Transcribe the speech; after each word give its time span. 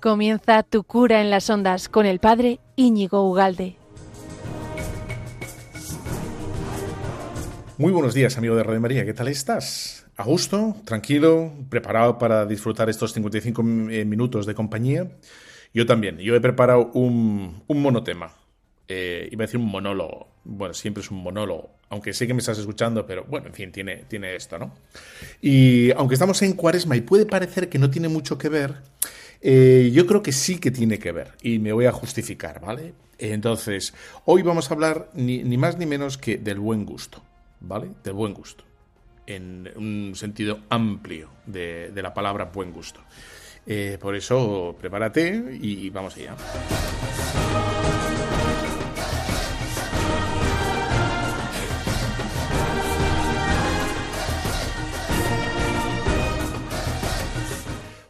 Comienza 0.00 0.62
tu 0.62 0.84
cura 0.84 1.20
en 1.20 1.28
las 1.28 1.50
ondas 1.50 1.88
con 1.88 2.06
el 2.06 2.20
padre 2.20 2.60
Íñigo 2.76 3.28
Ugalde. 3.28 3.74
Muy 7.78 7.90
buenos 7.90 8.14
días, 8.14 8.38
amigo 8.38 8.54
de 8.54 8.62
Radio 8.62 8.80
María, 8.80 9.04
¿qué 9.04 9.12
tal 9.12 9.26
estás? 9.26 10.06
¿A 10.16 10.22
gusto? 10.22 10.76
¿Tranquilo? 10.84 11.52
¿Preparado 11.68 12.16
para 12.16 12.46
disfrutar 12.46 12.88
estos 12.88 13.12
55 13.12 13.60
eh, 13.90 14.04
minutos 14.04 14.46
de 14.46 14.54
compañía? 14.54 15.08
Yo 15.74 15.84
también, 15.84 16.18
yo 16.18 16.36
he 16.36 16.40
preparado 16.40 16.92
un, 16.94 17.64
monotema. 17.66 18.32
Eh, 18.86 19.28
iba 19.32 19.42
a 19.42 19.46
decir 19.46 19.58
un 19.58 19.66
monólogo. 19.66 20.28
Bueno, 20.44 20.74
siempre 20.74 21.02
es 21.02 21.10
un 21.10 21.18
monólogo, 21.24 21.70
aunque 21.88 22.12
sé 22.12 22.28
que 22.28 22.34
me 22.34 22.40
estás 22.40 22.58
escuchando, 22.58 23.04
pero 23.04 23.24
bueno, 23.24 23.48
en 23.48 23.54
fin, 23.54 23.72
tiene, 23.72 24.04
tiene 24.08 24.36
esto, 24.36 24.60
¿no? 24.60 24.74
Y 25.42 25.90
aunque 25.92 26.14
estamos 26.14 26.40
en 26.42 26.52
cuaresma 26.52 26.96
y 26.96 27.00
puede 27.00 27.26
parecer 27.26 27.68
que 27.68 27.80
no 27.80 27.90
tiene 27.90 28.08
mucho 28.08 28.38
que 28.38 28.48
ver, 28.48 28.76
eh, 29.40 29.90
yo 29.92 30.06
creo 30.06 30.22
que 30.22 30.32
sí 30.32 30.58
que 30.58 30.70
tiene 30.70 30.98
que 30.98 31.12
ver 31.12 31.32
y 31.42 31.58
me 31.58 31.72
voy 31.72 31.86
a 31.86 31.92
justificar, 31.92 32.60
¿vale? 32.60 32.94
Entonces, 33.18 33.94
hoy 34.24 34.42
vamos 34.42 34.70
a 34.70 34.74
hablar 34.74 35.10
ni, 35.14 35.42
más 35.56 35.76
ni 35.76 35.86
menos 35.86 36.18
que 36.18 36.38
del 36.38 36.60
buen 36.60 36.84
gusto, 36.84 37.22
¿vale? 37.60 37.90
Del 38.04 38.14
buen 38.14 38.32
gusto, 38.32 38.64
en 39.26 39.68
un 39.76 40.14
sentido 40.14 40.60
amplio 40.68 41.30
de, 41.46 41.90
la 41.94 42.14
palabra 42.14 42.46
buen 42.46 42.72
gusto. 42.72 43.00
Eh, 43.66 43.98
por 44.00 44.14
eso, 44.14 44.76
prepárate 44.78 45.58
y 45.60 45.90
vamos 45.90 46.16
allá. 46.16 46.36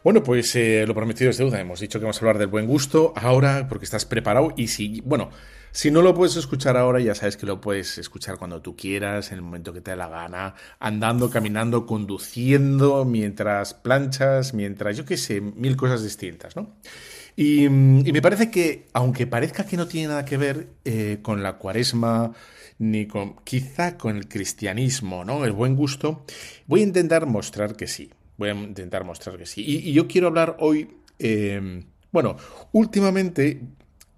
Bueno, 0.01 0.23
pues 0.23 0.55
eh, 0.55 0.85
lo 0.87 0.95
prometido 0.95 1.29
es 1.29 1.37
deuda. 1.37 1.59
Hemos 1.59 1.81
dicho 1.81 1.99
que 1.99 2.05
vamos 2.05 2.17
a 2.17 2.19
hablar 2.21 2.37
del 2.37 2.47
buen 2.47 2.67
gusto 2.67 3.13
ahora 3.17 3.67
porque 3.67 3.83
estás 3.83 4.05
preparado 4.05 4.53
y 4.55 4.69
si, 4.69 5.01
bueno, 5.01 5.29
si 5.71 5.91
no 5.91 6.01
lo 6.01 6.15
puedes 6.15 6.37
escuchar 6.37 6.77
ahora, 6.77 7.01
ya 7.01 7.13
sabes 7.15 7.35
que 7.35 7.45
lo 7.45 7.59
puedes 7.59 7.97
escuchar 7.97 8.37
cuando 8.37 8.61
tú 8.61 8.77
quieras, 8.77 9.31
en 9.31 9.39
el 9.39 9.41
momento 9.41 9.73
que 9.73 9.81
te 9.81 9.91
dé 9.91 9.97
la 9.97 10.07
gana, 10.07 10.55
andando, 10.79 11.29
caminando, 11.29 11.85
conduciendo, 11.85 13.03
mientras 13.03 13.73
planchas, 13.73 14.53
mientras, 14.53 14.95
yo 14.95 15.03
qué 15.03 15.17
sé, 15.17 15.41
mil 15.41 15.75
cosas 15.75 16.01
distintas, 16.01 16.55
¿no? 16.55 16.77
Y, 17.35 17.69
me 17.69 18.21
parece 18.21 18.49
que, 18.49 18.87
aunque 18.93 19.27
parezca 19.27 19.65
que 19.65 19.77
no 19.77 19.87
tiene 19.87 20.09
nada 20.09 20.25
que 20.25 20.37
ver 20.37 20.69
eh, 20.85 21.19
con 21.21 21.43
la 21.43 21.57
cuaresma, 21.57 22.33
ni 22.79 23.05
con, 23.05 23.35
quizá 23.43 23.97
con 23.97 24.15
el 24.15 24.27
cristianismo, 24.27 25.25
¿no? 25.25 25.45
El 25.45 25.51
buen 25.51 25.75
gusto, 25.75 26.25
voy 26.67 26.81
a 26.81 26.83
intentar 26.83 27.25
mostrar 27.25 27.75
que 27.75 27.87
sí. 27.87 28.11
Voy 28.39 28.49
a 28.49 28.53
intentar 28.53 29.03
mostrar 29.03 29.37
que 29.37 29.45
sí. 29.45 29.61
Y, 29.67 29.91
yo 29.91 30.07
quiero 30.07 30.27
hablar 30.27 30.55
hoy, 30.59 30.89
eh, 31.19 31.83
bueno, 32.09 32.37
últimamente, 32.71 33.59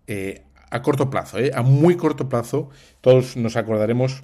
eh, 0.05 0.43
a 0.69 0.81
corto 0.83 1.09
plazo, 1.09 1.39
eh, 1.39 1.51
a 1.55 1.63
muy 1.63 1.97
corto 1.97 2.29
plazo, 2.29 2.69
todos 3.01 3.35
nos 3.35 3.55
acordaremos 3.55 4.23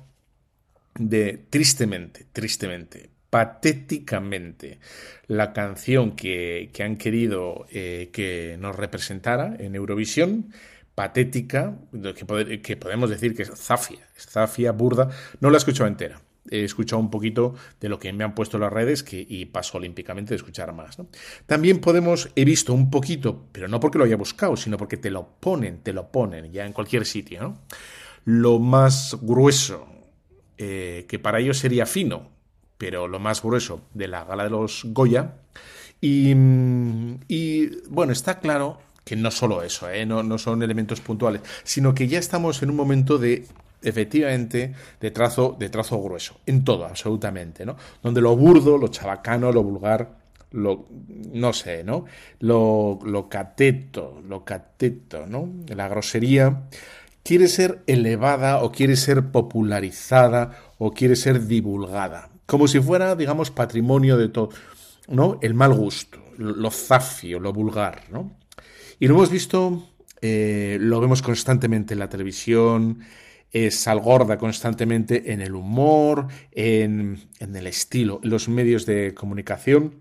de 0.94 1.44
tristemente, 1.50 2.28
tristemente, 2.32 3.10
patéticamente, 3.32 4.78
la 5.26 5.52
canción 5.52 6.16
que, 6.16 6.70
han 6.80 6.98
querido 6.98 7.66
que 7.72 8.56
nos 8.60 8.76
representara 8.76 9.56
en 9.58 9.74
Eurovisión, 9.74 10.54
patética, 10.94 11.76
que, 11.92 12.62
que, 12.62 12.78
podemos 12.78 13.10
decir 13.10 13.36
que 13.36 13.44
es 13.44 13.52
zafia, 13.56 14.08
zafia, 14.16 14.72
burda, 14.74 15.10
no 15.42 15.50
la 15.50 15.58
he 15.58 15.60
escuchado 15.60 15.88
entera 15.88 16.22
he 16.52 16.64
escuchado 16.64 17.00
un 17.00 17.10
poquito 17.10 17.56
de 17.80 17.90
lo 17.90 18.00
que 18.00 18.12
me 18.14 18.24
han 18.24 18.36
puesto 18.36 18.58
las 18.58 18.72
redes 18.72 19.04
que, 19.04 19.26
y 19.28 19.46
paso 19.46 19.78
olímpicamente 19.78 20.30
de 20.30 20.38
escuchar 20.38 20.74
más. 20.74 20.98
También 21.46 21.80
podemos, 21.80 22.30
he 22.36 22.46
visto 22.46 22.74
un 22.74 22.90
poquito, 22.90 23.46
pero 23.52 23.68
no 23.68 23.80
porque 23.80 23.98
lo 23.98 24.06
haya 24.06 24.18
buscado, 24.18 24.56
sino 24.56 24.78
porque 24.78 24.98
te 24.98 25.10
lo 25.10 25.28
ponen, 25.40 25.80
te 25.80 25.94
lo 25.94 26.12
ponen 26.12 26.52
ya 26.52 26.66
en 26.66 26.74
cualquier 26.74 27.06
sitio. 27.06 27.58
Lo 28.26 28.60
más 28.60 29.18
grueso, 29.22 29.88
eh, 30.58 31.06
que 31.08 31.20
para 31.20 31.40
ellos 31.40 31.58
sería 31.58 31.86
fino, 31.86 32.30
pero 32.78 33.08
lo 33.08 33.20
más 33.20 33.42
grueso 33.42 33.82
de 33.94 34.08
la 34.08 34.24
gala 34.26 34.44
de 34.44 34.50
los 34.50 34.84
Goya. 34.86 35.36
Y, 36.00 36.34
bueno, 37.90 38.12
está 38.12 38.40
claro 38.40 38.80
que 39.04 39.16
no 39.16 39.32
solo 39.32 39.64
eso, 39.64 39.90
¿eh? 39.90 40.06
no 40.06 40.38
son 40.38 40.62
elementos 40.62 41.00
puntuales, 41.00 41.42
sino 41.64 41.96
que 41.96 42.08
ya 42.08 42.20
estamos 42.20 42.62
en 42.62 42.70
un 42.70 42.76
momento 42.76 43.18
de 43.18 43.48
efectivamente 43.82 44.74
de 45.00 45.12
trazo, 45.12 45.56
de 45.58 45.70
trazo 45.70 46.02
grueso, 46.02 46.40
en 46.46 46.64
todo, 46.64 46.86
absolutamente, 46.86 47.66
¿no? 47.66 47.76
Donde 48.02 48.22
lo 48.22 48.36
burdo, 48.36 48.78
lo 48.78 48.88
chabacano, 48.88 49.52
lo 49.52 49.64
vulgar, 49.64 50.18
lo, 50.52 50.86
no 51.34 51.54
sé, 51.54 51.84
¿no? 51.84 52.06
Lo, 52.40 53.00
lo 53.04 53.30
cateto, 53.30 54.22
lo 54.28 54.44
cateto, 54.44 55.26
¿no? 55.28 55.50
La 55.68 55.88
grosería 55.88 56.64
quiere 57.24 57.48
ser 57.48 57.84
elevada 57.88 58.64
o 58.64 58.72
quiere 58.72 58.96
ser 58.96 59.32
popularizada 59.32 60.74
o 60.78 60.94
quiere 60.94 61.16
ser 61.16 61.46
divulgada, 61.46 62.30
como 62.46 62.68
si 62.68 62.80
fuera, 62.80 63.16
digamos, 63.16 63.52
patrimonio 63.52 64.18
de 64.18 64.30
todo, 64.30 64.50
¿no? 65.10 65.38
El 65.42 65.54
mal 65.54 65.74
gusto, 65.74 66.20
lo 66.38 66.72
zafio, 66.72 67.40
lo 67.40 67.52
vulgar, 67.52 68.04
¿no? 68.12 68.32
Y 69.00 69.08
lo 69.08 69.16
hemos 69.16 69.30
visto, 69.30 69.90
eh, 70.22 70.78
lo 70.80 71.00
vemos 71.00 71.22
constantemente 71.22 71.94
en 71.94 72.00
la 72.00 72.10
televisión, 72.10 73.00
es 73.52 73.88
gorda 74.02 74.38
constantemente 74.38 75.32
en 75.32 75.42
el 75.42 75.56
humor, 75.56 76.28
en, 76.52 77.20
el 77.40 77.68
estilo, 77.68 78.20
en 78.24 78.30
los 78.30 78.50
medios 78.50 78.86
de 78.86 79.14
comunicación, 79.14 79.96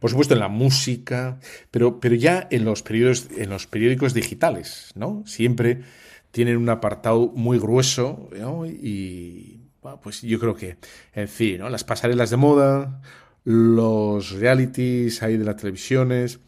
por 0.00 0.10
supuesto 0.10 0.34
en 0.34 0.40
la 0.40 0.48
música, 0.48 1.38
pero, 1.70 2.00
pero 2.00 2.14
ya 2.14 2.48
en 2.50 2.64
los, 2.64 2.82
periódicos, 2.82 3.28
en 3.36 3.50
los 3.50 3.66
periódicos 3.66 4.14
digitales, 4.14 4.92
¿no? 4.94 5.22
Siempre 5.26 5.82
tienen 6.30 6.56
un 6.56 6.68
apartado 6.68 7.32
muy 7.34 7.58
grueso 7.58 8.30
y 8.66 9.60
pues 10.02 10.22
yo 10.22 10.38
creo 10.38 10.54
que, 10.54 10.76
en 11.14 11.28
fin, 11.28 11.58
¿no? 11.58 11.68
las 11.68 11.84
pasarelas 11.84 12.30
de 12.30 12.36
moda, 12.36 13.00
los 13.44 14.32
realities 14.32 15.22
ahí 15.22 15.36
de 15.36 15.44
las 15.44 15.56
televisiones, 15.56 16.40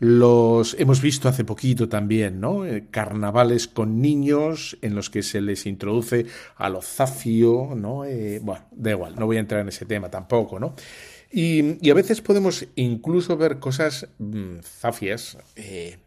los 0.00 0.76
hemos 0.78 1.02
visto 1.02 1.28
hace 1.28 1.44
poquito 1.44 1.88
también, 1.88 2.40
¿no? 2.40 2.64
Eh, 2.64 2.86
carnavales 2.90 3.66
con 3.66 4.00
niños 4.00 4.78
en 4.80 4.94
los 4.94 5.10
que 5.10 5.22
se 5.22 5.40
les 5.40 5.66
introduce 5.66 6.26
a 6.56 6.68
lo 6.68 6.82
zafio, 6.82 7.70
¿no? 7.74 8.04
Eh, 8.04 8.40
bueno, 8.42 8.64
da 8.70 8.90
igual, 8.92 9.16
no 9.16 9.26
voy 9.26 9.38
a 9.38 9.40
entrar 9.40 9.60
en 9.60 9.68
ese 9.68 9.86
tema 9.86 10.08
tampoco, 10.10 10.60
¿no? 10.60 10.74
Y, 11.30 11.90
a 11.90 11.94
veces 11.94 12.20
podemos 12.20 12.66
incluso 12.76 13.36
ver 13.36 13.58
cosas 13.58 14.08
mm, 14.18 14.60
zafias 14.62 15.36
eh, 15.56 15.98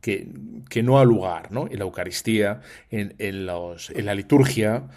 que, 0.00 0.28
que, 0.68 0.82
no 0.82 0.98
ha 0.98 1.04
lugar, 1.04 1.50
¿no? 1.50 1.66
En 1.70 1.78
la 1.78 1.84
Eucaristía, 1.84 2.60
en, 2.90 3.14
en, 3.18 3.46
los, 3.46 3.90
en 3.90 4.06
la 4.06 4.14
liturgia, 4.14 4.88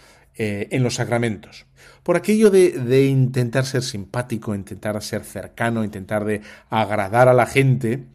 en 0.41 0.83
los 0.83 0.95
sacramentos. 0.95 1.65
Por 2.01 2.15
aquello 2.15 2.49
de, 2.49 2.71
de, 2.71 3.05
intentar 3.05 3.65
ser 3.65 3.83
simpático, 3.83 4.55
intentar 4.55 5.01
ser 5.03 5.25
cercano, 5.25 5.83
intentar 5.83 6.23
de 6.23 6.39
agradar 6.69 7.27
a 7.27 7.33
la 7.33 7.45
gente, 7.45 8.05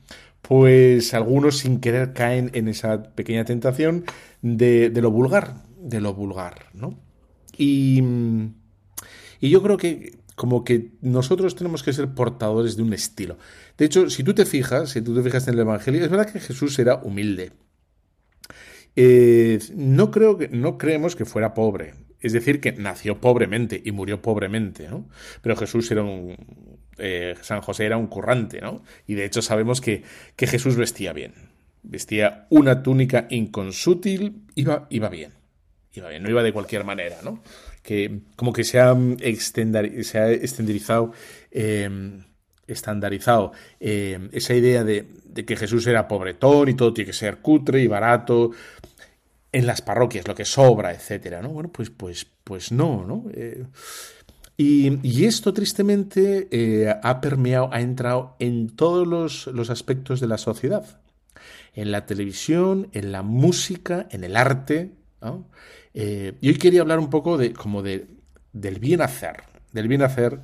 pues 0.47 1.15
algunos 1.15 1.59
sin 1.59 1.81
querer 1.81 2.13
caen 2.13 2.51
en 2.53 2.69
esa 2.69 3.03
pequeña 3.15 3.47
tentación 3.47 4.05
de, 4.43 4.91
lo 4.95 5.11
vulgar, 5.11 5.63
de 5.81 6.03
lo 6.03 6.13
vulgar, 6.13 6.67
¿no? 6.75 6.99
Y, 7.57 8.03
y 9.41 9.49
yo 9.49 9.63
creo 9.63 9.79
que 9.79 10.19
como 10.35 10.63
que 10.63 10.91
nosotros 11.01 11.55
tenemos 11.55 11.83
que 11.83 11.95
ser 11.95 12.13
portadores 12.13 12.77
de 12.77 12.83
un 12.83 12.93
estilo. 12.93 13.39
De 13.79 13.87
hecho, 13.87 14.11
si 14.11 14.23
tú 14.23 14.35
te 14.35 14.45
fijas, 14.45 14.91
si 14.91 15.01
tú 15.01 15.15
te 15.15 15.23
fijas 15.23 15.49
en 15.49 15.55
el 15.55 15.61
Evangelio, 15.61 16.05
es 16.05 16.11
verdad 16.11 16.31
que 16.31 16.41
Jesús 16.41 16.79
era 16.79 16.97
humilde. 16.97 17.53
Eh, 18.97 19.61
no 19.75 20.11
creo 20.11 20.37
que, 20.37 20.49
no 20.49 20.77
creemos 20.77 21.17
que 21.17 21.25
fuera 21.25 21.55
pobre. 21.55 21.95
Es 22.21 22.33
decir, 22.33 22.61
que 22.61 22.73
nació 22.73 23.21
pobremente 23.21 23.81
y 23.83 23.93
murió 23.93 24.21
pobremente, 24.21 24.89
¿no? 24.89 25.09
Pero 25.41 25.57
Jesús 25.57 25.91
era 25.91 26.03
un, 26.03 26.37
eh, 26.99 27.35
San 27.43 27.61
José 27.61 27.87
era 27.87 27.97
un 27.97 28.07
currante, 28.07 28.61
¿no? 28.61 28.83
Y 29.07 29.15
de 29.15 29.25
hecho 29.25 29.43
sabemos 29.43 29.81
que, 29.81 30.03
que 30.37 30.47
Jesús 30.47 30.77
vestía 30.77 31.13
bien. 31.13 31.35
Vestía 31.83 32.47
una 32.51 32.83
túnica 32.83 33.27
inconsútil, 33.31 34.43
iba, 34.55 34.87
iba 34.91 35.09
bien. 35.09 35.33
Iba 35.93 36.09
bien, 36.09 36.23
no 36.23 36.31
iba 36.31 36.43
de 36.43 36.53
cualquier 36.53 36.85
manera, 36.85 37.19
¿no? 37.23 37.43
Que 37.83 38.21
como 38.37 38.53
que 38.53 38.65
se 38.65 38.81
ha, 38.81 38.97
se 40.03 40.19
ha 40.19 40.31
estandarizado, 40.31 41.13
em, 41.51 42.25
estandarizado 42.67 43.53
em, 43.79 44.29
esa 44.33 44.55
idea 44.55 44.83
de, 44.83 45.07
de, 45.25 45.45
que 45.45 45.57
Jesús 45.57 45.87
era 45.87 46.09
pobretón 46.09 46.69
y 46.69 46.75
todo 46.75 46.93
tiene 46.93 47.07
que 47.07 47.17
ser 47.17 47.39
cutre 47.39 47.81
y 47.81 47.87
barato 47.87 48.51
en 49.55 49.67
las 49.69 49.83
parroquias, 49.83 50.27
lo 50.27 50.35
que 50.35 50.45
sobra, 50.45 50.93
etcétera, 50.93 51.41
¿no? 51.41 51.51
Bueno, 51.51 51.71
pues, 51.71 51.89
pues, 51.89 52.27
pues 52.43 52.73
no, 52.73 53.05
¿no? 53.07 53.27
Eh, 53.33 53.65
y, 54.57 55.25
esto 55.25 55.53
tristemente 55.53 56.49
eh, 56.51 56.95
ha 57.03 57.21
permeado, 57.21 57.71
ha 57.73 57.81
entrado 57.81 58.37
en 58.39 58.69
todos 58.69 59.07
los, 59.07 59.71
aspectos 59.71 60.21
de 60.21 60.29
la 60.29 60.39
sociedad. 60.39 61.01
En 61.75 61.91
la 61.91 62.07
televisión, 62.07 62.89
en 62.93 63.11
la 63.11 63.23
música, 63.23 64.07
en 64.11 64.23
el 64.23 64.37
arte. 64.37 64.93
Eh, 65.93 66.35
y 66.41 66.49
hoy 66.49 66.57
quería 66.57 66.83
hablar 66.83 67.01
un 67.01 67.11
poco 67.11 67.37
de, 67.37 67.53
como 67.53 67.83
de, 67.83 68.07
del 68.53 68.79
bien 68.79 69.01
hacer, 69.01 69.43
del 69.73 69.89
bien 69.89 70.03
hacer 70.03 70.41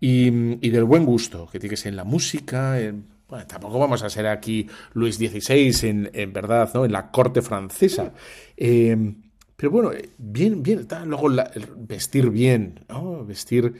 y, 0.00 0.68
del 0.68 0.84
buen 0.84 1.06
gusto, 1.06 1.48
que 1.50 1.58
tiene 1.58 1.70
que 1.70 1.76
ser 1.78 1.90
en 1.90 1.96
la 1.96 2.04
música, 2.04 2.78
en, 2.78 3.06
Bueno, 3.26 3.46
tampoco 3.46 3.78
vamos 3.78 4.02
a 4.02 4.10
ser 4.10 4.26
aquí 4.26 4.66
Luis 4.92 5.16
XVI 5.16 5.88
en, 5.88 6.10
en 6.12 6.32
verdad, 6.34 6.70
¿no? 6.74 6.84
En 6.84 6.92
la 6.92 7.10
corte 7.10 7.40
francesa. 7.40 8.12
Eh, 8.54 9.14
pero 9.56 9.70
bueno, 9.70 9.90
bien, 10.18 10.62
bien, 10.62 10.80
está 10.80 11.04
luego 11.04 11.28
vestir 11.76 12.30
bien, 12.30 12.80
¿no? 12.88 13.24
Vestir 13.24 13.74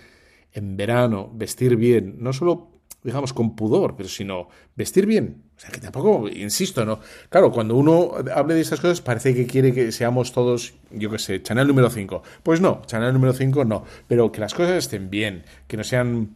en 0.52 0.76
verano, 0.76 1.30
vestir 1.34 1.76
bien, 1.76 2.16
no 2.18 2.32
solo 2.32 2.76
digamos, 3.06 3.32
con 3.32 3.54
pudor, 3.54 3.94
pero 3.96 4.08
sino 4.08 4.48
vestir 4.74 5.06
bien. 5.06 5.44
O 5.56 5.60
sea, 5.60 5.70
que 5.70 5.80
tampoco, 5.80 6.28
insisto, 6.28 6.84
¿no? 6.84 6.98
Claro, 7.28 7.52
cuando 7.52 7.76
uno 7.76 8.14
hable 8.34 8.54
de 8.54 8.60
estas 8.60 8.80
cosas 8.80 9.00
parece 9.00 9.32
que 9.32 9.46
quiere 9.46 9.72
que 9.72 9.92
seamos 9.92 10.32
todos, 10.32 10.74
yo 10.90 11.08
qué 11.08 11.20
sé, 11.20 11.40
Chanel 11.40 11.68
número 11.68 11.88
5. 11.88 12.22
Pues 12.42 12.60
no, 12.60 12.82
Chanel 12.86 13.12
número 13.12 13.32
5 13.32 13.64
no. 13.64 13.84
Pero 14.08 14.32
que 14.32 14.40
las 14.40 14.54
cosas 14.54 14.76
estén 14.76 15.08
bien, 15.08 15.44
que 15.68 15.76
no 15.76 15.84
sean 15.84 16.34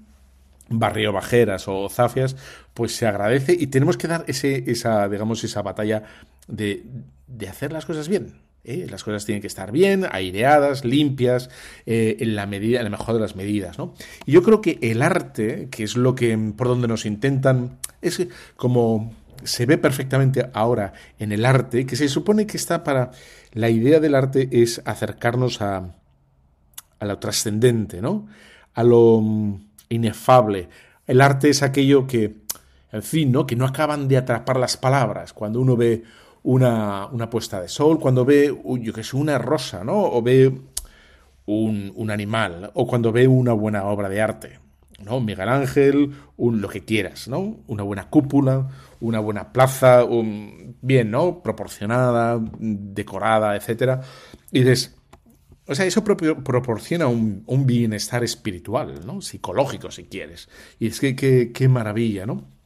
barrio 0.68 1.12
bajeras 1.12 1.66
o 1.66 1.88
zafias, 1.88 2.36
pues 2.72 2.94
se 2.94 3.04
agradece 3.04 3.52
y 3.58 3.66
tenemos 3.66 3.96
que 3.96 4.06
dar 4.06 4.24
ese, 4.28 4.70
esa, 4.70 5.08
digamos, 5.08 5.42
esa 5.42 5.62
batalla 5.62 6.04
de, 6.46 6.84
de 7.26 7.48
hacer 7.48 7.72
las 7.72 7.84
cosas 7.84 8.08
bien. 8.08 8.34
¿Eh? 8.64 8.86
Las 8.90 9.04
cosas 9.04 9.24
tienen 9.24 9.40
que 9.40 9.46
estar 9.46 9.72
bien, 9.72 10.06
aireadas, 10.10 10.84
limpias, 10.84 11.50
eh, 11.86 12.16
en 12.20 12.36
la 12.36 12.46
medida, 12.46 12.78
en 12.78 12.84
la 12.84 12.90
mejor 12.90 13.14
de 13.14 13.20
las 13.20 13.36
medidas, 13.36 13.78
¿no? 13.78 13.94
Y 14.26 14.32
yo 14.32 14.42
creo 14.42 14.60
que 14.60 14.78
el 14.82 15.02
arte, 15.02 15.68
que 15.70 15.84
es 15.84 15.96
lo 15.96 16.14
que 16.14 16.36
por 16.56 16.68
donde 16.68 16.88
nos 16.88 17.06
intentan, 17.06 17.78
es 18.02 18.26
como 18.56 19.14
se 19.44 19.66
ve 19.66 19.78
perfectamente 19.78 20.50
ahora 20.52 20.92
en 21.18 21.32
el 21.32 21.44
arte, 21.44 21.86
que 21.86 21.96
se 21.96 22.08
supone 22.08 22.46
que 22.46 22.56
está 22.56 22.84
para 22.84 23.10
la 23.52 23.70
idea 23.70 24.00
del 24.00 24.14
arte 24.14 24.48
es 24.52 24.82
acercarnos 24.84 25.60
a, 25.60 25.94
a 26.98 27.04
lo 27.04 27.18
trascendente, 27.18 28.00
¿no? 28.00 28.28
A 28.74 28.84
lo 28.84 29.20
mm, 29.20 29.54
inefable. 29.88 30.68
El 31.06 31.20
arte 31.20 31.50
es 31.50 31.62
aquello 31.62 32.06
que, 32.06 32.36
en 32.92 33.02
fin, 33.02 33.32
¿no? 33.32 33.46
Que 33.46 33.56
no 33.56 33.66
acaban 33.66 34.06
de 34.06 34.18
atrapar 34.18 34.58
las 34.58 34.76
palabras. 34.76 35.32
Cuando 35.32 35.60
uno 35.60 35.76
ve 35.76 36.04
una, 36.42 37.06
una 37.06 37.28
puesta 37.28 37.60
de 37.60 37.68
sol, 37.68 37.98
cuando 37.98 38.24
ve, 38.24 38.54
que 38.94 39.16
una 39.16 39.38
rosa, 39.38 39.84
¿no? 39.84 40.02
O 40.02 40.22
ve 40.22 40.52
un, 41.46 41.92
un, 41.94 42.10
animal, 42.10 42.70
o 42.74 42.86
cuando 42.86 43.12
ve 43.12 43.26
una 43.26 43.52
buena 43.52 43.84
obra 43.84 44.08
de 44.08 44.20
arte, 44.20 44.58
¿no? 45.04 45.20
Miguel 45.20 45.48
Ángel, 45.48 46.12
un, 46.36 46.60
lo 46.60 46.68
que 46.68 46.84
quieras, 46.84 47.28
¿no? 47.28 47.60
Una 47.66 47.82
buena 47.82 48.08
cúpula, 48.08 48.68
una 49.00 49.20
buena 49.20 49.52
plaza, 49.52 50.04
un, 50.04 50.76
bien, 50.80 51.10
¿no? 51.10 51.42
Proporcionada, 51.42 52.40
decorada, 52.58 53.56
etcétera. 53.56 54.00
Y 54.50 54.60
dices, 54.60 54.96
o 55.66 55.74
sea, 55.74 55.86
eso 55.86 56.02
proporciona 56.02 57.06
un, 57.06 57.44
un, 57.46 57.66
bienestar 57.66 58.24
espiritual, 58.24 59.06
¿no? 59.06 59.20
Psicológico, 59.20 59.90
si 59.90 60.04
quieres. 60.04 60.48
Y 60.78 60.88
es 60.88 61.00
que 61.00 61.14
qué 61.14 61.68
maravilla, 61.68 62.26
¿no? 62.26 62.59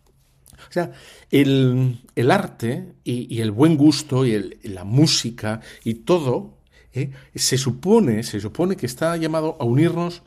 Sea, 0.75 0.91
el, 1.31 2.01
arte 2.33 2.95
y, 3.05 3.41
el 3.41 3.53
buen 3.53 3.77
gusto 3.77 4.27
y 4.27 4.59
la 4.65 4.83
música 4.83 5.61
y 5.85 5.95
todo 5.95 6.59
¿eh? 6.93 7.13
se 7.33 7.59
supone, 7.59 8.25
se 8.25 8.41
supone 8.41 8.75
que 8.75 8.87
está 8.87 9.17
llamado 9.17 9.57
a 9.61 9.65
unirnos, 9.65 10.25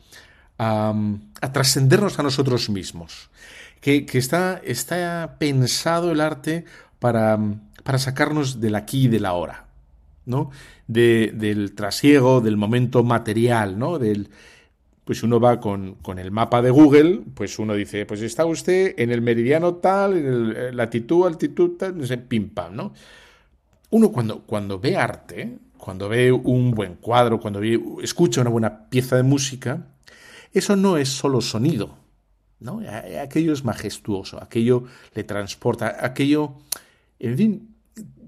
a, 0.57 0.95
trascendernos 1.51 2.17
a 2.19 2.23
nosotros 2.23 2.69
mismos. 2.69 3.29
Que, 3.81 4.05
está, 4.13 4.61
está 4.63 5.35
pensado 5.37 6.13
el 6.13 6.21
arte 6.21 6.63
para, 6.99 7.37
para 7.83 7.99
sacarnos 7.99 8.61
del 8.61 8.75
aquí 8.75 9.03
y 9.03 9.07
del 9.09 9.25
ahora, 9.25 9.65
¿no? 10.25 10.51
del 10.87 11.73
trasiego, 11.75 12.39
del 12.39 12.55
momento 12.55 13.03
material, 13.03 13.77
¿no? 13.77 13.99
Del, 13.99 14.29
pues 15.07 15.23
uno 15.23 15.39
va 15.39 15.57
con, 15.61 15.95
con, 16.01 16.19
el 16.19 16.31
mapa 16.31 16.61
de 16.61 16.69
Google, 16.69 17.21
pues 17.33 17.57
uno 17.59 17.75
dice, 17.75 18.05
pues 18.05 18.21
está 18.21 18.45
usted 18.45 18.93
en 18.97 19.09
el 19.09 19.21
meridiano 19.21 19.75
tal, 19.75 20.17
en 20.17 20.25
el, 20.25 20.55
eh, 20.57 20.73
latitud, 20.73 21.25
altitud, 21.25 21.77
tal, 21.77 21.97
no 21.97 22.05
sé, 22.05 22.17
pim 22.17 22.49
pam, 22.49 22.75
¿no? 22.75 22.93
Uno 23.91 24.11
cuando, 24.11 24.41
cuando 24.41 24.81
ve 24.81 24.97
arte, 24.97 25.59
cuando 25.77 26.09
ve 26.09 26.29
un 26.33 26.71
buen 26.71 26.95
cuadro, 26.95 27.39
cuando 27.39 27.61
escucha 28.03 28.41
una 28.41 28.49
buena 28.49 28.89
pieza 28.89 29.15
de 29.15 29.23
música, 29.23 29.87
eso 30.51 30.75
no 30.75 30.97
es 30.97 31.07
solo 31.07 31.39
sonido, 31.39 31.95
¿no? 32.59 32.81
Aquello 33.21 33.53
es 33.53 33.63
majestuoso, 33.63 34.43
aquello 34.43 34.83
le 35.15 35.23
transporta, 35.23 35.95
aquello, 36.01 36.55
en 37.17 37.37
fin, 37.37 37.75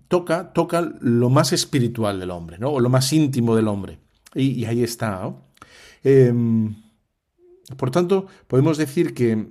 toca, 0.07 0.53
toca 0.53 0.93
lo 1.01 1.29
más 1.29 1.51
espiritual 1.51 2.21
del 2.21 2.31
hombre, 2.31 2.57
¿no? 2.57 2.69
O 2.69 2.79
lo 2.79 2.87
más 2.87 3.11
íntimo 3.11 3.53
del 3.57 3.67
hombre. 3.67 3.99
Y, 4.33 4.51
y 4.51 4.65
ahí 4.65 4.81
está, 4.81 5.19
¿no? 5.19 5.48
Em, 6.03 6.75
por 7.77 7.91
tanto, 7.91 8.27
podemos 8.47 8.77
decir 8.77 9.13
que, 9.13 9.47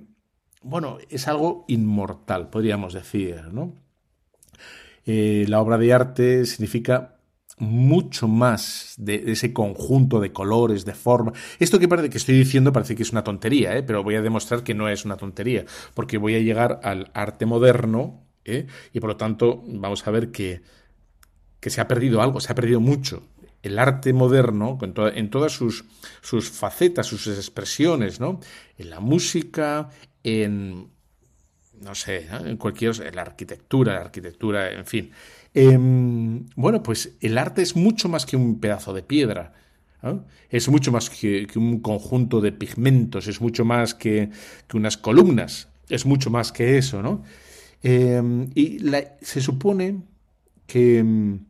bueno, 0.61 0.97
es 1.09 1.27
algo 1.27 1.65
inmortal, 1.67 2.49
podríamos 2.49 2.93
decir, 2.93 3.45
¿no? 3.51 3.75
Eh, 5.05 5.45
la 5.47 5.61
obra 5.61 5.77
de 5.77 5.93
arte 5.93 6.45
significa 6.45 7.19
mucho 7.57 8.27
más 8.27 8.93
de, 8.97 9.23
ese 9.27 9.53
conjunto 9.53 10.19
de 10.19 10.31
colores, 10.31 10.85
de 10.85 10.93
forma. 10.93 11.33
Esto 11.59 11.79
que 11.79 11.87
parece 11.87 12.09
que 12.09 12.17
estoy 12.17 12.37
diciendo 12.37 12.71
parece 12.71 12.95
que 12.95 13.03
es 13.03 13.11
una 13.11 13.23
tontería, 13.23 13.77
¿eh? 13.77 13.83
pero 13.83 14.03
voy 14.03 14.15
a 14.15 14.21
demostrar 14.21 14.63
que 14.63 14.73
no 14.73 14.87
es 14.89 15.05
una 15.05 15.17
tontería, 15.17 15.65
porque 15.93 16.17
voy 16.17 16.35
a 16.35 16.39
llegar 16.39 16.79
al 16.83 17.11
arte 17.13 17.45
moderno 17.45 18.23
¿eh? 18.45 18.67
y 18.93 18.99
por 18.99 19.09
lo 19.09 19.17
tanto 19.17 19.61
vamos 19.67 20.07
a 20.07 20.11
ver 20.11 20.31
que, 20.31 20.61
que 21.59 21.69
se 21.69 21.81
ha 21.81 21.87
perdido 21.87 22.21
algo, 22.21 22.39
se 22.39 22.51
ha 22.51 22.55
perdido 22.55 22.79
mucho 22.79 23.23
el 23.61 23.79
arte 23.79 24.13
moderno, 24.13 24.77
en, 24.81 25.29
todas 25.29 25.51
sus, 25.51 25.85
sus, 26.21 26.49
facetas, 26.49 27.07
sus 27.07 27.27
expresiones, 27.27 28.19
¿no? 28.19 28.39
En 28.77 28.89
la 28.89 28.99
música, 28.99 29.89
en, 30.23 30.87
no 31.81 31.95
sé, 31.95 32.27
en 32.45 32.57
cualquier, 32.57 33.01
en 33.05 33.15
la 33.15 33.23
arquitectura, 33.23 33.93
la 33.93 34.01
arquitectura, 34.01 34.71
en 34.71 34.85
fin. 34.85 35.11
Em, 35.53 36.45
bueno, 36.55 36.83
pues 36.83 37.17
el 37.21 37.37
arte 37.37 37.61
es 37.61 37.75
mucho 37.75 38.07
más 38.07 38.25
que 38.25 38.37
un 38.37 38.59
pedazo 38.59 38.93
de 38.93 39.03
piedra. 39.03 39.53
Es 40.49 40.69
mucho 40.69 40.93
más 40.93 41.09
que, 41.09 41.45
un 41.55 41.81
conjunto 41.81 42.39
de 42.39 42.53
pigmentos, 42.53 43.27
es 43.27 43.41
mucho 43.41 43.65
más 43.65 43.93
que, 43.93 44.29
unas 44.73 44.95
columnas, 44.97 45.67
es 45.89 46.05
mucho 46.05 46.29
más 46.29 46.53
que 46.53 46.77
eso, 46.77 47.01
¿no? 47.01 47.23
Em, 47.83 48.49
y 48.55 48.79
se 49.21 49.41
supone 49.41 50.03
que 50.65 50.99
em, 50.99 51.45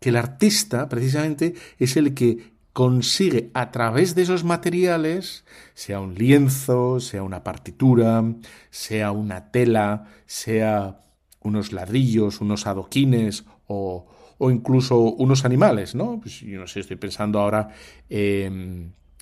que 0.00 0.10
el 0.10 0.16
artista 0.16 0.88
precisamente 0.88 1.54
es 1.78 1.96
el 1.96 2.14
que 2.14 2.54
consigue 2.72 3.50
a 3.54 3.70
través 3.70 4.14
de 4.14 4.22
esos 4.22 4.44
materiales, 4.44 5.44
sea 5.74 6.00
un 6.00 6.14
lienzo, 6.14 7.00
sea 7.00 7.22
una 7.22 7.42
partitura, 7.42 8.22
sea 8.70 9.12
una 9.12 9.50
tela, 9.50 10.08
sea 10.26 11.00
unos 11.40 11.72
ladrillos, 11.72 12.40
unos 12.42 12.66
adoquines 12.66 13.44
o, 13.66 14.06
o 14.38 14.50
incluso 14.50 14.98
unos 14.98 15.44
animales, 15.44 15.94
¿no? 15.94 16.20
Pues 16.20 16.40
yo 16.40 16.60
no 16.60 16.66
sé, 16.66 16.80
estoy 16.80 16.96
pensando 16.96 17.40
ahora 17.40 17.68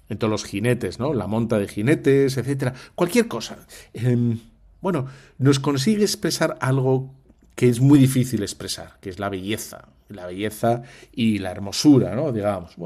en 0.08 0.18
todos 0.18 0.30
los 0.30 0.44
jinetes, 0.44 0.98
¿no? 0.98 1.14
La 1.14 1.26
monta 1.26 1.58
de 1.58 1.68
jinetes, 1.68 2.36
etcétera. 2.36 2.74
Cualquier 2.94 3.28
cosa. 3.28 3.58
Em, 3.92 4.38
bueno, 4.80 5.06
nos 5.38 5.60
consigue 5.60 6.02
expresar 6.02 6.58
algo 6.60 7.14
que 7.54 7.68
es 7.68 7.80
muy 7.80 7.98
difícil 7.98 8.42
expresar, 8.42 8.98
que 9.00 9.10
es 9.10 9.18
la 9.18 9.28
belleza, 9.28 9.88
la 10.08 10.26
belleza 10.26 10.82
y 11.12 11.38
la 11.38 11.50
hermosura, 11.50 12.14
¿no? 12.14 12.32
Digamos. 12.32 12.76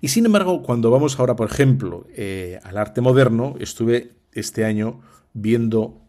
Y 0.00 0.08
sin 0.08 0.26
embargo, 0.26 0.62
cuando 0.62 0.90
vamos 0.90 1.18
ahora, 1.18 1.36
por 1.36 1.50
ejemplo, 1.50 2.06
eh, 2.14 2.58
al 2.62 2.76
arte 2.76 3.00
moderno, 3.00 3.56
estuve 3.58 4.12
este 4.32 4.64
año 4.64 5.00
viendo 5.32 6.00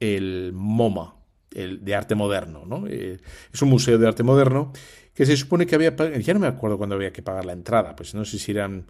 el 0.00 0.52
MoMA, 0.54 1.14
el 1.52 1.84
de 1.84 1.94
arte 1.94 2.14
moderno, 2.14 2.64
¿no? 2.66 2.86
Eh, 2.86 3.20
es 3.52 3.62
un 3.62 3.70
museo 3.70 3.98
de 3.98 4.06
arte 4.06 4.22
moderno 4.22 4.72
que 5.14 5.24
se 5.26 5.36
supone 5.36 5.66
que 5.66 5.76
había, 5.76 5.94
ya 5.94 6.34
no 6.34 6.40
me 6.40 6.48
acuerdo 6.48 6.76
cuándo 6.76 6.96
había 6.96 7.12
que 7.12 7.22
pagar 7.22 7.44
la 7.44 7.52
entrada, 7.52 7.94
pues 7.94 8.14
no 8.14 8.24
sé 8.24 8.38
si 8.38 8.50
eran 8.50 8.86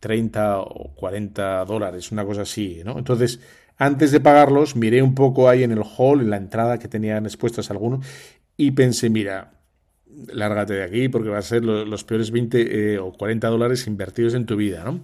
30 0.00 0.60
o 0.60 0.92
40 0.94 1.64
dólares, 1.64 2.12
una 2.12 2.24
cosa 2.24 2.42
así, 2.42 2.82
¿no? 2.84 2.98
Entonces, 2.98 3.40
antes 3.80 4.10
de 4.10 4.20
pagarlos, 4.20 4.76
miré 4.76 5.02
un 5.02 5.14
poco 5.14 5.48
ahí 5.48 5.64
en 5.64 5.72
el 5.72 5.82
hall, 5.82 6.20
en 6.20 6.28
la 6.28 6.36
entrada 6.36 6.78
que 6.78 6.86
tenían 6.86 7.24
expuestas 7.24 7.70
algunos, 7.70 8.06
y 8.54 8.72
pensé, 8.72 9.08
mira, 9.08 9.54
lárgate 10.34 10.74
de 10.74 10.84
aquí 10.84 11.08
porque 11.08 11.30
va 11.30 11.38
a 11.38 11.42
ser 11.42 11.64
los 11.64 12.04
peores 12.04 12.30
20 12.30 12.92
eh, 12.92 12.98
o 12.98 13.10
40 13.12 13.48
dólares 13.48 13.86
invertidos 13.86 14.34
en 14.34 14.44
tu 14.44 14.56
vida, 14.56 14.84
¿no? 14.84 15.00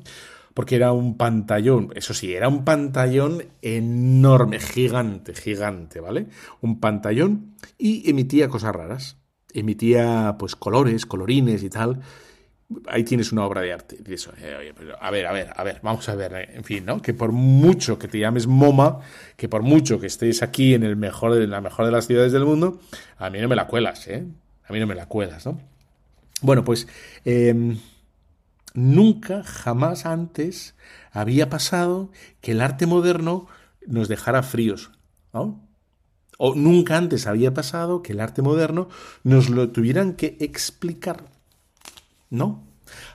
Porque 0.52 0.76
era 0.76 0.92
un 0.92 1.16
pantallón, 1.16 1.90
eso 1.94 2.12
sí, 2.12 2.34
era 2.34 2.48
un 2.48 2.66
pantallón 2.66 3.44
enorme, 3.62 4.60
gigante, 4.60 5.34
gigante, 5.34 6.00
¿vale? 6.00 6.26
Un 6.60 6.78
pantallón 6.78 7.54
y 7.78 8.08
emitía 8.10 8.48
cosas 8.48 8.74
raras. 8.74 9.16
Emitía, 9.54 10.36
pues, 10.38 10.54
colores, 10.54 11.06
colorines 11.06 11.62
y 11.62 11.70
tal 11.70 12.02
ahí 12.88 13.04
tienes 13.04 13.32
una 13.32 13.44
obra 13.44 13.60
de 13.60 13.72
arte. 13.72 13.98
eh, 14.38 14.72
a 15.00 15.10
ver, 15.10 15.26
a 15.26 15.32
ver, 15.32 15.52
a 15.54 15.64
ver, 15.64 15.80
vamos 15.82 16.08
a 16.08 16.14
ver, 16.14 16.32
eh, 16.34 16.48
en 16.54 16.64
fin, 16.64 16.84
¿no? 16.84 17.00
Que 17.00 17.14
por 17.14 17.32
mucho 17.32 17.98
que 17.98 18.08
te 18.08 18.18
llames 18.18 18.46
MoMA, 18.46 19.00
que 19.36 19.48
por 19.48 19.62
mucho 19.62 20.00
que 20.00 20.06
estés 20.06 20.42
aquí 20.42 20.74
en, 20.74 20.82
el 20.82 20.96
mejor, 20.96 21.36
la 21.36 21.60
mejor 21.60 21.86
de 21.86 21.92
las 21.92 22.06
ciudades 22.06 22.32
del 22.32 22.44
mundo, 22.44 22.80
a 23.18 23.30
mí 23.30 23.40
no 23.40 23.48
me 23.48 23.56
la 23.56 23.66
cuelas, 23.66 24.06
¿eh? 24.08 24.26
A 24.68 24.72
mí 24.72 24.80
no 24.80 24.86
me 24.86 24.94
la 24.94 25.06
cuelas, 25.06 25.46
¿no? 25.46 25.60
Bueno, 26.42 26.64
pues 26.64 26.86
em, 27.24 27.78
nunca, 28.74 29.42
jamás 29.42 30.04
antes 30.04 30.74
había 31.12 31.48
pasado 31.48 32.10
que 32.40 32.52
el 32.52 32.60
arte 32.60 32.86
moderno 32.86 33.46
nos 33.86 34.08
dejara 34.08 34.42
fríos. 34.42 34.90
O 36.38 36.54
nunca 36.54 36.96
antes 36.96 37.26
había 37.26 37.54
pasado 37.54 38.02
que 38.02 38.12
el 38.12 38.20
arte 38.20 38.42
moderno 38.42 38.88
nos 39.22 39.48
lo 39.48 39.70
tuvieran 39.70 40.14
que 40.14 40.36
explicar. 40.40 41.35
¿No? 42.30 42.66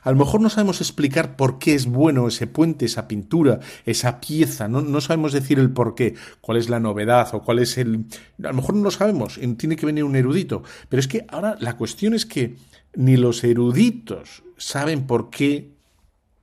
A 0.03 0.11
lo 0.11 0.17
mejor 0.17 0.41
no 0.41 0.49
sabemos 0.49 0.81
explicar 0.81 1.35
por 1.35 1.59
qué 1.59 1.73
es 1.73 1.85
bueno 1.85 2.27
ese 2.27 2.47
puente, 2.47 2.85
esa 2.85 3.07
pintura, 3.07 3.59
esa 3.85 4.19
pieza, 4.19 4.67
no, 4.67 4.81
no, 4.81 5.01
sabemos 5.01 5.33
decir 5.33 5.59
el 5.59 5.71
por 5.71 5.95
qué, 5.95 6.15
cuál 6.41 6.57
es 6.57 6.69
la 6.69 6.79
novedad 6.79 7.29
o 7.33 7.41
cuál 7.41 7.59
es 7.59 7.77
el... 7.77 8.05
A 8.43 8.47
lo 8.47 8.53
mejor 8.53 8.75
no 8.75 8.83
lo 8.83 8.91
sabemos, 8.91 9.39
tiene 9.57 9.75
que 9.75 9.85
venir 9.85 10.03
un 10.03 10.15
erudito, 10.15 10.63
pero 10.89 10.99
es 10.99 11.07
que 11.07 11.25
ahora 11.29 11.55
la 11.59 11.77
cuestión 11.77 12.13
es 12.13 12.25
que 12.25 12.55
ni 12.95 13.15
los 13.17 13.43
eruditos 13.43 14.43
saben 14.57 15.07
por 15.07 15.29
qué 15.29 15.71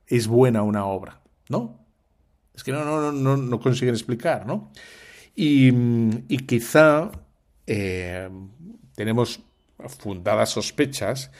es 0.07 0.27
buena 0.27 0.63
una 0.63 0.85
obra, 0.85 1.21
¿no? 1.49 1.77
Es 2.55 2.63
que 2.63 2.71
no, 2.71 2.83
no, 2.83 3.11
no, 3.11 3.37
no 3.37 3.59
consiguen 3.59 3.93
explicar, 3.93 4.45
¿no? 4.45 4.71
Y, 5.35 5.69
y 6.27 6.39
quizá 6.39 7.11
eh, 7.67 8.27
tenemos 8.95 9.39
fundadas 9.87 10.49
sospechas 10.49 11.31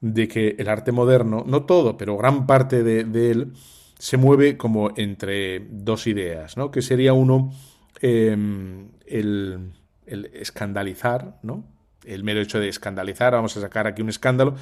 de 0.00 0.28
que 0.28 0.56
el 0.58 0.68
arte 0.68 0.92
moderno, 0.92 1.44
no 1.46 1.64
todo, 1.64 1.96
pero 1.96 2.16
gran 2.16 2.46
parte 2.46 2.82
de, 2.82 3.30
él, 3.30 3.52
se 3.98 4.16
mueve 4.16 4.56
como 4.56 4.90
entre 4.96 5.66
dos 5.70 6.06
ideas, 6.06 6.56
¿no? 6.56 6.70
Que 6.70 6.82
sería 6.82 7.12
uno 7.12 7.52
em, 8.00 8.88
el, 9.06 9.72
el, 10.06 10.26
escandalizar, 10.26 11.38
¿no? 11.42 11.64
El 12.04 12.22
mero 12.22 12.40
hecho 12.40 12.60
de 12.60 12.68
escandalizar, 12.68 13.32
vamos 13.32 13.56
a 13.56 13.60
sacar 13.60 13.86
aquí 13.86 14.02
un 14.02 14.08
escándalo, 14.08 14.54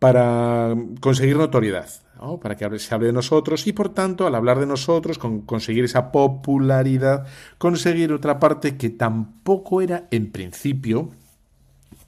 para 0.00 0.74
conseguir 1.00 1.36
notoriedad, 1.36 1.90
¿no? 2.18 2.40
para 2.40 2.56
que 2.56 2.78
se 2.78 2.94
hable 2.94 3.08
de 3.08 3.12
nosotros 3.12 3.66
y 3.66 3.74
por 3.74 3.90
tanto 3.90 4.26
al 4.26 4.34
hablar 4.34 4.58
de 4.58 4.66
nosotros, 4.66 5.18
con 5.18 5.42
conseguir 5.42 5.84
esa 5.84 6.10
popularidad, 6.10 7.26
conseguir 7.58 8.10
otra 8.12 8.40
parte 8.40 8.78
que 8.78 8.88
tampoco 8.88 9.82
era 9.82 10.08
en 10.10 10.32
principio 10.32 11.10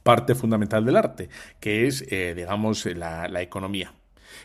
parte 0.03 0.35
fundamental 0.35 0.85
del 0.85 0.97
arte, 0.97 1.29
que 1.61 1.87
es, 1.87 2.05
eh, 2.09 2.35
digamos, 2.37 2.87
la, 2.87 3.43
economía. 3.43 3.93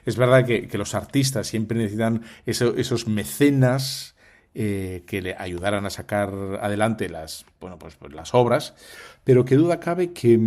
Es 0.05 0.17
verdad 0.17 0.45
que, 0.45 0.69
los 0.77 0.95
artistas 0.95 1.47
siempre 1.47 1.77
necesitan 1.77 2.23
esos 2.45 3.07
mecenas 3.07 4.15
eh, 4.53 5.03
que 5.07 5.21
le 5.21 5.35
ayudaran 5.37 5.85
a 5.85 5.89
sacar 5.89 6.31
adelante 6.61 7.09
las, 7.09 7.45
bueno, 7.59 7.77
pues, 7.77 7.95
pues, 7.95 8.13
las 8.13 8.33
obras, 8.33 8.75
pero 9.23 9.45
que 9.45 9.55
duda 9.55 9.79
cabe 9.79 10.13
que, 10.13 10.39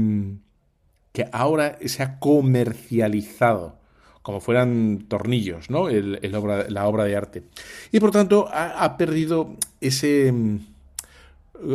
que 1.13 1.29
ahora 1.33 1.79
se 1.85 2.03
ha 2.03 2.19
comercializado 2.19 3.79
como 4.23 4.41
fueran 4.41 5.07
tornillos, 5.09 5.71
¿no? 5.71 5.89
la 5.89 6.87
obra 6.87 7.05
de 7.05 7.17
arte. 7.17 7.43
Y 7.91 8.01
por 8.01 8.11
tanto 8.11 8.51
ha 8.53 8.99
perdido 8.99 9.57
ese, 9.81 10.31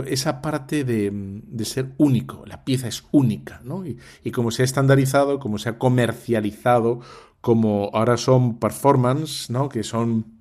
esa 0.08 0.42
parte 0.42 0.84
de, 0.84 1.66
ser 1.66 1.92
único, 1.98 2.46
la 2.46 2.64
pieza 2.64 2.88
es 2.88 3.04
única, 3.12 3.62
¿no? 3.64 3.86
Y, 3.86 3.98
y, 4.24 4.32
como 4.32 4.52
se 4.52 4.62
ha 4.62 4.66
estandarizado, 4.66 5.40
como 5.40 5.58
se 5.58 5.70
ha 5.70 5.78
comercializado, 5.78 7.02
como 7.42 7.92
ahora 7.94 8.18
son 8.18 8.58
performance, 8.58 9.50
¿no? 9.50 9.70
Que 9.70 9.84
son, 9.84 10.40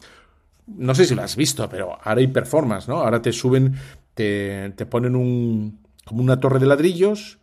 no 0.67 0.95
sé 0.95 1.05
si 1.05 1.15
lo 1.15 1.23
has 1.23 1.37
visto, 1.37 1.69
pero 1.69 1.99
ahora 2.03 2.21
hay 2.21 2.29
performance, 2.29 2.89
¿no? 2.89 3.01
Ahora 3.01 3.21
te 3.21 3.33
suben, 3.33 3.75
te, 4.15 4.71
te 4.71 4.87
ponen 4.87 5.15
un, 5.15 5.81
como 6.05 6.23
una 6.23 6.41
torre 6.41 6.59
de 6.59 6.67
ladrillos 6.67 7.39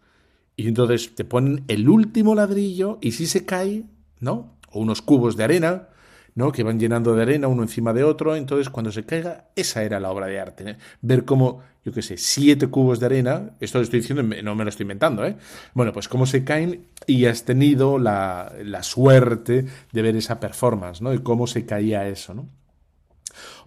y 0.56 0.68
entonces 0.68 1.14
te 1.16 1.26
ponen 1.26 1.64
el 1.68 1.90
último 1.90 2.36
ladrillo 2.36 2.98
y 3.02 3.12
si 3.12 3.28
se 3.28 3.46
cae, 3.46 3.84
¿no? 4.20 4.58
O 4.72 4.80
unos 4.80 5.02
cubos 5.02 5.38
de 5.38 5.44
arena, 5.44 5.90
¿no? 6.36 6.52
que 6.52 6.64
van 6.64 6.80
llenando 6.80 7.14
de 7.16 7.22
arena 7.22 7.48
uno 7.48 7.64
encima 7.64 7.94
de 7.94 8.04
otro, 8.04 8.36
entonces 8.36 8.70
cuando 8.70 8.92
se 8.92 9.06
caiga, 9.06 9.50
esa 9.56 9.84
era 9.84 10.00
la 10.00 10.12
obra 10.12 10.28
de 10.28 10.40
arte. 10.40 10.70
¿eh? 10.72 10.78
Ver 11.02 11.26
cómo, 11.26 11.62
yo 11.84 11.92
qué 11.92 12.02
sé, 12.02 12.18
siete 12.18 12.68
cubos 12.68 13.00
de 13.00 13.08
arena, 13.08 13.52
esto 13.60 13.78
lo 13.78 13.84
estoy 13.84 14.00
diciendo, 14.00 14.24
no 14.24 14.56
me 14.56 14.64
lo 14.64 14.70
estoy 14.70 14.84
inventando, 14.84 15.26
¿eh? 15.26 15.36
Bueno, 15.74 15.92
pues 15.94 16.08
cómo 16.08 16.26
se 16.26 16.44
caen 16.44 16.88
y 17.08 17.26
has 17.26 17.44
tenido 17.44 18.00
la, 18.00 18.54
la 18.64 18.84
suerte 18.84 19.66
de 19.92 20.02
ver 20.02 20.16
esa 20.16 20.40
performance, 20.40 21.02
¿no? 21.02 21.14
Y 21.14 21.20
cómo 21.20 21.48
se 21.48 21.66
caía 21.66 22.08
eso, 22.08 22.34
¿no? 22.34 22.50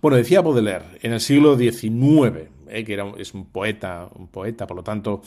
Bueno, 0.00 0.16
decía 0.16 0.42
Baudelaire, 0.42 0.99
en 1.02 1.12
el 1.12 1.21
siglo 1.21 1.56
XIX, 1.56 2.50
¿eh? 2.68 2.85
que 2.85 2.92
era, 2.92 3.11
es 3.16 3.35
un 3.35 3.47
poeta, 3.47 4.09
un 4.14 4.28
poeta, 4.28 4.66
por 4.66 4.76
lo 4.76 4.83
tanto, 4.83 5.23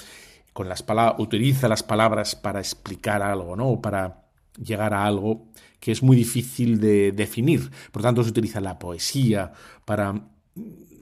con 0.54 0.70
las 0.70 0.84
palabras, 0.84 1.20
utiliza 1.20 1.68
las 1.68 1.84
palabras 1.84 2.36
para 2.36 2.60
explicar 2.60 3.22
algo, 3.22 3.56
¿no? 3.56 3.70
O 3.70 3.82
para 3.82 4.27
llegar 4.58 4.94
a 4.94 5.06
algo 5.06 5.48
que 5.80 5.92
es 5.92 6.04
muy 6.04 6.18
difícil 6.18 6.80
de 6.80 7.12
definir. 7.12 7.70
Por 7.92 8.02
tanto, 8.02 8.24
se 8.24 8.30
utiliza 8.30 8.60
la 8.60 8.80
poesía 8.80 9.52
para, 9.86 10.30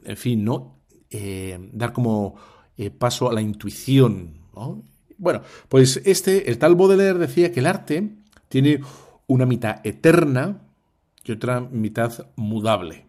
en 0.04 0.16
fin, 0.16 0.44
¿no? 0.44 0.76
Eh, 1.10 1.58
dar 1.72 1.92
como 1.92 2.36
eh, 2.76 2.90
paso 2.90 3.30
a 3.30 3.32
la 3.32 3.40
intuición. 3.40 4.34
Bueno, 5.18 5.42
pues 5.68 6.00
este, 6.04 6.50
el 6.50 6.58
tal 6.58 6.74
Baudelaire 6.74 7.18
decía 7.18 7.52
que 7.52 7.60
el 7.60 7.66
arte 7.66 8.10
tiene 8.48 8.80
una 9.26 9.46
mitad 9.46 9.84
eterna 9.84 10.62
y 11.24 11.32
otra 11.32 11.60
mitad 11.60 12.28
mudable. 12.36 13.06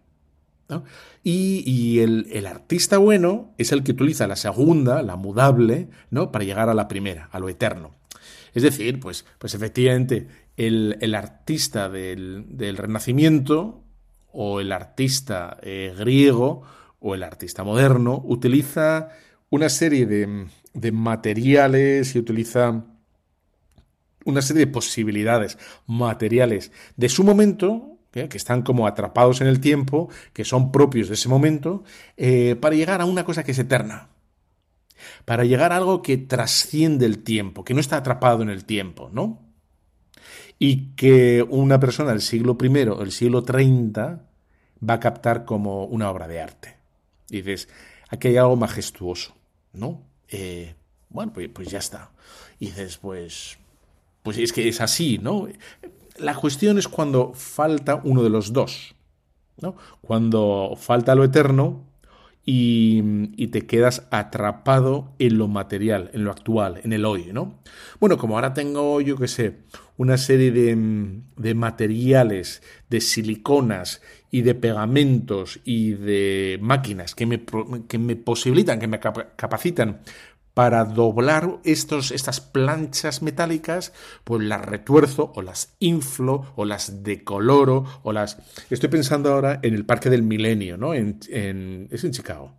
Y, 1.24 2.00
el, 2.00 2.27
el, 2.32 2.46
artista 2.46 2.98
bueno 2.98 3.54
es 3.58 3.72
el 3.72 3.84
que 3.84 3.94
utiliza 3.94 4.27
la 4.27 4.36
segunda, 4.36 5.01
la 5.01 5.16
mudable, 5.16 5.89
¿no? 6.10 6.32
para 6.32 6.44
llegar 6.44 6.68
a 6.70 6.74
la 6.74 6.88
primera, 6.88 7.30
a 7.32 7.39
lo 7.39 7.48
eterno. 7.48 7.97
Es 8.58 8.64
decir, 8.64 9.00
pues, 9.00 9.24
pues 9.38 9.54
efectivamente, 9.54 10.26
el, 10.56 11.14
artista 11.14 11.90
del, 11.90 12.76
Renacimiento 12.76 13.84
o 14.32 14.60
el 14.60 14.72
artista 14.72 15.60
eh, 15.62 15.94
griego 15.96 16.64
o 17.00 17.14
el 17.14 17.22
artista 17.22 17.64
moderno 17.64 18.20
utiliza 18.26 19.10
una 19.52 19.70
serie 19.70 20.08
de, 20.08 20.48
de 20.74 20.92
materiales 20.92 22.16
y 22.16 22.18
utiliza 22.18 22.84
una 24.26 24.42
serie 24.42 24.66
de 24.66 24.72
posibilidades 24.72 25.60
materiales 25.86 26.72
de 26.96 27.10
su 27.10 27.24
momento, 27.24 28.00
que 28.10 28.28
están 28.34 28.64
como 28.64 28.88
atrapados 28.88 29.40
en 29.42 29.46
el 29.46 29.60
tiempo, 29.60 30.10
que 30.34 30.46
son 30.46 30.72
propios 30.72 31.10
de 31.10 31.14
ese 31.14 31.30
momento, 31.30 31.84
eh, 32.18 32.56
para 32.60 32.76
llegar 32.76 33.02
a 33.02 33.06
una 33.06 33.24
cosa 33.24 33.44
que 33.44 33.52
es 33.52 33.60
eterna 33.60 34.10
para 35.25 35.46
llegar 35.46 35.72
a 35.72 35.77
algo 35.77 36.01
que 36.01 36.18
trasciende 36.18 37.06
el 37.06 37.24
tiempo, 37.24 37.63
que 37.63 37.74
no 37.74 37.80
está 37.80 37.98
atrapado 37.98 38.42
en 38.42 38.50
el 38.50 38.66
tiempo, 38.66 39.10
¿no? 39.12 39.42
Y 40.60 40.96
que 40.96 41.46
una 41.48 41.80
persona 41.80 42.12
del 42.12 42.22
siglo 42.22 42.58
I 42.62 42.88
o 42.89 42.96
del 42.96 43.12
siglo 43.12 43.44
30 43.44 44.24
va 44.88 44.94
a 44.94 45.00
captar 45.00 45.46
como 45.46 45.86
una 45.86 46.10
obra 46.10 46.27
de 46.27 46.42
arte. 46.42 46.77
Dices, 47.30 47.68
aquí 48.10 48.30
hay 48.30 48.38
algo 48.38 48.56
majestuoso, 48.56 49.36
¿no? 49.74 50.01
Eh, 50.30 50.75
bueno, 51.10 51.34
pues, 51.34 51.50
pues, 51.50 51.70
ya 51.70 51.80
está. 51.80 52.12
Y 52.60 52.68
dices, 52.68 52.98
pues, 52.98 53.58
pues 54.24 54.38
es 54.38 54.51
que 54.51 54.68
es 54.68 54.82
así, 54.82 55.18
¿no? 55.20 55.48
La 56.18 56.36
cuestión 56.36 56.77
es 56.77 56.88
cuando 56.88 57.34
falta 57.34 58.01
uno 58.04 58.24
de 58.24 58.30
los 58.30 58.51
dos, 58.54 58.96
¿no? 59.62 59.75
Cuando 60.01 60.74
falta 60.75 61.16
lo 61.16 61.24
eterno 61.24 61.87
y, 62.50 63.48
te 63.48 63.68
quedas 63.68 64.08
atrapado 64.10 65.13
en 65.20 65.38
lo 65.38 65.50
material, 65.50 66.10
en 66.13 66.24
lo 66.24 66.32
actual, 66.32 66.80
en 66.82 66.94
el 66.94 67.04
hoy, 67.04 67.30
¿no? 67.34 67.60
Bueno, 68.00 68.18
como 68.18 68.36
ahora 68.36 68.54
tengo, 68.54 69.01
yo 69.01 69.18
qué 69.18 69.27
sé, 69.27 69.58
una 69.98 70.18
serie 70.18 70.51
de, 70.51 71.20
de 71.36 71.54
materiales, 71.56 72.63
de 72.89 73.01
siliconas 73.01 74.01
y 74.32 74.44
de 74.44 74.56
pegamentos 74.56 75.60
y 75.66 75.92
de 75.92 76.58
máquinas 76.62 77.16
que 77.16 77.25
me, 77.25 77.44
que 77.89 77.98
me 77.98 78.16
posibilitan, 78.16 78.80
que 78.80 78.88
me 78.88 79.01
capacitan 79.01 80.00
para 80.58 80.86
doblar 80.86 81.60
estos, 81.66 82.10
estas 82.10 82.42
planchas 82.42 83.22
metálicas, 83.22 83.94
pues 84.24 84.44
las 84.44 84.66
retuerzo 84.66 85.32
o 85.36 85.44
las 85.44 85.76
inflo 85.78 86.52
o 86.56 86.66
las 86.66 87.04
decoloro 87.04 87.86
o 88.02 88.12
las... 88.12 88.40
Estoy 88.72 88.90
pensando 88.90 89.32
ahora 89.32 89.60
en 89.62 89.76
el 89.76 89.86
Parque 89.86 90.10
del 90.10 90.24
Milenio, 90.24 90.76
¿no? 90.76 90.96
En, 90.96 91.20
es 91.92 92.04
en 92.04 92.12
Chicago. 92.12 92.56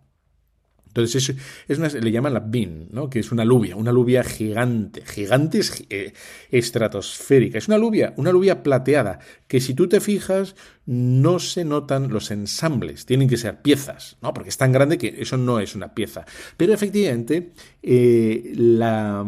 Entonces 0.99 1.35
es, 1.67 1.93
le 1.93 2.11
llaman 2.11 2.33
la 2.33 2.39
bin, 2.39 2.89
que 3.09 3.19
es 3.19 3.31
una 3.31 3.43
alubia, 3.43 3.75
una 3.75 3.91
alubia 3.91 4.23
gigante, 4.23 5.03
gigante 5.05 5.61
eh, 5.89 6.13
estratosférica. 6.51 7.57
Es 7.57 7.67
una 7.67 7.75
alubia, 7.75 8.13
una 8.17 8.29
alubia 8.29 8.63
plateada, 8.63 9.19
que 9.47 9.59
si 9.59 9.73
tú 9.73 9.87
te 9.87 9.99
fijas 9.99 10.55
no 10.85 11.39
se 11.39 11.65
notan 11.65 12.09
los 12.09 12.31
ensambles, 12.31 13.05
tienen 13.05 13.29
que 13.29 13.37
ser 13.37 13.61
piezas, 13.61 14.17
¿no? 14.21 14.33
porque 14.33 14.49
es 14.49 14.57
tan 14.57 14.71
grande 14.71 14.97
que 14.97 15.15
eso 15.19 15.37
no 15.37 15.59
es 15.59 15.75
una 15.75 15.93
pieza. 15.93 16.25
Pero 16.57 16.73
efectivamente 16.73 17.53
eh, 17.83 18.53
la, 18.55 19.25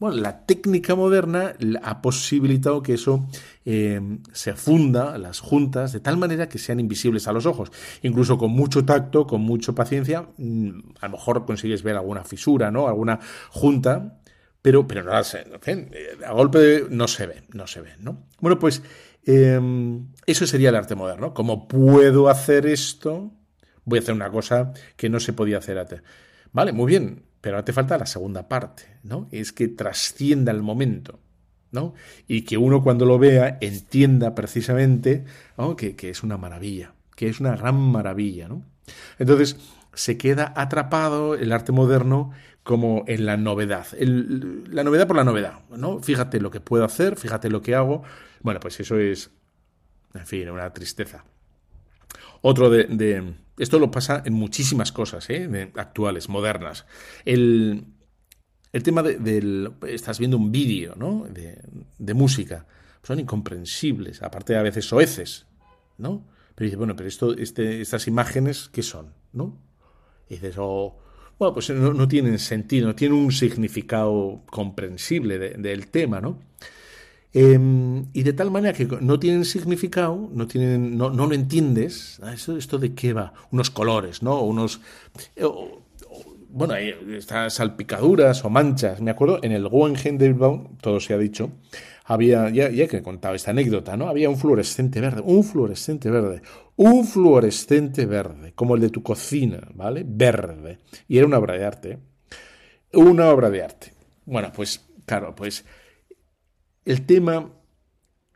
bueno, 0.00 0.16
la 0.16 0.46
técnica 0.46 0.96
moderna 0.96 1.54
ha 1.82 2.02
posibilitado 2.02 2.82
que 2.82 2.94
eso 2.94 3.28
eh, 3.64 4.00
se 4.32 4.54
funda, 4.54 5.16
las 5.18 5.40
juntas, 5.40 5.92
de 5.92 6.00
tal 6.00 6.16
manera 6.16 6.48
que 6.48 6.58
sean 6.58 6.80
invisibles 6.80 7.28
a 7.28 7.32
los 7.32 7.46
ojos. 7.46 7.70
Incluso 8.02 8.38
con 8.38 8.50
mucho 8.50 8.84
tacto, 8.84 9.26
con 9.26 9.42
mucha 9.42 9.72
paciencia, 9.72 10.26
mm, 10.38 10.70
a 11.00 11.06
lo 11.06 11.12
mejor 11.12 11.44
consigues 11.44 11.82
ver 11.82 11.96
alguna 11.96 12.24
fisura, 12.24 12.70
¿no? 12.70 12.88
Alguna 12.88 13.20
junta, 13.50 14.20
pero, 14.62 14.88
pero 14.88 15.04
no 15.04 15.22
sé, 15.22 15.44
a 16.26 16.32
golpe 16.32 16.86
no 16.90 17.06
se 17.06 17.26
ve, 17.26 17.42
no 17.52 17.66
se 17.66 17.82
ve, 17.82 17.90
¿no? 18.00 18.26
Bueno, 18.40 18.58
pues 18.58 18.82
em, 19.24 20.08
eso 20.26 20.46
sería 20.46 20.70
el 20.70 20.76
arte 20.76 20.94
moderno. 20.94 21.34
¿Cómo 21.34 21.68
puedo 21.68 22.28
hacer 22.28 22.66
esto? 22.66 23.32
voy 23.84 23.98
a 23.98 24.02
hacer 24.02 24.14
una 24.14 24.30
cosa 24.30 24.72
que 24.96 25.08
no 25.08 25.20
se 25.20 25.32
podía 25.32 25.58
hacer 25.58 25.78
antes. 25.78 26.02
Vale, 26.52 26.72
muy 26.72 26.86
bien, 26.86 27.24
pero 27.40 27.56
ahora 27.56 27.64
te 27.64 27.72
falta 27.72 27.98
la 27.98 28.06
segunda 28.06 28.48
parte, 28.48 28.84
¿no? 29.02 29.28
Es 29.30 29.52
que 29.52 29.68
trascienda 29.68 30.52
el 30.52 30.62
momento. 30.62 31.20
¿no? 31.72 31.94
Y 32.26 32.42
que 32.42 32.58
uno 32.58 32.82
cuando 32.82 33.06
lo 33.06 33.18
vea 33.18 33.58
entienda 33.60 34.34
precisamente 34.34 35.24
que, 35.76 35.94
que, 35.94 36.10
es 36.10 36.24
una 36.24 36.36
maravilla, 36.36 36.94
que 37.14 37.28
es 37.28 37.38
una 37.38 37.54
gran 37.54 37.76
maravilla, 37.76 38.48
¿no? 38.48 38.64
Entonces 39.18 39.56
se 39.94 40.18
queda 40.18 40.52
atrapado 40.56 41.34
el 41.34 41.52
arte 41.52 41.70
moderno 41.72 42.32
como 42.62 43.04
en 43.06 43.26
la 43.26 43.36
novedad, 43.36 43.86
la 43.98 44.84
novedad 44.84 45.06
por 45.06 45.16
la 45.16 45.24
novedad, 45.24 45.60
¿no? 45.70 46.00
Fíjate 46.00 46.40
lo 46.40 46.50
que 46.50 46.60
puedo 46.60 46.84
hacer, 46.84 47.16
fíjate 47.16 47.50
lo 47.50 47.62
que 47.62 47.74
hago. 47.74 48.02
Bueno, 48.42 48.60
pues 48.60 48.78
eso 48.80 48.98
es, 48.98 49.30
en 50.14 50.26
fin, 50.26 50.50
una 50.50 50.72
tristeza. 50.72 51.24
Otro 52.42 52.70
de, 52.70 53.34
esto 53.58 53.78
lo 53.78 53.90
pasa 53.90 54.22
en 54.24 54.32
muchísimas 54.32 54.92
cosas 54.92 55.28
¿eh? 55.28 55.70
actuales, 55.76 56.28
modernas. 56.28 56.86
El, 57.24 57.84
el 58.72 58.82
tema 58.82 59.02
de, 59.02 59.18
del... 59.18 59.72
Estás 59.86 60.18
viendo 60.18 60.36
un 60.36 60.50
vídeo, 60.50 60.94
¿no? 60.96 61.26
De, 61.28 61.60
de, 61.98 62.14
música. 62.14 62.66
Son 63.02 63.18
incomprensibles, 63.18 64.22
aparte 64.22 64.56
a 64.56 64.62
veces 64.62 64.86
soeces, 64.86 65.46
¿no? 65.98 66.26
Pero 66.54 66.66
dices, 66.66 66.78
bueno, 66.78 66.96
pero 66.96 67.08
esto, 67.08 67.34
este, 67.36 67.80
estas 67.80 68.06
imágenes, 68.06 68.70
¿qué 68.72 68.82
son? 68.82 69.14
¿No? 69.32 69.58
Y 70.28 70.34
dices, 70.34 70.56
oh, 70.58 70.98
bueno, 71.38 71.54
pues 71.54 71.70
no, 71.70 71.92
no, 71.92 72.06
tienen 72.06 72.38
sentido, 72.38 72.86
no 72.86 72.94
tienen 72.94 73.18
un 73.18 73.32
significado 73.32 74.42
comprensible 74.50 75.38
del 75.38 75.88
tema, 75.88 76.20
¿no? 76.20 76.38
Eh, 77.32 78.04
y 78.12 78.22
de 78.22 78.32
tal 78.32 78.50
manera 78.50 78.76
que 78.76 78.86
no 79.00 79.18
tienen 79.20 79.44
significado, 79.44 80.30
no, 80.32 80.46
tienen, 80.46 80.96
no, 80.96 81.10
no 81.10 81.26
lo 81.26 81.34
entiendes. 81.34 82.18
Ah, 82.22 82.32
¿Esto, 82.32 82.56
¿Esto 82.56 82.78
de 82.78 82.94
qué 82.94 83.12
va? 83.12 83.32
Unos 83.50 83.70
colores, 83.70 84.22
¿no? 84.22 84.40
Unos... 84.42 84.80
Eh, 85.36 85.46
bueno, 86.52 86.74
estas 86.74 87.54
salpicaduras 87.54 88.44
o 88.44 88.50
manchas. 88.50 89.00
Me 89.00 89.12
acuerdo, 89.12 89.38
en 89.42 89.52
el 89.52 89.68
Guggenheim 89.68 90.18
de 90.18 90.28
Bilbao, 90.28 90.70
todo 90.80 90.98
se 90.98 91.14
ha 91.14 91.18
dicho, 91.18 91.52
había, 92.04 92.50
ya, 92.50 92.70
ya 92.70 92.88
que 92.88 92.96
he 92.96 93.02
contado 93.02 93.36
esta 93.36 93.52
anécdota, 93.52 93.96
¿no? 93.96 94.08
Había 94.08 94.28
un 94.28 94.36
fluorescente 94.36 95.00
verde, 95.00 95.22
un 95.24 95.44
fluorescente 95.44 96.10
verde, 96.10 96.42
un 96.74 97.06
fluorescente 97.06 98.04
verde, 98.04 98.52
como 98.54 98.74
el 98.74 98.80
de 98.80 98.90
tu 98.90 99.00
cocina, 99.02 99.60
¿vale? 99.74 100.04
Verde. 100.04 100.78
Y 101.06 101.18
era 101.18 101.26
una 101.28 101.38
obra 101.38 101.54
de 101.54 101.64
arte. 101.64 101.98
Una 102.94 103.30
obra 103.30 103.48
de 103.48 103.62
arte. 103.62 103.92
Bueno, 104.26 104.50
pues, 104.52 104.84
claro, 105.06 105.36
pues 105.36 105.64
el 106.84 107.06
tema 107.06 107.50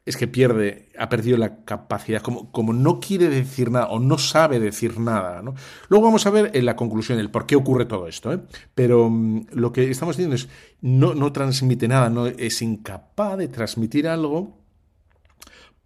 es 0.07 0.19
que 0.19 0.29
pierde, 0.29 0.91
ha 0.99 1.09
perdido 1.09 1.39
la 1.39 1.65
capacidad, 1.65 2.21
como, 2.21 2.53
como 2.53 2.75
no 2.75 3.01
quiere 3.01 3.31
decir 3.31 3.71
nada 3.71 3.87
o 3.87 3.99
no 3.99 4.19
sabe 4.19 4.61
decir 4.61 5.01
nada. 5.01 5.41
¿no? 5.41 5.55
Luego 5.89 6.05
vamos 6.05 6.27
a 6.27 6.31
ver 6.31 6.51
en 6.53 6.67
la 6.67 6.77
conclusión 6.77 7.19
el 7.19 7.31
por 7.31 7.47
qué 7.47 7.57
ocurre 7.57 7.87
todo 7.87 8.07
esto. 8.07 8.33
¿eh? 8.33 8.41
Pero 8.75 9.09
mm, 9.09 9.47
lo 9.53 9.73
que 9.73 9.91
estamos 9.91 10.17
diciendo 10.17 10.37
es, 10.37 10.49
no, 10.83 11.15
no 11.15 11.33
transmite 11.33 11.89
nada, 11.89 12.11
no 12.11 12.27
es 12.27 12.61
incapaz 12.61 13.39
de 13.39 13.49
transmitir 13.49 14.07
algo 14.07 14.63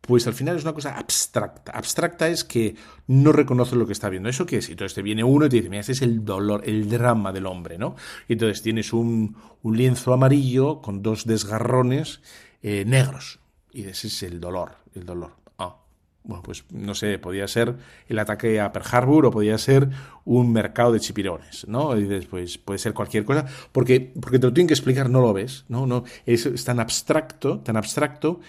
pues 0.00 0.26
al 0.26 0.32
final 0.32 0.56
es 0.56 0.62
una 0.62 0.72
cosa 0.72 0.96
abstracta. 0.96 1.70
Abstracta 1.72 2.28
es 2.28 2.42
que 2.42 2.74
no 3.08 3.30
reconoce 3.30 3.76
lo 3.76 3.86
que 3.86 3.92
está 3.92 4.08
viendo. 4.08 4.30
¿Eso 4.30 4.46
qué 4.46 4.56
es? 4.56 4.70
Entonces 4.70 4.94
te 4.94 5.02
viene 5.02 5.22
uno 5.22 5.44
y 5.44 5.48
te 5.50 5.56
dice, 5.56 5.68
mira, 5.68 5.82
ese 5.82 5.92
es 5.92 6.00
el 6.00 6.24
dolor, 6.24 6.62
el 6.64 6.88
drama 6.88 7.30
del 7.30 7.44
hombre, 7.44 7.76
¿no? 7.76 7.94
Y 8.26 8.32
entonces 8.32 8.62
tienes 8.62 8.94
un, 8.94 9.36
un 9.60 9.76
lienzo 9.76 10.14
amarillo 10.14 10.80
con 10.80 11.02
dos 11.02 11.26
desgarrones 11.26 12.22
eh, 12.62 12.84
negros. 12.86 13.40
Y 13.72 13.84
ese 13.84 14.08
es 14.08 14.22
el 14.22 14.40
dolor, 14.40 14.76
el 14.94 15.04
dolor. 15.04 15.32
Ah, 15.58 15.76
bueno, 16.24 16.42
pues 16.42 16.64
no 16.70 16.94
sé, 16.94 17.18
podía 17.18 17.46
ser 17.48 17.76
el 18.08 18.18
ataque 18.18 18.60
a 18.60 18.72
Pearl 18.72 18.86
Harbor 18.90 19.26
o 19.26 19.30
podía 19.30 19.58
ser 19.58 19.88
un 20.24 20.52
mercado 20.52 20.92
de 20.92 21.00
chipirones, 21.00 21.66
¿no? 21.68 21.96
Y 21.96 22.04
después 22.04 22.58
puede 22.58 22.78
ser 22.78 22.94
cualquier 22.94 23.24
cosa, 23.24 23.46
porque, 23.72 24.12
porque 24.20 24.38
te 24.38 24.46
lo 24.46 24.52
tienen 24.52 24.68
que 24.68 24.74
explicar, 24.74 25.10
no 25.10 25.20
lo 25.20 25.32
ves, 25.32 25.64
¿no? 25.68 25.86
no 25.86 26.04
es, 26.26 26.46
es 26.46 26.64
tan 26.64 26.80
abstracto, 26.80 27.60
tan 27.60 27.76
abstracto, 27.76 28.40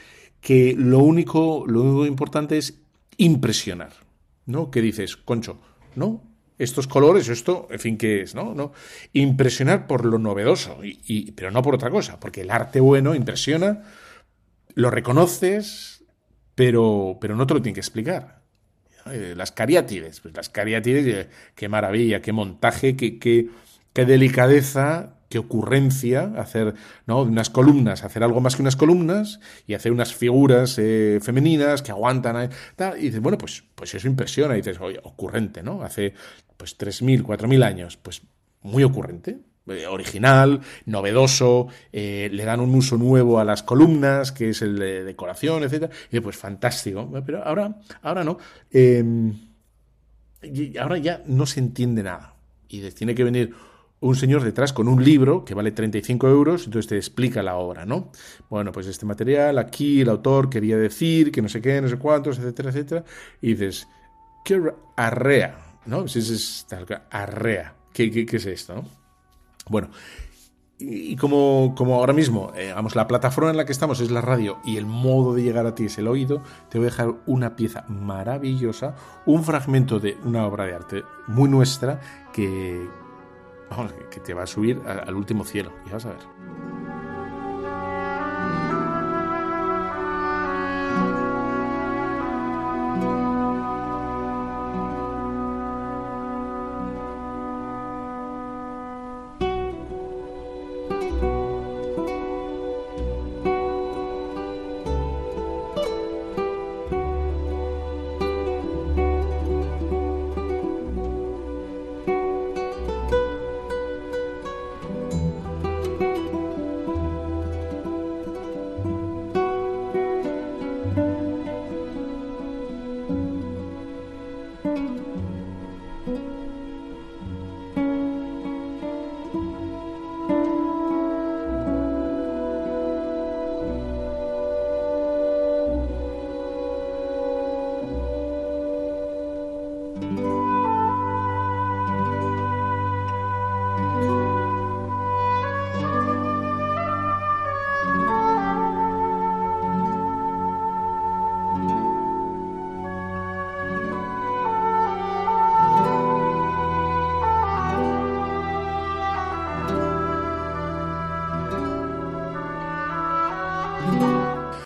que 0.42 0.74
lo 0.78 1.00
único, 1.00 1.66
lo 1.68 1.82
único 1.82 2.06
importante 2.06 2.58
es 2.58 2.80
impresionar, 3.18 3.92
¿no? 4.46 4.72
¿Qué 4.72 4.82
dices, 4.82 5.18
Concho? 5.18 5.60
¿No? 5.96 6.29
Estos 6.60 6.88
colores, 6.88 7.30
esto, 7.30 7.68
en 7.72 7.80
fin, 7.80 7.98
¿qué 7.98 8.22
es? 8.22 8.36
¿No? 8.36 8.54
¿No? 8.54 8.74
Impresionar 9.14 9.88
por 9.88 10.04
lo 10.04 10.20
novedoso, 10.20 10.80
y, 10.84 11.32
pero 11.32 11.52
no 11.52 11.62
por 11.62 11.74
otra 11.74 11.90
cosa, 11.90 12.20
porque 12.20 12.42
el 12.42 12.52
arte 12.52 12.82
bueno 12.82 13.16
impresiona 13.16 13.84
lo 14.76 14.92
reconoces, 14.92 16.04
pero, 16.56 17.18
pero 17.22 17.38
no 17.38 17.48
te 17.48 17.54
lo 17.54 17.62
tiene 17.62 17.74
que 17.74 17.80
explicar. 17.80 18.42
Eh, 19.10 19.34
las 19.38 19.54
cariátides, 19.54 20.20
pues 20.20 20.36
las 20.36 20.50
cariátides, 20.50 21.08
eh, 21.08 21.30
qué 21.56 21.70
maravilla, 21.70 22.22
qué 22.22 22.34
montaje, 22.34 22.98
qué, 22.98 23.18
qué, 23.18 23.50
qué 23.94 24.06
delicadeza, 24.06 25.19
qué 25.30 25.38
ocurrencia 25.38 26.34
hacer 26.38 26.74
¿no? 27.06 27.22
unas 27.22 27.50
columnas, 27.50 28.04
hacer 28.04 28.24
algo 28.24 28.42
más 28.42 28.56
que 28.56 28.64
unas 28.64 28.76
columnas 28.76 29.40
y 29.68 29.76
hacer 29.76 29.92
unas 29.92 30.14
figuras 30.14 30.78
eh, 30.80 31.20
femeninas 31.22 31.82
que 31.82 31.92
aguantan. 31.92 32.50
y 32.98 33.02
dices, 33.02 33.22
bueno, 33.22 33.38
pues, 33.38 33.64
pues 33.76 33.94
eso 33.94 34.08
impresiona. 34.08 34.56
Y 34.56 34.58
dices, 34.58 34.80
oye, 34.82 35.00
ocurrente, 35.04 35.64
¿no? 35.64 35.84
Hace 35.84 36.14
pues 36.58 36.78
3.000, 36.78 37.24
4.000 37.24 37.64
años, 37.64 37.98
pues 37.98 38.24
muy 38.62 38.84
ocurrente. 38.84 39.40
Eh, 39.68 39.86
original, 39.86 40.62
novedoso, 40.86 41.68
eh, 41.94 42.30
le 42.32 42.44
dan 42.44 42.60
un 42.60 42.74
uso 42.74 42.98
nuevo 42.98 43.40
a 43.40 43.44
las 43.44 43.62
columnas, 43.62 44.32
que 44.32 44.50
es 44.50 44.64
el 44.64 44.80
de 44.80 45.04
decoración, 45.04 45.64
etc. 45.64 45.92
Y 46.12 46.20
pues 46.22 46.38
fantástico. 46.38 47.08
Pero 47.24 47.44
ahora, 47.44 47.76
ahora 48.02 48.24
no. 48.24 48.40
Em, 48.72 49.34
ahora 50.80 50.98
ya 50.98 51.22
no 51.28 51.46
se 51.46 51.60
entiende 51.60 52.02
nada. 52.02 52.34
Y 52.68 52.82
tiene 52.92 53.14
que 53.14 53.24
venir 53.24 53.54
un 54.02 54.16
señor 54.16 54.44
detrás 54.44 54.72
con 54.72 54.88
un 54.88 55.04
libro 55.04 55.44
que 55.44 55.54
vale 55.54 55.72
35 55.72 56.28
euros, 56.30 56.66
entonces 56.66 56.88
te 56.88 56.96
explica 56.96 57.44
la 57.44 57.56
obra, 57.56 57.86
¿no? 57.86 58.12
Bueno, 58.50 58.72
pues 58.72 58.88
este 58.88 59.06
material, 59.06 59.58
aquí 59.58 60.02
el 60.02 60.10
autor 60.10 60.50
quería 60.50 60.78
decir 60.78 61.32
que 61.32 61.42
no 61.42 61.50
sé 61.50 61.62
qué, 61.62 61.82
no 61.82 61.90
sé 61.90 61.98
cuántos, 61.98 62.40
etcétera, 62.40 62.70
etcétera. 62.70 63.04
Y 63.42 63.56
dices, 63.56 63.88
qué 64.46 64.62
arrea, 64.96 65.80
¿no? 65.86 66.08
Si 66.08 66.20
es 66.20 66.66
arrea. 67.12 67.76
¿Qué, 67.94 68.10
qué, 68.10 68.26
qué 68.26 68.38
es 68.38 68.46
esto, 68.46 68.76
no? 68.76 68.86
Bueno, 69.68 69.90
y 70.82 71.18
como, 71.18 71.74
como 71.76 71.96
ahora 71.96 72.14
mismo, 72.14 72.54
eh, 72.56 72.74
la 72.96 73.08
plataforma 73.08 73.52
en 73.52 73.58
la 73.58 73.66
que 73.66 73.74
estamos 73.74 74.00
es 74.00 74.12
la 74.12 74.22
radio 74.22 74.60
y 74.64 74.78
el 74.78 74.86
modo 74.86 75.34
de 75.34 75.44
llegar 75.44 75.66
a 75.66 75.76
ti 75.76 75.86
es 75.86 75.98
el 75.98 76.08
oído, 76.08 76.42
te 76.70 76.78
voy 76.78 76.88
a 76.88 76.92
dejar 76.92 77.16
una 77.26 77.58
pieza 77.58 77.84
maravillosa, 77.90 78.96
un 79.26 79.44
fragmento 79.44 80.00
de 80.00 80.18
una 80.24 80.46
obra 80.46 80.66
de 80.66 80.74
arte 80.74 81.04
muy 81.28 81.50
nuestra 81.50 82.00
que, 82.32 82.88
vamos, 83.70 83.94
que 84.10 84.20
te 84.20 84.34
va 84.34 84.44
a 84.44 84.48
subir 84.48 84.82
al 84.86 85.16
último 85.16 85.44
cielo. 85.44 85.72
Y 85.86 85.92
vas 85.92 86.06
a 86.06 86.10
ver. 86.10 86.69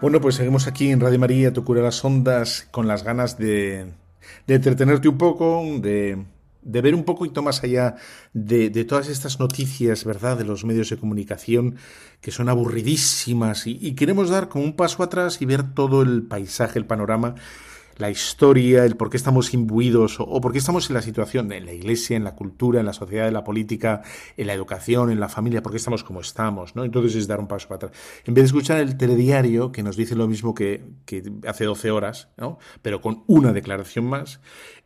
Bueno, 0.04 0.20
pues 0.20 0.36
seguimos 0.36 0.68
aquí 0.68 0.90
en 0.92 1.00
Radio 1.00 1.18
María, 1.18 1.54
tu 1.54 1.64
cura 1.64 1.82
las 1.82 2.04
ondas, 2.04 2.68
con 2.72 2.90
las 2.90 3.06
ganas 3.06 3.38
de, 3.38 3.94
entretenerte 4.48 5.08
un 5.08 5.18
poco, 5.18 5.64
de, 5.80 6.26
de 6.62 6.82
ver 6.82 6.94
un 6.94 7.06
poquito 7.06 7.42
más 7.42 7.64
allá 7.64 7.96
de, 8.34 8.70
todas 8.84 9.08
estas 9.08 9.40
noticias, 9.40 10.04
¿verdad?, 10.04 10.38
de 10.38 10.44
los 10.44 10.66
medios 10.66 10.90
de 10.90 10.98
comunicación 10.98 11.78
que 12.20 12.32
son 12.32 12.50
aburridísimas 12.50 13.66
y, 13.66 13.96
queremos 13.96 14.30
dar 14.30 14.50
como 14.50 14.66
un 14.66 14.76
paso 14.76 15.04
atrás 15.04 15.42
y 15.42 15.46
ver 15.46 15.74
todo 15.74 16.02
el 16.02 16.24
paisaje, 16.24 16.80
el 16.80 16.86
panorama 16.86 17.36
la 17.98 18.10
historia, 18.10 18.86
el 18.86 18.96
por 18.96 19.10
qué 19.10 19.18
estamos 19.18 19.54
imbuidos 19.54 20.20
o, 20.20 20.42
por 20.42 20.52
qué 20.52 20.58
estamos 20.58 20.90
en 20.90 20.96
la 20.96 21.02
situación, 21.02 21.52
en 21.52 21.66
la 21.66 21.74
iglesia, 21.74 22.18
en 22.18 22.24
la 22.24 22.36
cultura, 22.36 22.80
en 22.80 22.86
la 22.86 22.94
sociedad, 22.94 23.28
en 23.28 23.34
la 23.34 23.44
política, 23.44 24.02
en 24.38 24.48
la 24.48 24.54
educación, 24.54 25.12
en 25.12 25.20
la 25.20 25.30
familia, 25.30 25.62
por 25.62 25.72
qué 25.72 25.78
estamos 25.78 26.04
como 26.04 26.22
estamos, 26.22 26.76
¿no? 26.76 26.84
Entonces 26.84 27.16
es 27.16 27.28
dar 27.28 27.40
un 27.40 27.48
paso 27.48 27.68
para 27.68 27.88
atrás. 27.88 27.92
En 28.26 28.34
vez 28.34 28.44
de 28.44 28.48
escuchar 28.48 28.80
el 28.80 28.98
telediario, 28.98 29.72
que 29.72 29.84
nos 29.84 29.96
dice 29.96 30.16
lo 30.16 30.28
mismo 30.28 30.54
que, 30.54 30.84
que 31.06 31.24
hace 31.48 31.66
12 31.66 31.92
horas, 31.92 32.30
¿no? 32.38 32.58
Pero 32.82 33.02
con 33.02 33.24
una 33.28 33.54
declaración 33.54 34.06
más, 34.06 34.40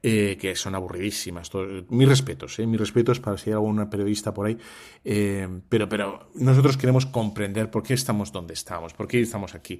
eh, 0.04 0.38
que 0.40 0.56
son 0.56 0.76
aburridísimas. 0.76 1.50
mis 1.90 2.08
respetos, 2.08 2.60
¿eh? 2.60 2.68
mis 2.68 2.80
respetos 2.80 3.20
para 3.20 3.38
si 3.38 3.50
hay 3.50 3.56
alguna 3.56 3.90
periodista 3.90 4.34
por 4.34 4.46
ahí. 4.46 4.58
Eh, 5.04 5.48
pero, 5.70 5.90
pero 5.90 6.30
nosotros 6.36 6.78
queremos 6.78 7.08
comprender 7.08 7.72
por 7.72 7.82
qué 7.82 7.96
estamos 7.96 8.32
donde 8.32 8.54
estamos, 8.54 8.94
por 8.94 9.08
qué 9.08 9.22
estamos 9.22 9.56
aquí. 9.56 9.80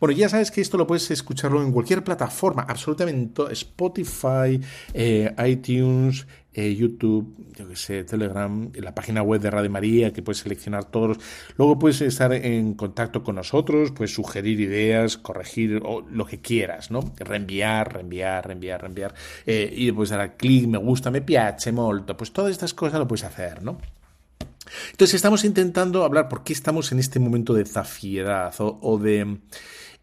Bueno, 0.00 0.16
ya 0.16 0.28
sabes 0.28 0.50
que 0.50 0.60
esto 0.60 0.76
lo 0.76 0.86
puedes 0.86 1.10
escucharlo 1.10 1.62
en 1.62 1.70
cualquier 1.72 2.02
plataforma, 2.02 2.62
absolutamente 2.68 3.44
Spotify, 3.52 4.60
eh, 4.94 5.32
iTunes, 5.46 6.26
eh, 6.54 6.74
YouTube, 6.74 7.34
yo 7.56 7.68
que 7.68 7.76
sé, 7.76 8.04
Telegram, 8.04 8.70
la 8.74 8.94
página 8.94 9.22
web 9.22 9.40
de 9.40 9.50
Radio 9.50 9.70
María, 9.70 10.12
que 10.12 10.22
puedes 10.22 10.38
seleccionar 10.38 10.84
todos. 10.84 11.18
Luego 11.56 11.78
puedes 11.78 12.00
estar 12.02 12.32
en 12.32 12.74
contacto 12.74 13.22
con 13.22 13.36
nosotros, 13.36 13.92
puedes 13.92 14.14
sugerir 14.14 14.60
ideas, 14.60 15.16
corregir 15.16 15.80
o 15.84 16.02
lo 16.02 16.26
que 16.26 16.40
quieras, 16.40 16.90
¿no? 16.90 17.00
Reenviar, 17.18 17.94
reenviar, 17.94 18.46
reenviar, 18.46 18.80
reenviar. 18.82 19.14
Eh, 19.46 19.72
y 19.74 19.86
después 19.86 20.10
dar 20.10 20.36
clic, 20.36 20.66
me 20.66 20.78
gusta, 20.78 21.10
me 21.10 21.22
piace 21.22 21.72
molto. 21.72 22.16
Pues 22.16 22.32
todas 22.32 22.50
estas 22.50 22.74
cosas 22.74 22.98
lo 22.98 23.08
puedes 23.08 23.24
hacer, 23.24 23.62
¿no? 23.62 23.78
Entonces 24.90 25.14
estamos 25.14 25.44
intentando 25.44 26.04
hablar 26.04 26.28
por 26.28 26.44
qué 26.44 26.52
estamos 26.52 26.92
en 26.92 26.98
este 26.98 27.18
momento 27.18 27.54
de 27.54 27.64
zafiedad 27.64 28.54
o 28.58 28.98
de 28.98 29.38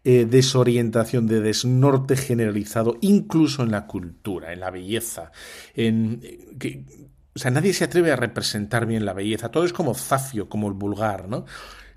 eh, 0.02 0.24
desorientación, 0.24 1.26
de 1.26 1.40
desnorte 1.40 2.16
generalizado, 2.16 2.96
incluso 3.02 3.62
en 3.62 3.70
la 3.70 3.86
cultura, 3.86 4.50
en 4.50 4.60
la 4.60 4.70
belleza. 4.70 5.30
En, 5.74 6.22
que, 6.58 6.86
o 7.34 7.38
sea, 7.38 7.50
nadie 7.50 7.74
se 7.74 7.84
atreve 7.84 8.10
a 8.10 8.16
representar 8.16 8.86
bien 8.86 9.04
la 9.04 9.12
belleza. 9.12 9.50
Todo 9.50 9.66
es 9.66 9.74
como 9.74 9.94
zafio, 9.94 10.48
como 10.48 10.68
el 10.68 10.72
vulgar, 10.72 11.28
¿no? 11.28 11.44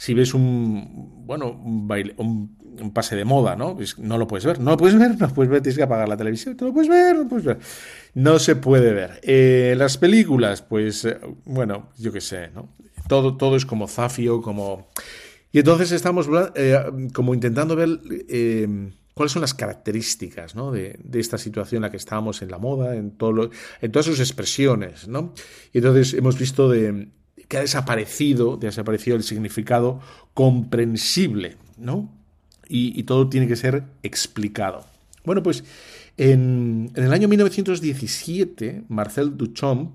Si 0.04 0.14
ves 0.14 0.34
un, 0.34 1.26
bueno, 1.26 1.50
un, 1.50 1.88
baile, 1.88 2.14
un, 2.18 2.58
pase 2.94 3.16
de 3.16 3.24
moda, 3.24 3.56
¿no? 3.56 3.78
No 4.00 4.18
lo 4.18 4.28
puedes 4.28 4.46
ver, 4.46 4.60
no 4.60 4.72
lo 4.72 4.78
puedes 4.78 5.00
ver, 5.00 5.18
no 5.18 5.30
puedes 5.30 5.50
ver, 5.50 5.62
tienes 5.62 5.78
que 5.78 5.84
apagar 5.84 6.10
la 6.10 6.18
televisión, 6.18 6.58
no 6.60 6.68
lo 6.68 6.74
puedes 6.74 6.90
ver, 6.90 7.58
no 8.14 8.38
se 8.38 8.58
puede 8.58 8.92
ver. 8.92 9.22
Eh, 9.24 9.76
las 9.78 9.98
películas, 9.98 10.62
pues, 10.62 11.06
eh, 11.06 11.18
bueno, 11.46 11.88
yo 11.98 12.12
qué 12.12 12.20
sé, 12.20 12.50
¿no? 12.54 12.76
Todo, 13.08 13.38
todo 13.38 13.56
es 13.56 13.66
como 13.66 13.88
zafio, 13.88 14.42
como 14.42 14.90
y 15.54 15.60
entonces 15.60 15.94
estamos 15.94 16.28
eh, 16.56 16.78
como 17.14 17.34
intentando 17.34 17.78
ver 17.78 17.98
cuáles 19.14 19.32
son 19.32 19.42
las 19.42 19.54
características 19.54 20.54
¿no? 20.54 20.74
de, 20.74 21.00
esta 21.14 21.38
situación 21.38 21.78
en 21.78 21.84
la 21.84 21.92
que 21.92 21.98
estábamos 21.98 22.42
en 22.42 22.52
la 22.52 22.58
moda, 22.58 22.94
en, 22.98 23.12
todo 23.12 23.52
en 23.80 23.92
todas 23.94 24.06
sus 24.06 24.20
expresiones. 24.20 25.08
¿no? 25.08 25.34
Y 25.72 25.78
entonces 25.78 26.14
hemos 26.14 26.38
visto 26.38 26.70
de, 26.70 27.08
que 27.54 27.60
ha 27.60 27.62
desaparecido, 27.62 28.58
desaparecido 28.58 29.16
el 29.16 29.22
significado 29.22 30.02
comprensible, 30.34 31.56
¿no? 31.78 32.10
Y, 32.68 33.04
todo 33.04 33.30
tiene 33.30 33.48
que 33.48 33.56
ser 33.56 33.84
explicado. 34.02 34.88
Bueno, 35.24 35.44
pues 35.44 35.64
en, 36.18 36.92
el 36.96 37.14
año 37.14 37.28
1917, 37.28 38.86
Marcel 38.90 39.38
Duchamp 39.38 39.92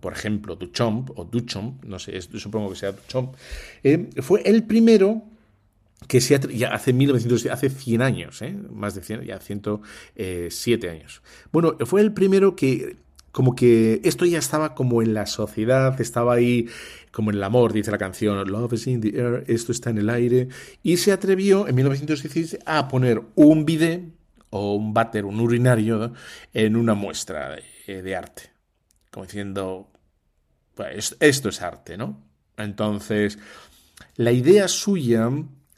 por 0.00 0.14
ejemplo, 0.14 0.56
Duchamp 0.56 1.10
o 1.16 1.24
Duchamp, 1.24 1.84
no 1.84 1.98
sé, 1.98 2.20
supongo 2.20 2.70
que 2.70 2.76
sea 2.76 2.92
Duchamp, 2.92 3.34
eh, 3.84 4.08
fue 4.20 4.40
el 4.44 4.64
primero 4.64 5.22
que 6.08 6.20
se 6.20 6.40
ya 6.54 6.74
hace 6.74 6.92
1900, 6.92 7.46
hace 7.52 7.68
100 7.70 8.02
años, 8.02 8.42
eh, 8.42 8.56
más 8.72 8.94
de 8.96 9.02
100, 9.02 9.22
ya 9.22 9.38
107 9.38 10.90
años. 10.90 11.22
Bueno, 11.52 11.76
fue 11.84 12.00
el 12.00 12.12
primero 12.12 12.56
que 12.56 12.96
como 13.36 13.54
que 13.54 14.00
esto 14.02 14.24
ya 14.24 14.38
estaba 14.38 14.74
como 14.74 15.02
en 15.02 15.12
la 15.12 15.26
sociedad, 15.26 16.00
estaba 16.00 16.32
ahí 16.32 16.70
como 17.12 17.30
en 17.30 17.36
el 17.36 17.44
amor, 17.44 17.74
dice 17.74 17.90
la 17.90 17.98
canción, 17.98 18.50
Love 18.50 18.72
is 18.72 18.86
in 18.86 19.02
the 19.02 19.08
air, 19.08 19.44
esto 19.46 19.72
está 19.72 19.90
en 19.90 19.98
el 19.98 20.08
aire, 20.08 20.48
y 20.82 20.96
se 20.96 21.12
atrevió 21.12 21.68
en 21.68 21.74
1916 21.74 22.60
a 22.64 22.88
poner 22.88 23.20
un 23.34 23.66
bidet 23.66 24.04
o 24.48 24.74
un 24.74 24.94
váter, 24.94 25.26
un 25.26 25.38
urinario, 25.38 26.14
en 26.54 26.76
una 26.76 26.94
muestra 26.94 27.58
de 27.86 28.16
arte 28.16 28.56
como 29.10 29.24
diciendo, 29.24 29.90
pues 30.74 31.16
esto 31.20 31.50
es 31.50 31.62
arte, 31.62 31.96
¿no? 31.96 32.20
Entonces, 32.56 33.38
la 34.16 34.32
idea 34.32 34.68
suya 34.68 35.30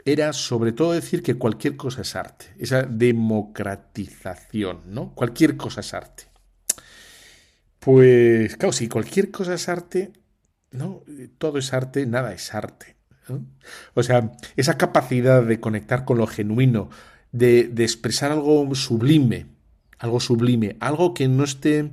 era 0.05 0.33
sobre 0.33 0.73
todo 0.73 0.90
decir 0.92 1.23
que 1.23 1.37
cualquier 1.37 1.77
cosa 1.77 2.03
es 2.03 2.16
arte, 2.16 2.47
esa 2.59 2.83
democratización, 2.83 4.81
¿no? 4.87 5.14
Cualquier 5.14 5.57
cosa 5.57 5.83
es 5.83 5.94
arte. 5.94 6.28
Pues, 7.88 8.59
claro, 8.59 8.74
si 8.74 8.87
cualquier 8.87 9.31
cosa 9.31 9.55
es 9.55 9.66
arte, 9.66 10.12
¿no? 10.72 11.05
Todo 11.38 11.57
es 11.57 11.72
arte, 11.72 12.05
nada 12.05 12.35
es 12.35 12.55
arte. 12.55 12.96
O 13.94 14.03
sea, 14.03 14.33
esa 14.57 14.77
capacidad 14.77 15.42
de 15.42 15.59
conectar 15.59 16.05
con 16.05 16.18
lo 16.18 16.27
genuino, 16.27 16.90
de, 17.33 17.66
de 17.68 17.85
expresar 17.85 18.31
algo 18.31 18.74
sublime, 18.74 19.46
algo 19.98 20.20
sublime, 20.20 20.77
algo 20.81 21.14
que 21.14 21.29
no 21.29 21.44
esté 21.44 21.90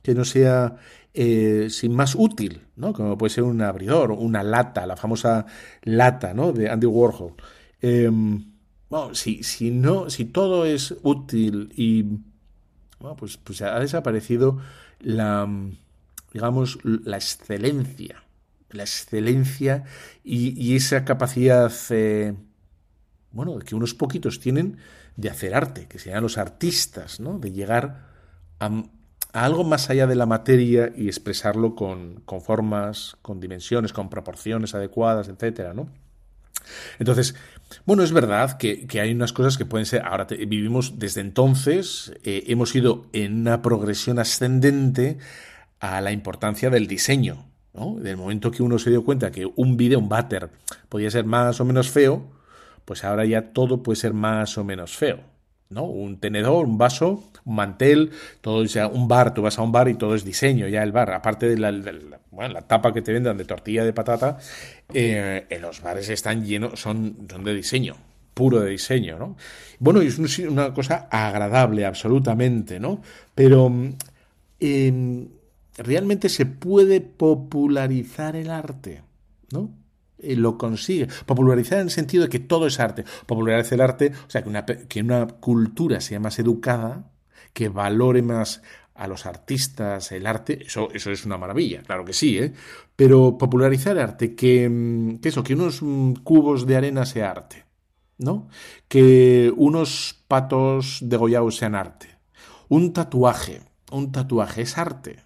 que 0.00 0.14
no 0.14 0.24
sea 0.24 0.76
eh, 1.12 1.66
sin 1.68 1.94
más 1.94 2.14
útil, 2.14 2.62
¿no? 2.76 2.94
Como 2.94 3.18
puede 3.18 3.34
ser 3.34 3.44
un 3.44 3.60
abridor, 3.60 4.12
una 4.12 4.42
lata, 4.42 4.86
la 4.86 4.96
famosa 4.96 5.44
lata, 5.82 6.32
¿no? 6.32 6.52
De 6.54 6.70
Andy 6.70 6.86
Warhol. 6.86 7.34
Em, 7.82 8.46
bueno, 8.88 9.14
si, 9.14 9.42
si, 9.42 9.70
no, 9.70 10.08
si 10.08 10.24
todo 10.24 10.64
es 10.64 10.94
útil 11.02 11.70
y 11.76 12.04
bueno, 12.98 13.16
pues, 13.16 13.36
pues 13.36 13.60
ha 13.60 13.78
desaparecido 13.78 14.58
la, 15.04 15.48
digamos, 16.32 16.78
la 16.82 17.16
excelencia, 17.16 18.24
la 18.70 18.82
excelencia 18.82 19.84
y, 20.24 20.74
esa 20.74 21.04
capacidad, 21.04 21.72
eh, 21.90 22.34
bueno, 23.30 23.58
que 23.60 23.74
unos 23.74 23.94
poquitos 23.94 24.40
tienen 24.40 24.78
de 25.16 25.30
hacer 25.30 25.54
arte, 25.54 25.86
que 25.86 25.98
sean 25.98 26.22
los 26.22 26.38
artistas, 26.38 27.20
¿no? 27.20 27.38
De 27.38 27.52
llegar 27.52 28.08
a, 28.58 28.82
algo 29.32 29.64
más 29.64 29.90
allá 29.90 30.06
de 30.06 30.14
la 30.14 30.26
materia 30.26 30.92
y 30.96 31.08
expresarlo 31.08 31.74
con, 31.74 32.22
formas, 32.40 33.16
con 33.22 33.40
dimensiones, 33.40 33.92
con 33.92 34.08
proporciones 34.08 34.74
adecuadas, 34.74 35.28
etcétera, 35.28 35.74
¿no? 35.74 35.88
Entonces, 36.98 37.34
bueno, 37.86 38.02
es 38.02 38.12
verdad 38.12 38.56
que, 38.58 38.86
hay 39.00 39.12
unas 39.12 39.32
cosas 39.32 39.56
que 39.56 39.64
pueden 39.64 39.86
ser, 39.86 40.02
ahora 40.02 40.26
vivimos 40.26 40.98
desde 40.98 41.20
entonces, 41.20 42.12
eh, 42.24 42.44
hemos 42.48 42.74
ido 42.74 43.06
en 43.12 43.40
una 43.40 43.62
progresión 43.62 44.18
ascendente 44.18 45.18
a 45.80 46.00
la 46.00 46.12
importancia 46.12 46.70
del 46.70 46.86
diseño, 46.86 47.46
¿no? 47.74 47.96
Del 47.96 48.16
momento 48.16 48.50
que 48.50 48.62
uno 48.62 48.78
se 48.78 48.90
dio 48.90 49.04
cuenta 49.04 49.30
que 49.30 49.50
un 49.56 49.76
vídeo, 49.76 49.98
un 49.98 50.08
váter, 50.08 50.50
podía 50.88 51.10
ser 51.10 51.24
más 51.24 51.60
o 51.60 51.64
menos 51.64 51.90
feo, 51.90 52.30
pues 52.84 53.04
ahora 53.04 53.24
ya 53.24 53.52
todo 53.52 53.82
puede 53.82 53.96
ser 53.96 54.14
más 54.14 54.56
o 54.58 54.64
menos 54.64 54.96
feo. 54.96 55.33
¿No? 55.74 55.84
Un 55.84 56.18
tenedor, 56.18 56.66
un 56.66 56.78
vaso, 56.78 57.24
un 57.44 57.56
mantel, 57.56 58.10
todo 58.40 58.64
ya 58.64 58.86
un 58.86 59.08
bar, 59.08 59.34
tú 59.34 59.42
vas 59.42 59.58
a 59.58 59.62
un 59.62 59.72
bar 59.72 59.88
y 59.88 59.94
todo 59.94 60.14
es 60.14 60.24
diseño 60.24 60.68
ya 60.68 60.82
el 60.82 60.92
bar, 60.92 61.10
aparte 61.10 61.48
de 61.48 61.58
la, 61.58 61.72
la 61.72 62.62
tapa 62.62 62.94
que 62.94 63.02
te 63.02 63.12
vendan 63.12 63.36
de 63.36 63.44
tortilla 63.44 63.84
de 63.84 63.92
patata, 63.92 64.38
eh, 64.92 65.46
en 65.50 65.62
los 65.62 65.82
bares 65.82 66.08
están 66.08 66.44
llenos, 66.44 66.80
son, 66.80 67.26
de 67.26 67.54
diseño, 67.54 67.96
puro 68.32 68.60
de 68.60 68.70
diseño, 68.70 69.18
¿no? 69.18 69.36
Bueno, 69.78 70.00
es 70.00 70.18
una 70.38 70.72
cosa 70.72 71.08
agradable, 71.10 71.84
absolutamente, 71.84 72.80
¿no? 72.80 73.02
Pero 73.34 73.72
em, 74.60 75.28
realmente 75.76 76.28
se 76.28 76.46
puede 76.46 77.00
popularizar 77.00 78.36
el 78.36 78.50
arte, 78.50 79.02
¿no? 79.50 79.70
Eh, 80.24 80.36
lo 80.36 80.58
consigue. 80.58 81.08
Popularizar 81.26 81.78
en 81.78 81.86
el 81.86 81.90
sentido 81.90 82.24
de 82.24 82.30
que 82.30 82.38
todo 82.38 82.66
es 82.66 82.80
arte. 82.80 83.04
Popularizar 83.26 83.74
el 83.74 83.80
arte, 83.80 84.12
o 84.26 84.30
sea, 84.30 84.42
que 84.42 84.48
una, 84.48 84.64
que 84.64 85.00
una 85.00 85.26
cultura 85.26 86.00
sea 86.00 86.20
más 86.20 86.38
educada, 86.38 87.10
que 87.52 87.68
valore 87.68 88.22
más 88.22 88.62
a 88.94 89.08
los 89.08 89.26
artistas, 89.26 90.12
el 90.12 90.26
arte, 90.26 90.64
eso, 90.66 90.88
eso 90.92 91.10
es 91.10 91.24
una 91.24 91.36
maravilla, 91.36 91.82
claro 91.82 92.04
que 92.04 92.12
sí, 92.12 92.38
¿eh? 92.38 92.52
Pero 92.94 93.36
popularizar 93.36 93.98
arte, 93.98 94.34
que, 94.34 94.68
mm, 94.68 95.18
que 95.18 95.28
eso, 95.30 95.42
que 95.42 95.54
unos 95.54 95.82
mm, 95.82 96.12
cubos 96.22 96.66
de 96.66 96.76
arena 96.76 97.04
sea 97.04 97.30
arte, 97.30 97.64
¿no? 98.18 98.48
Que 98.88 99.52
unos 99.56 100.22
patos 100.28 100.98
degollados 101.02 101.56
sean 101.56 101.74
arte. 101.74 102.08
Un 102.68 102.92
tatuaje, 102.92 103.62
un 103.90 104.12
tatuaje 104.12 104.62
es 104.62 104.78
arte. 104.78 105.24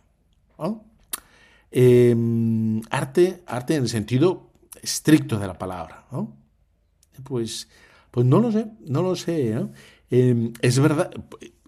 Em, 1.71 2.81
arte, 2.91 3.43
arte 3.47 3.75
en 3.75 3.83
el 3.83 3.89
sentido 3.91 4.48
estricto 4.83 5.39
de 5.39 5.47
la 5.47 5.59
palabra, 5.59 6.07
¿no? 6.11 6.37
Pues, 7.25 7.69
pues 8.11 8.27
no 8.27 8.41
lo 8.41 8.53
sé, 8.53 8.67
no 8.87 9.03
lo 9.03 9.17
sé, 9.17 9.55
¿no? 9.55 9.71
Em, 10.11 10.53
es 10.61 10.79
verdad, 10.79 11.11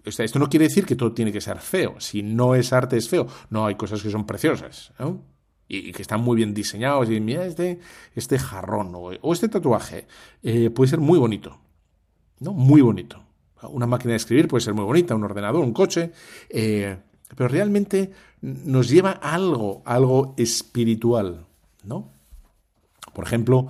esto 0.03 0.39
no 0.39 0.49
quiere 0.49 0.65
decir 0.65 0.85
que 0.85 0.95
todo 0.95 1.13
tiene 1.13 1.31
que 1.31 1.41
ser 1.41 1.59
feo. 1.59 1.99
Si 1.99 2.23
no 2.23 2.55
es 2.55 2.73
arte, 2.73 2.97
es 2.97 3.07
feo. 3.07 3.27
No, 3.49 3.65
hay 3.65 3.75
cosas 3.75 4.01
que 4.01 4.09
son 4.09 4.25
preciosas. 4.25 4.91
Y, 5.67 5.91
que 5.91 6.01
están 6.01 6.21
muy 6.21 6.37
bien 6.37 6.53
diseñados. 6.53 7.09
Y 7.09 7.19
mira, 7.19 7.45
este, 7.45 7.79
este 8.15 8.39
jarrón 8.39 8.91
o, 8.93 9.33
este 9.33 9.47
tatuaje 9.47 10.07
eh, 10.43 10.69
puede 10.69 10.89
ser 10.89 10.99
muy 10.99 11.19
bonito. 11.19 11.59
¿no? 12.39 12.53
Muy 12.53 12.81
bonito. 12.81 13.23
Una 13.69 13.85
máquina 13.85 14.11
de 14.11 14.17
escribir 14.17 14.47
puede 14.47 14.63
ser 14.63 14.73
muy 14.73 14.85
bonita, 14.85 15.15
un 15.15 15.23
ordenador, 15.23 15.63
un 15.63 15.73
coche. 15.73 16.11
Eh, 16.49 16.97
pero 17.35 17.47
realmente 17.47 18.11
nos 18.41 18.89
lleva 18.89 19.19
a 19.21 19.35
algo, 19.35 19.83
algo 19.85 20.33
espiritual. 20.37 21.45
¿no? 21.83 22.11
Por 23.13 23.25
ejemplo, 23.25 23.67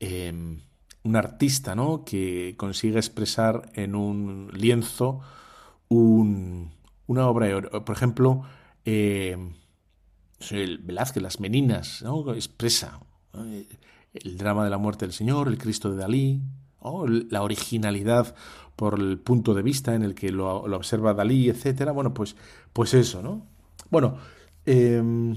em, 0.00 0.60
un 1.02 1.16
artista 1.16 1.74
¿no? 1.74 2.04
que 2.04 2.54
consigue 2.56 2.98
expresar 2.98 3.70
en 3.74 3.94
un 3.94 4.50
lienzo 4.52 5.20
una 5.90 7.28
obra, 7.28 7.62
por 7.84 7.96
ejemplo, 7.96 8.42
eh, 8.84 9.36
el 10.50 10.78
Velázquez, 10.78 11.22
Las 11.22 11.40
Meninas, 11.40 12.02
¿no? 12.02 12.34
expresa 12.34 13.00
el 14.12 14.36
drama 14.36 14.64
de 14.64 14.70
la 14.70 14.78
muerte 14.78 15.06
del 15.06 15.12
Señor, 15.12 15.48
el 15.48 15.58
Cristo 15.58 15.90
de 15.90 15.96
Dalí, 15.96 16.42
la 17.30 17.42
originalidad 17.42 18.34
por 18.76 18.98
el 19.00 19.18
punto 19.18 19.54
de 19.54 19.62
vista 19.62 19.94
en 19.94 20.02
el 20.02 20.14
que 20.14 20.30
lo, 20.30 20.62
observa 20.62 21.14
Dalí, 21.14 21.48
etcétera. 21.48 21.92
Bueno, 21.92 22.14
pues, 22.14 22.36
pues 22.72 22.94
eso, 22.94 23.22
¿no? 23.22 23.46
Bueno, 23.90 24.18
em, 24.64 25.36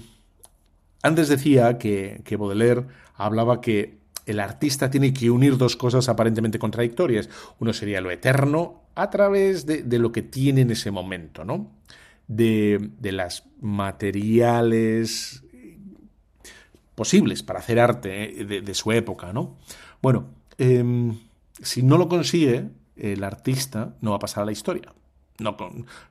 antes 1.03 1.29
decía 1.29 1.77
que, 1.77 2.21
que 2.23 2.37
Baudelaire 2.37 2.85
hablaba 3.15 3.61
que 3.61 4.01
el 4.25 4.39
artista 4.39 4.89
tiene 4.89 5.13
que 5.13 5.29
unir 5.29 5.57
dos 5.57 5.75
cosas 5.75 6.09
aparentemente 6.09 6.59
contradictorias. 6.59 7.29
Uno 7.59 7.73
sería 7.73 8.01
lo 8.01 8.11
eterno 8.11 8.81
a 8.95 9.09
través 9.09 9.65
de, 9.65 9.99
lo 9.99 10.11
que 10.11 10.21
tiene 10.21 10.61
en 10.61 10.71
ese 10.71 10.91
momento, 10.91 11.43
¿no? 11.45 11.71
De, 12.27 12.91
las 13.01 13.43
materiales 13.59 15.43
posibles 16.95 17.43
para 17.43 17.59
hacer 17.59 17.79
arte 17.79 18.41
eh, 18.41 18.61
de, 18.61 18.73
su 18.73 18.91
época, 18.91 19.33
¿no? 19.33 19.57
Bueno, 20.01 20.29
em, 20.57 21.17
si 21.61 21.83
no 21.83 21.97
lo 21.97 22.07
consigue, 22.07 22.69
el 22.95 23.23
artista 23.23 23.95
no 24.01 24.11
va 24.11 24.17
a 24.17 24.19
pasar 24.19 24.43
a 24.43 24.45
la 24.45 24.51
historia. 24.51 24.93
No, 25.39 25.57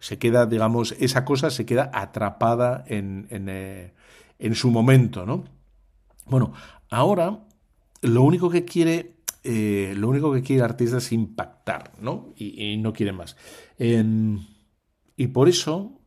se 0.00 0.18
queda, 0.18 0.46
digamos, 0.46 0.96
esa 0.98 1.24
cosa 1.24 1.50
se 1.50 1.64
queda 1.64 1.90
atrapada 1.94 2.84
en, 2.88 3.28
en, 3.30 3.48
eh, 3.48 3.92
en 4.40 4.54
su 4.54 4.70
momento, 4.70 5.24
¿no? 5.24 5.44
Bueno, 6.26 6.52
ahora 6.90 7.46
lo 8.02 8.22
único 8.22 8.50
que 8.50 8.64
quiere, 8.64 9.16
eh, 9.44 9.94
lo 9.96 10.08
único 10.08 10.32
que 10.32 10.42
quiere 10.42 10.60
el 10.60 10.70
artista 10.70 10.98
es 10.98 11.12
impactar, 11.12 11.92
¿no? 12.00 12.32
Y, 12.36 12.76
no 12.78 12.92
quiere 12.92 13.12
más. 13.12 13.36
y 13.78 15.26
por 15.28 15.48
eso 15.48 16.00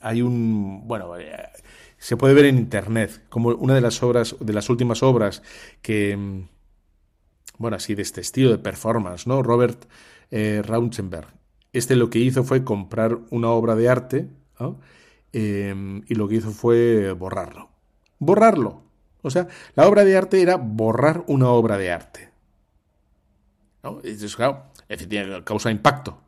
hay 0.00 0.22
un, 0.22 0.86
bueno, 0.86 1.16
eh, 1.18 1.48
se 1.98 2.16
puede 2.16 2.34
ver 2.34 2.46
en 2.46 2.58
internet 2.58 3.24
como 3.28 3.50
una 3.50 3.74
de 3.74 3.80
las 3.80 4.02
obras, 4.02 4.36
de 4.40 4.52
las 4.52 4.70
últimas 4.70 5.02
obras 5.02 5.42
que, 5.82 6.16
bueno, 7.58 7.76
así 7.76 7.94
de 7.94 8.02
este 8.02 8.20
estilo 8.20 8.50
de 8.50 8.58
performance, 8.58 9.26
¿no? 9.26 9.42
Robert 9.42 9.86
eh, 10.30 10.62
Rauschenberg. 10.64 11.28
Este 11.72 11.96
lo 11.96 12.10
que 12.10 12.18
hizo 12.18 12.44
fue 12.44 12.64
comprar 12.64 13.18
una 13.30 13.50
obra 13.50 13.74
de 13.74 13.88
arte 13.88 14.28
y 15.32 16.14
lo 16.14 16.28
que 16.28 16.36
hizo 16.36 16.50
fue 16.50 17.12
borrarlo. 17.12 17.70
Borrarlo. 18.18 18.82
O 19.22 19.30
sea, 19.30 19.48
la 19.74 19.86
obra 19.86 20.04
de 20.04 20.16
arte 20.16 20.40
era 20.40 20.56
borrar 20.56 21.24
una 21.26 21.48
obra 21.48 21.76
de 21.76 21.90
arte. 21.90 22.30
¿No? 23.82 24.00
Entonces, 24.02 24.34
claro, 24.36 24.64
efectivamente, 24.88 25.44
causa 25.44 25.70
impacto. 25.70 26.20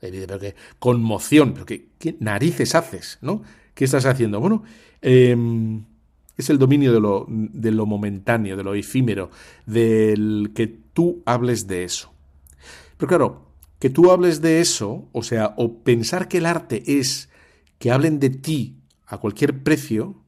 Pero 0.00 0.38
que 0.38 0.54
conmoción, 0.78 1.54
pero 1.54 1.66
¿qué 1.66 2.16
narices 2.20 2.74
haces? 2.74 3.18
¿no? 3.20 3.42
¿Qué 3.74 3.84
estás 3.84 4.06
haciendo? 4.06 4.40
Bueno, 4.40 4.62
em, 5.02 5.84
es 6.36 6.50
el 6.50 6.58
dominio 6.58 6.92
de 6.92 7.00
lo, 7.00 7.26
de 7.28 7.72
lo 7.72 7.84
momentáneo, 7.84 8.56
de 8.56 8.62
lo 8.62 8.74
efímero, 8.74 9.30
del 9.66 10.52
que 10.54 10.68
tú 10.68 11.22
hables 11.26 11.66
de 11.66 11.84
eso. 11.84 12.12
Pero 12.96 13.08
claro, 13.08 13.48
que 13.80 13.90
tú 13.90 14.10
hables 14.10 14.40
de 14.40 14.60
eso, 14.60 15.08
o 15.12 15.22
sea, 15.22 15.54
o 15.56 15.82
pensar 15.82 16.28
que 16.28 16.38
el 16.38 16.46
arte 16.46 16.82
es 16.98 17.28
que 17.78 17.90
hablen 17.90 18.18
de 18.18 18.30
ti 18.30 18.82
a 19.06 19.18
cualquier 19.18 19.62
precio, 19.62 20.22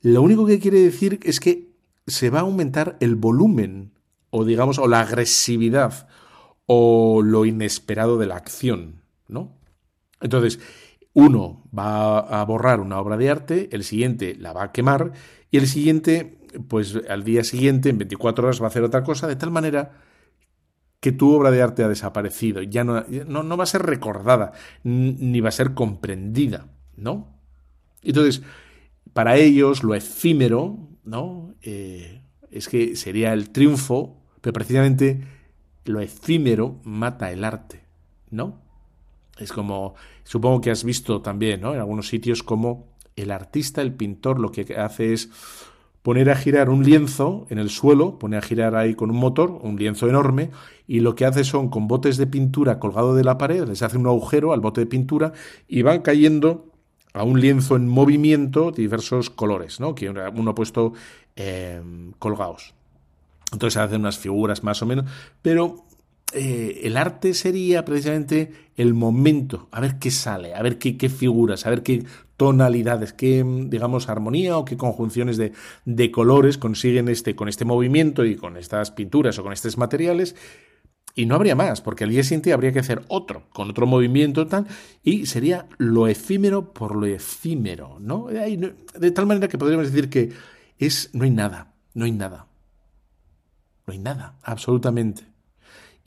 lo 0.00 0.22
único 0.22 0.46
que 0.46 0.60
quiere 0.60 0.80
decir 0.80 1.20
es 1.22 1.40
que 1.40 1.68
se 2.06 2.30
va 2.30 2.40
a 2.40 2.42
aumentar 2.42 2.96
el 3.00 3.16
volumen 3.16 3.92
o 4.30 4.44
digamos 4.44 4.78
o 4.78 4.86
la 4.86 5.00
agresividad 5.00 6.08
o 6.66 7.22
lo 7.22 7.46
inesperado 7.46 8.18
de 8.18 8.26
la 8.26 8.36
acción, 8.36 9.02
¿no? 9.26 9.56
Entonces, 10.20 10.60
uno 11.14 11.64
va 11.76 12.18
a 12.18 12.44
borrar 12.44 12.80
una 12.80 12.98
obra 13.00 13.16
de 13.16 13.30
arte, 13.30 13.68
el 13.72 13.84
siguiente 13.84 14.36
la 14.38 14.52
va 14.52 14.64
a 14.64 14.72
quemar 14.72 15.12
y 15.50 15.56
el 15.56 15.66
siguiente, 15.66 16.38
pues 16.68 16.98
al 17.08 17.24
día 17.24 17.42
siguiente, 17.44 17.88
en 17.88 17.98
24 17.98 18.46
horas, 18.46 18.60
va 18.60 18.66
a 18.66 18.68
hacer 18.68 18.82
otra 18.82 19.02
cosa, 19.02 19.26
de 19.26 19.36
tal 19.36 19.50
manera 19.50 20.02
que 21.00 21.12
tu 21.12 21.32
obra 21.32 21.50
de 21.50 21.62
arte 21.62 21.84
ha 21.84 21.88
desaparecido, 21.88 22.62
ya 22.62 22.84
no, 22.84 23.04
no, 23.04 23.56
va 23.56 23.62
a 23.62 23.66
ser 23.66 23.82
recordada, 23.82 24.52
ni 24.82 25.40
va 25.40 25.50
a 25.50 25.52
ser 25.52 25.74
comprendida, 25.74 26.66
¿no? 26.96 27.38
Entonces, 28.02 28.42
para 29.12 29.36
ellos 29.36 29.84
lo 29.84 29.94
efímero, 29.94 30.88
¿no? 31.04 31.54
Eh, 31.62 32.22
es 32.50 32.68
que 32.68 32.96
sería 32.96 33.32
el 33.32 33.50
triunfo, 33.50 34.20
pero 34.40 34.52
precisamente 34.52 35.24
lo 35.84 36.00
efímero 36.00 36.80
mata 36.84 37.30
el 37.30 37.44
arte, 37.44 37.84
¿no? 38.30 38.60
Es 39.38 39.52
como, 39.52 39.94
supongo 40.24 40.60
que 40.60 40.72
has 40.72 40.82
visto 40.82 41.22
también, 41.22 41.60
¿no? 41.60 41.74
En 41.74 41.80
algunos 41.80 42.08
sitios 42.08 42.42
como 42.42 42.96
el 43.14 43.30
artista, 43.30 43.82
el 43.82 43.94
pintor, 43.94 44.40
lo 44.40 44.50
que 44.50 44.74
hace 44.76 45.12
es 45.12 45.30
poner 46.08 46.30
a 46.30 46.36
girar 46.36 46.70
un 46.70 46.84
lienzo 46.84 47.46
en 47.50 47.58
el 47.58 47.68
suelo, 47.68 48.18
pone 48.18 48.38
a 48.38 48.40
girar 48.40 48.74
ahí 48.74 48.94
con 48.94 49.10
un 49.10 49.18
motor, 49.18 49.50
un 49.60 49.76
lienzo 49.76 50.08
enorme, 50.08 50.48
y 50.86 51.00
lo 51.00 51.14
que 51.14 51.26
hace 51.26 51.44
son 51.44 51.68
con 51.68 51.86
botes 51.86 52.16
de 52.16 52.26
pintura 52.26 52.78
colgado 52.78 53.14
de 53.14 53.24
la 53.24 53.36
pared, 53.36 53.68
les 53.68 53.82
hace 53.82 53.98
un 53.98 54.06
agujero 54.06 54.54
al 54.54 54.60
bote 54.60 54.80
de 54.80 54.86
pintura 54.86 55.34
y 55.68 55.82
van 55.82 56.00
cayendo 56.00 56.72
a 57.12 57.24
un 57.24 57.42
lienzo 57.42 57.76
en 57.76 57.86
movimiento 57.86 58.70
diversos 58.70 59.28
colores, 59.28 59.80
¿no? 59.80 59.94
que 59.94 60.08
uno 60.08 60.50
ha 60.50 60.54
puesto 60.54 60.94
eh, 61.36 61.82
colgados. 62.18 62.72
Entonces 63.52 63.74
se 63.74 63.80
hacen 63.80 64.00
unas 64.00 64.16
figuras 64.16 64.64
más 64.64 64.80
o 64.80 64.86
menos, 64.86 65.04
pero 65.42 65.84
eh, 66.32 66.80
el 66.84 66.96
arte 66.96 67.34
sería 67.34 67.84
precisamente 67.84 68.52
el 68.76 68.94
momento, 68.94 69.68
a 69.72 69.80
ver 69.80 69.98
qué 69.98 70.10
sale, 70.10 70.54
a 70.54 70.62
ver 70.62 70.78
qué, 70.78 71.08
figuras, 71.08 71.66
a 71.66 71.70
ver 71.70 71.82
qué 71.82 72.04
tonalidades, 72.36 73.12
qué, 73.12 73.44
digamos, 73.66 74.08
armonía 74.08 74.58
o 74.58 74.64
qué 74.64 74.76
conjunciones 74.76 75.36
de, 75.36 75.52
de 75.84 76.10
colores 76.10 76.58
consiguen 76.58 77.08
este, 77.08 77.34
con 77.34 77.48
este 77.48 77.64
movimiento 77.64 78.24
y 78.24 78.36
con 78.36 78.56
estas 78.56 78.90
pinturas 78.90 79.38
o 79.38 79.42
con 79.42 79.52
estos 79.52 79.78
materiales 79.78 80.36
y 81.18 81.26
no 81.26 81.34
habría 81.34 81.56
más, 81.56 81.80
porque 81.80 82.04
al 82.04 82.10
día 82.10 82.22
siguiente 82.22 82.52
habría 82.52 82.72
que 82.72 82.78
hacer 82.78 83.02
otro, 83.08 83.42
con 83.52 83.68
otro 83.68 83.86
movimiento 83.86 84.46
tal, 84.46 84.66
y 85.02 85.26
sería 85.26 85.66
lo 85.76 86.06
efímero 86.06 86.72
por 86.72 86.94
lo 86.94 87.06
efímero, 87.06 87.98
¿no? 87.98 88.26
De 88.28 89.10
tal 89.10 89.26
manera 89.26 89.48
que 89.48 89.58
podríamos 89.58 89.90
decir 89.90 90.10
que 90.10 90.32
es, 90.78 91.10
no 91.14 91.24
hay 91.24 91.30
nada, 91.30 91.74
no 91.94 92.04
hay 92.04 92.12
nada. 92.12 92.46
No 93.84 93.92
hay 93.92 93.98
nada, 93.98 94.36
absolutamente. 94.42 95.24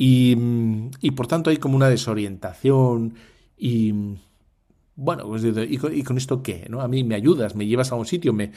Y, 0.03 0.35
y 0.99 1.11
por 1.11 1.27
tanto 1.27 1.51
hay 1.51 1.57
como 1.57 1.75
una 1.75 1.87
desorientación 1.87 3.13
y, 3.55 3.93
bueno, 4.95 5.27
pues, 5.27 5.43
¿y 5.43 5.77
con, 5.77 5.95
¿y 5.95 6.01
con 6.01 6.17
esto 6.17 6.41
qué? 6.41 6.65
¿no? 6.69 6.81
A 6.81 6.87
mí 6.87 7.03
me 7.03 7.13
ayudas, 7.13 7.53
me 7.53 7.67
llevas 7.67 7.91
a 7.91 7.95
un 7.95 8.07
sitio, 8.07 8.33
me, 8.33 8.51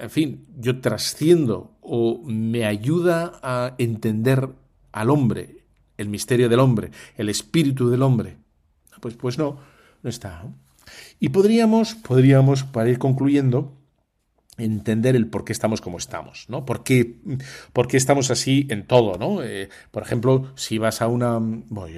en 0.00 0.10
fin, 0.10 0.46
yo 0.56 0.80
trasciendo 0.80 1.72
o 1.80 2.22
me 2.24 2.64
ayuda 2.64 3.40
a 3.42 3.74
entender 3.78 4.50
al 4.92 5.10
hombre, 5.10 5.64
el 5.98 6.08
misterio 6.08 6.48
del 6.48 6.60
hombre, 6.60 6.92
el 7.16 7.28
espíritu 7.28 7.90
del 7.90 8.02
hombre. 8.02 8.36
Pues, 9.00 9.16
pues 9.16 9.36
no, 9.36 9.58
no 10.04 10.08
está. 10.08 10.44
Y 11.18 11.30
podríamos, 11.30 11.96
podríamos, 11.96 12.62
para 12.62 12.88
ir 12.88 13.00
concluyendo, 13.00 13.72
entender 14.56 15.16
el 15.16 15.26
por 15.26 15.44
qué 15.44 15.52
estamos 15.52 15.80
como 15.80 15.98
estamos, 15.98 16.46
¿no? 16.48 16.64
¿Por 16.64 16.84
qué, 16.84 17.16
por 17.72 17.88
qué 17.88 17.96
estamos 17.96 18.30
así 18.30 18.66
en 18.70 18.86
todo, 18.86 19.18
¿no? 19.18 19.42
Eh, 19.42 19.68
por 19.90 20.02
ejemplo, 20.02 20.52
si 20.54 20.78
vas 20.78 21.02
a 21.02 21.08
una... 21.08 21.40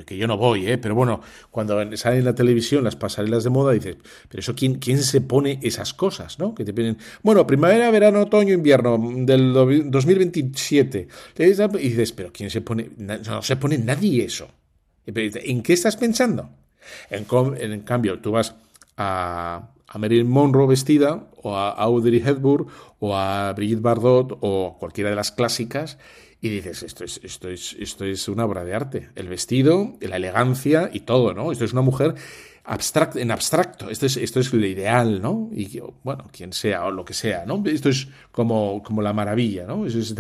Que 0.06 0.16
yo 0.16 0.26
no 0.26 0.36
voy, 0.36 0.66
¿eh? 0.66 0.78
Pero 0.78 0.94
bueno, 0.94 1.20
cuando 1.50 1.96
sale 1.96 2.18
en 2.18 2.24
la 2.24 2.34
televisión 2.34 2.84
las 2.84 2.96
pasarelas 2.96 3.44
de 3.44 3.50
moda, 3.50 3.72
dices, 3.72 3.96
pero 4.28 4.40
eso, 4.40 4.54
¿quién, 4.54 4.76
quién 4.76 5.02
se 5.02 5.20
pone 5.20 5.58
esas 5.62 5.92
cosas, 5.92 6.38
¿no? 6.38 6.54
Que 6.54 6.64
te 6.64 6.72
piden, 6.72 6.98
bueno, 7.22 7.46
primavera, 7.46 7.90
verano, 7.90 8.22
otoño, 8.22 8.54
invierno 8.54 8.98
del 8.98 9.52
2027. 9.52 11.08
Y 11.38 11.44
dices, 11.44 12.12
pero 12.12 12.32
¿quién 12.32 12.50
se 12.50 12.60
pone? 12.60 12.90
No 12.96 13.42
se 13.42 13.56
pone 13.56 13.78
nadie 13.78 14.24
eso. 14.24 14.48
¿En 15.06 15.62
qué 15.62 15.72
estás 15.72 15.96
pensando? 15.96 16.50
En, 17.10 17.26
en 17.58 17.80
cambio, 17.82 18.18
tú 18.18 18.32
vas 18.32 18.54
a 18.96 19.68
a 19.88 19.98
Marilyn 19.98 20.28
Monroe 20.28 20.66
vestida, 20.66 21.28
o 21.42 21.56
a 21.56 21.70
Audrey 21.70 22.22
Hepburn, 22.24 22.66
o 22.98 23.16
a 23.16 23.52
Brigitte 23.52 23.82
Bardot, 23.82 24.38
o 24.40 24.76
cualquiera 24.78 25.10
de 25.10 25.16
las 25.16 25.32
clásicas, 25.32 25.98
y 26.40 26.48
dices, 26.48 26.82
esto 26.82 27.04
es, 27.04 27.20
esto, 27.22 27.48
es, 27.48 27.76
esto 27.78 28.04
es 28.04 28.28
una 28.28 28.44
obra 28.44 28.64
de 28.64 28.74
arte. 28.74 29.10
El 29.14 29.28
vestido, 29.28 29.96
la 30.00 30.16
elegancia 30.16 30.90
y 30.92 31.00
todo, 31.00 31.32
¿no? 31.34 31.50
Esto 31.50 31.64
es 31.64 31.72
una 31.72 31.82
mujer 31.82 32.14
en 33.14 33.30
abstracto. 33.30 33.90
Esto 33.90 34.06
es, 34.06 34.16
esto 34.16 34.40
es 34.40 34.52
lo 34.52 34.66
ideal, 34.66 35.22
¿no? 35.22 35.50
Y 35.52 35.80
bueno, 36.02 36.24
quien 36.30 36.52
sea 36.52 36.84
o 36.84 36.90
lo 36.90 37.04
que 37.04 37.14
sea, 37.14 37.46
¿no? 37.46 37.62
Esto 37.66 37.88
es 37.88 38.08
como, 38.32 38.82
como 38.82 39.02
la 39.02 39.12
maravilla, 39.12 39.66
¿no? 39.66 39.86
Eso 39.86 39.98
es 39.98 40.14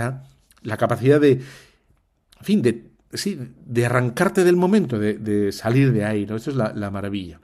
la 0.62 0.76
capacidad 0.76 1.20
de, 1.20 1.32
en 1.32 2.44
fin, 2.44 2.62
de, 2.62 2.90
sí, 3.12 3.38
de 3.64 3.86
arrancarte 3.86 4.44
del 4.44 4.56
momento, 4.56 4.98
de, 4.98 5.52
salir 5.52 5.92
de 5.92 6.04
ahí, 6.04 6.26
¿no? 6.26 6.36
Esto 6.36 6.50
es 6.50 6.56
la, 6.56 6.90
maravilla. 6.90 7.40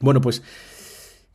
Bueno, 0.00 0.20
pues 0.20 0.42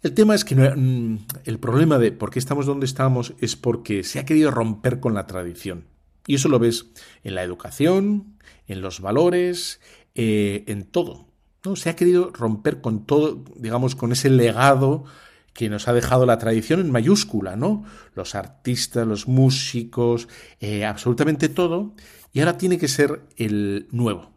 el 0.05 0.13
tema 0.13 0.35
es 0.35 0.45
que 0.45 0.53
mm, 0.55 1.25
el 1.45 1.57
problema 1.57 1.97
de 1.97 2.11
por 2.11 2.29
qué 2.29 2.37
estamos 2.37 2.67
donde 2.67 2.85
estamos 2.85 3.33
es 3.39 3.55
porque 3.55 4.03
se 4.03 4.19
ha 4.19 4.25
querido 4.25 4.51
romper 4.51 4.99
con 4.99 5.15
la 5.15 5.25
tradición. 5.25 5.85
Y 6.27 6.35
eso 6.35 6.47
lo 6.47 6.59
ves 6.59 6.85
en 7.23 7.33
la 7.33 7.41
educación, 7.41 8.37
en 8.67 8.81
los 8.81 8.99
valores, 8.99 9.81
eh, 10.13 10.63
en 10.67 10.85
todo. 10.85 11.25
¿no? 11.63 11.75
Se 11.75 11.89
ha 11.89 11.95
querido 11.95 12.29
romper 12.31 12.81
con 12.81 13.07
todo, 13.07 13.43
digamos, 13.55 13.95
con 13.95 14.11
ese 14.11 14.29
legado 14.29 15.05
que 15.53 15.69
nos 15.69 15.87
ha 15.87 15.93
dejado 15.93 16.27
la 16.27 16.37
tradición 16.37 16.81
en 16.81 16.91
mayúscula, 16.91 17.55
¿no? 17.55 17.83
Los 18.13 18.35
artistas, 18.35 19.07
los 19.07 19.27
músicos, 19.27 20.27
eh, 20.59 20.85
absolutamente 20.85 21.49
todo. 21.49 21.95
Y 22.31 22.41
ahora 22.41 22.59
tiene 22.59 22.77
que 22.77 22.89
ser 22.89 23.23
el 23.37 23.87
nuevo. 23.89 24.29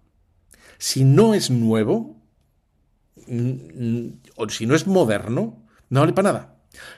Si 0.78 1.04
no 1.04 1.34
es 1.34 1.50
nuevo, 1.50 2.18
o 4.36 4.48
si 4.48 4.66
no 4.66 4.74
es 4.74 4.86
moderno, 4.86 5.57
no 5.90 6.00
vale 6.00 6.12
para 6.12 6.32
nada. 6.32 6.54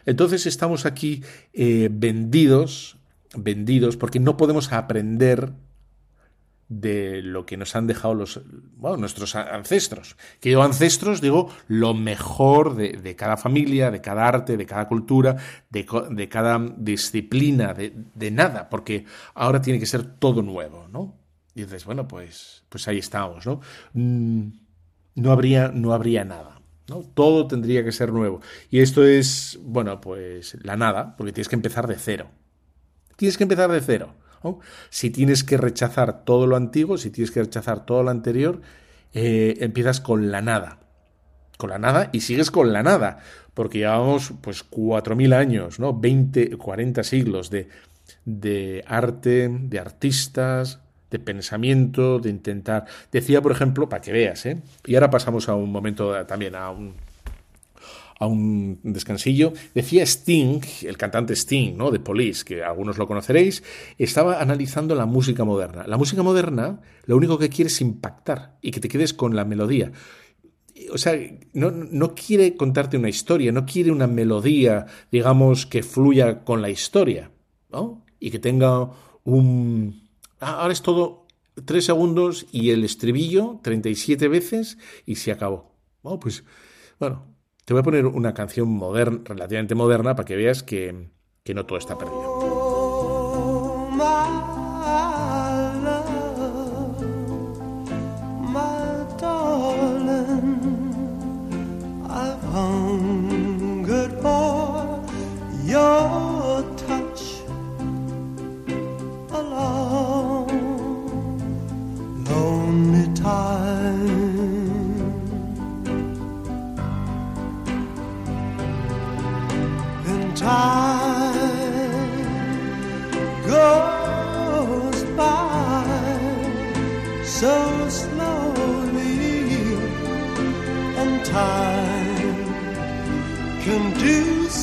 Entonces 0.07 0.47
estamos 0.47 0.87
aquí 0.87 1.23
eh, 1.53 1.89
vendidos, 1.91 2.99
vendidos, 3.35 3.97
porque 3.97 4.21
no 4.21 4.37
podemos 4.37 4.73
aprender 4.73 5.53
de 6.71 7.21
lo 7.21 7.45
que 7.47 7.57
nos 7.57 7.75
han 7.75 7.89
dejado 7.89 8.15
los, 8.15 8.41
nuestros 8.79 9.35
ancestros. 9.35 10.17
Que 10.41 10.51
digo 10.51 10.63
ancestros, 10.63 11.21
digo 11.21 11.51
lo 11.67 11.95
mejor 11.95 12.77
de, 12.77 13.17
cada 13.17 13.37
familia, 13.37 13.91
de 13.91 14.01
cada 14.01 14.27
arte, 14.27 14.57
de 14.57 14.67
cada 14.67 14.87
cultura, 14.87 15.37
de, 15.69 16.29
cada 16.29 16.59
disciplina, 16.77 17.75
de, 17.75 18.31
nada, 18.31 18.69
porque 18.69 19.05
ahora 19.35 19.61
tiene 19.61 19.81
que 19.81 19.87
ser 19.87 20.05
todo 20.05 20.43
nuevo, 20.43 20.87
¿no? 20.89 21.17
Y 21.57 21.63
dices, 21.63 21.85
bueno, 21.85 22.07
pues, 22.07 22.63
pues 22.69 22.87
ahí 22.87 22.99
estamos, 22.99 23.45
¿no? 23.45 23.61
Mm, 23.93 24.51
no 25.17 25.33
habría, 25.33 25.73
no 25.75 25.93
habría 25.93 26.25
nada. 26.25 26.60
Todo 27.15 27.47
tendría 27.47 27.85
que 27.85 27.93
ser 27.93 28.13
nuevo. 28.13 28.41
Y 28.71 28.81
esto 28.81 29.05
es, 29.05 29.59
bueno, 29.63 30.01
pues 30.01 30.57
la 30.63 30.77
nada, 30.77 31.17
porque 31.17 31.33
tienes 31.33 31.49
que 31.49 31.57
empezar 31.57 31.87
de 31.87 31.97
cero. 31.97 32.29
Tienes 33.17 33.37
que 33.37 33.45
empezar 33.45 33.71
de 33.71 33.81
cero. 33.81 34.15
Si 34.89 35.11
tienes 35.11 35.45
que 35.45 35.57
rechazar 35.57 36.25
todo 36.25 36.47
lo 36.47 36.57
antiguo, 36.57 36.99
si 36.99 37.11
tienes 37.11 37.31
que 37.31 37.41
rechazar 37.41 37.85
todo 37.85 38.03
lo 38.03 38.11
anterior, 38.11 38.61
eh, 39.13 39.57
empiezas 39.61 40.01
con 40.01 40.31
la 40.31 40.41
nada. 40.41 40.79
Con 41.59 41.71
la 41.71 41.79
nada 41.79 42.09
y 42.13 42.21
sigues 42.21 42.51
con 42.51 42.73
la 42.73 42.83
nada, 42.83 43.19
porque 43.53 43.79
llevamos 43.79 44.33
pues 44.41 44.65
4.000 44.69 45.35
años, 45.35 45.79
¿no? 45.79 45.99
20, 45.99 46.57
40 46.57 47.05
siglos 47.05 47.51
de, 47.51 47.69
de 48.25 48.83
arte, 48.87 49.49
de 49.51 49.79
artistas, 49.79 50.81
de 51.11 51.19
pensamiento, 51.19 52.19
de 52.19 52.31
intentar. 52.31 52.87
Decía, 53.11 53.43
por 53.43 53.53
ejemplo, 53.53 53.89
para 53.89 54.01
que 54.01 54.13
veas, 54.13 54.47
¿eh? 54.47 54.61
Y 54.87 54.95
ahora 54.95 55.11
pasamos 55.11 55.49
a 55.49 55.55
un 55.55 55.71
momento 55.71 56.25
también, 56.27 56.55
a 56.55 56.71
un, 56.71 56.95
a 58.21 58.27
un 58.27 58.79
descansillo. 58.83 59.53
Decía 59.75 60.05
Sting, 60.05 60.61
el 60.83 60.97
cantante 60.97 61.35
Sting, 61.35 61.77
¿no? 61.77 61.91
De 61.91 61.99
Police, 61.99 62.45
que 62.45 62.63
algunos 62.63 62.99
lo 62.99 63.09
conoceréis, 63.09 63.65
estaba 63.99 64.41
analizando 64.41 64.95
la 64.95 65.07
música 65.07 65.45
moderna. 65.45 65.85
La 65.87 65.97
música 65.97 66.23
moderna 66.23 66.81
lo 67.07 67.17
único 67.17 67.39
que 67.39 67.49
quiere 67.49 67.69
es 67.69 67.81
impactar 67.81 68.59
y 68.61 68.71
que 68.71 68.81
te 68.81 68.89
quedes 68.89 69.15
con 69.15 69.35
la 69.35 69.45
melodía. 69.45 69.91
O 70.93 70.99
sea, 70.99 71.19
no, 71.53 71.71
no 71.71 72.15
quiere 72.15 72.57
contarte 72.57 72.97
una 72.97 73.09
historia, 73.09 73.53
no 73.53 73.67
quiere 73.67 73.91
una 73.91 74.07
melodía, 74.07 74.87
digamos, 75.11 75.67
que 75.67 75.83
fluya 75.83 76.45
con 76.45 76.63
la 76.63 76.71
historia, 76.71 77.31
¿no? 77.71 78.05
Y 78.19 78.31
que 78.31 78.39
tenga 78.39 78.91
un... 79.25 80.10
Ah, 80.41 80.61
ahora 80.61 80.73
es 80.73 80.83
todo 80.83 81.27
tres 81.65 81.85
segundos 81.85 82.47
y 82.51 82.71
el 82.71 82.85
estribillo 82.85 83.61
37 83.63 84.29
veces 84.29 84.79
y 85.07 85.17
se 85.17 85.33
acabó. 85.33 85.75
Oh, 86.03 86.19
pues, 86.19 86.45
bueno, 86.99 87.27
te 87.65 87.75
voy 87.75 87.81
a 87.81 87.85
poner 87.85 88.07
una 88.07 88.35
canción 88.35 88.69
moderna, 88.69 89.21
relativamente 89.25 89.75
moderna 89.75 90.15
para 90.15 90.27
que 90.27 90.37
veas 90.37 90.63
que, 90.63 91.11
que 91.45 91.55
no 91.55 91.67
todo 91.67 91.79
está 91.79 91.99
perdido. 91.99 92.30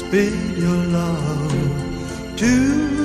speed 0.00 0.56
your 0.56 0.82
love 0.96 2.36
to 2.36 2.99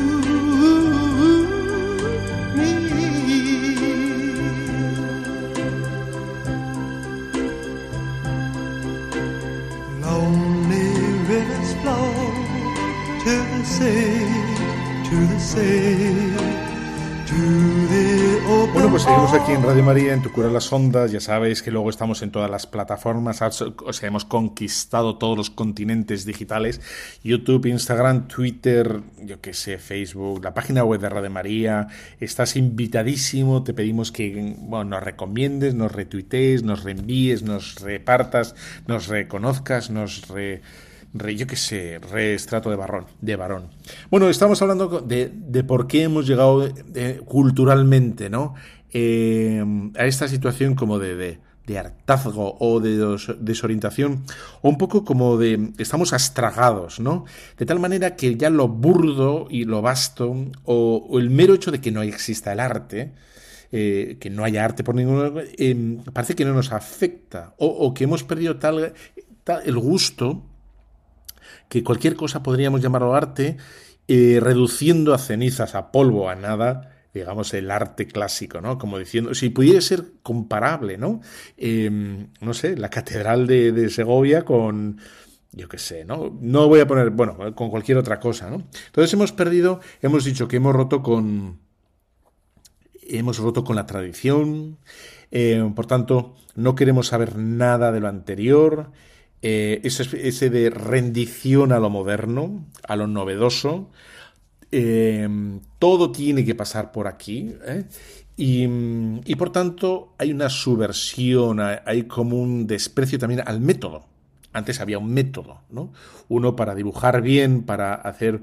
En 19.97 20.21
Tu 20.21 20.29
Cura 20.29 20.49
las 20.49 20.73
Ondas. 20.73 21.13
Ya 21.13 21.21
sabéis 21.21 21.63
que 21.63 21.71
luego 21.71 21.89
estamos 21.89 22.21
en 22.21 22.29
todas 22.29 22.51
las 22.51 22.67
plataformas. 22.67 23.41
O 23.41 23.93
sea, 23.93 24.07
hemos 24.09 24.25
conquistado 24.25 25.17
todos 25.17 25.37
los 25.37 25.49
continentes 25.49 26.25
digitales. 26.25 26.81
YouTube, 27.23 27.67
Instagram, 27.67 28.27
Twitter, 28.27 28.99
yo 29.23 29.39
qué 29.39 29.53
sé, 29.53 29.77
Facebook, 29.77 30.43
la 30.43 30.53
página 30.53 30.83
web 30.83 30.99
de 30.99 31.07
Radio 31.07 31.29
María. 31.29 31.87
Estás 32.19 32.57
invitadísimo. 32.57 33.63
Te 33.63 33.73
pedimos 33.73 34.11
que 34.11 34.55
bueno, 34.57 34.83
nos 34.83 35.03
recomiendes, 35.03 35.75
nos 35.75 35.93
retuitees, 35.93 36.63
nos 36.63 36.83
reenvíes, 36.83 37.43
nos 37.43 37.75
repartas, 37.75 38.53
nos 38.87 39.07
reconozcas, 39.07 39.91
nos 39.91 40.27
re 40.27 40.61
yo 41.37 41.47
qué 41.47 41.55
sé, 41.55 41.99
reestrato 42.11 42.69
de, 42.69 42.75
barrón, 42.75 43.05
de 43.21 43.37
varón. 43.37 43.69
Bueno, 44.11 44.29
estamos 44.29 44.61
hablando 44.61 44.99
de, 44.99 45.31
de 45.33 45.63
por 45.63 45.87
qué 45.87 46.03
hemos 46.03 46.27
llegado 46.27 46.69
eh, 46.93 47.21
culturalmente, 47.23 48.29
¿no? 48.29 48.55
Eh, 48.97 49.61
a 49.97 50.05
esta 50.05 50.29
situación 50.29 50.73
como 50.73 50.99
de, 50.99 51.37
de, 51.67 51.77
hartazgo 51.77 52.55
o 52.61 52.79
de 52.79 52.95
desorientación, 53.41 54.23
o 54.61 54.69
un 54.69 54.77
poco 54.77 55.03
como 55.03 55.35
de 55.35 55.73
estamos 55.79 56.13
astragados, 56.13 57.01
¿no? 57.01 57.25
De 57.57 57.65
tal 57.65 57.77
manera 57.81 58.15
que 58.15 58.37
ya 58.37 58.49
lo 58.49 58.69
burdo 58.69 59.47
y 59.49 59.65
lo 59.65 59.81
vasto, 59.81 60.33
o, 60.63 61.19
el 61.19 61.29
mero 61.29 61.55
hecho 61.55 61.71
de 61.71 61.81
que 61.81 61.91
no 61.91 62.03
exista 62.03 62.53
el 62.53 62.61
arte, 62.61 63.11
eh, 63.73 64.15
que 64.17 64.29
no 64.29 64.45
haya 64.45 64.63
arte 64.63 64.85
por 64.85 64.95
ningún 64.95 65.43
eh, 65.57 65.97
parece 66.13 66.33
que 66.33 66.45
no 66.45 66.53
nos 66.53 66.71
afecta, 66.71 67.53
o, 67.57 67.93
que 67.93 68.05
hemos 68.05 68.23
perdido 68.23 68.59
tal, 68.59 68.93
tal, 69.43 69.61
el 69.65 69.77
gusto 69.77 70.41
que 71.67 71.83
cualquier 71.83 72.15
cosa 72.15 72.41
podríamos 72.41 72.79
llamarlo 72.79 73.13
arte, 73.13 73.57
eh, 74.07 74.39
reduciendo 74.41 75.13
a 75.13 75.17
cenizas, 75.17 75.75
a 75.75 75.91
polvo, 75.91 76.29
a 76.29 76.35
nada, 76.35 76.94
digamos, 77.15 77.53
el 77.53 77.71
arte 77.71 78.07
clásico, 78.07 78.59
¿no? 78.59 78.77
Como 78.77 78.99
diciendo, 78.99 79.33
si 79.33 79.49
pudiera 79.49 79.79
ser 79.79 80.03
comparable, 80.21 80.97
¿no? 80.97 81.21
Em, 81.55 82.27
no 82.41 82.53
sé, 82.53 82.75
la 82.75 82.89
Catedral 82.89 83.47
de, 83.47 83.89
Segovia 83.89 84.43
con, 84.43 84.99
yo 85.53 85.69
qué 85.69 85.77
sé, 85.77 86.03
¿no? 86.03 86.37
No 86.41 86.67
voy 86.67 86.81
a 86.81 86.87
poner, 86.87 87.11
bueno, 87.11 87.55
con 87.55 87.69
cualquier 87.69 87.97
otra 87.97 88.19
cosa, 88.19 88.49
¿no? 88.49 88.67
Entonces 88.87 89.13
hemos 89.13 89.31
perdido, 89.31 89.79
hemos 90.01 90.25
dicho 90.25 90.49
que 90.49 90.57
hemos 90.57 90.75
roto 90.75 91.01
con, 91.01 91.61
hemos 93.07 93.37
roto 93.37 93.63
con 93.63 93.77
la 93.77 93.85
tradición, 93.85 94.77
eh, 95.31 95.71
por 95.73 95.85
tanto, 95.85 96.35
no 96.55 96.75
queremos 96.75 97.07
saber 97.07 97.37
nada 97.37 97.93
de 97.93 98.01
lo 98.01 98.09
anterior, 98.09 98.91
eh, 99.41 99.79
ese, 99.85 100.27
ese, 100.27 100.49
de 100.49 100.69
rendición 100.69 101.71
a 101.71 101.79
lo 101.79 101.89
moderno, 101.89 102.65
a 102.85 102.97
lo 102.97 103.07
novedoso, 103.07 103.89
eh, 104.77 105.29
todo 105.79 106.11
tiene 106.11 106.43
que 106.43 106.53
pasar 106.53 106.91
por 106.91 107.07
aquí. 107.07 107.55
¿eh? 107.65 107.85
Y, 108.35 109.35
por 109.35 109.49
tanto 109.49 110.13
hay 110.17 110.33
una 110.33 110.49
subversión, 110.49 111.61
hay 111.61 112.03
como 112.03 112.41
un 112.41 112.67
desprecio 112.67 113.17
también 113.17 113.41
al 113.45 113.61
método. 113.61 114.05
Antes 114.51 114.81
había 114.81 114.99
un 114.99 115.13
método, 115.13 115.61
¿no? 115.69 115.93
Uno 116.27 116.57
para 116.57 116.75
dibujar 116.75 117.21
bien, 117.21 117.63
para 117.63 117.93
hacer, 117.93 118.41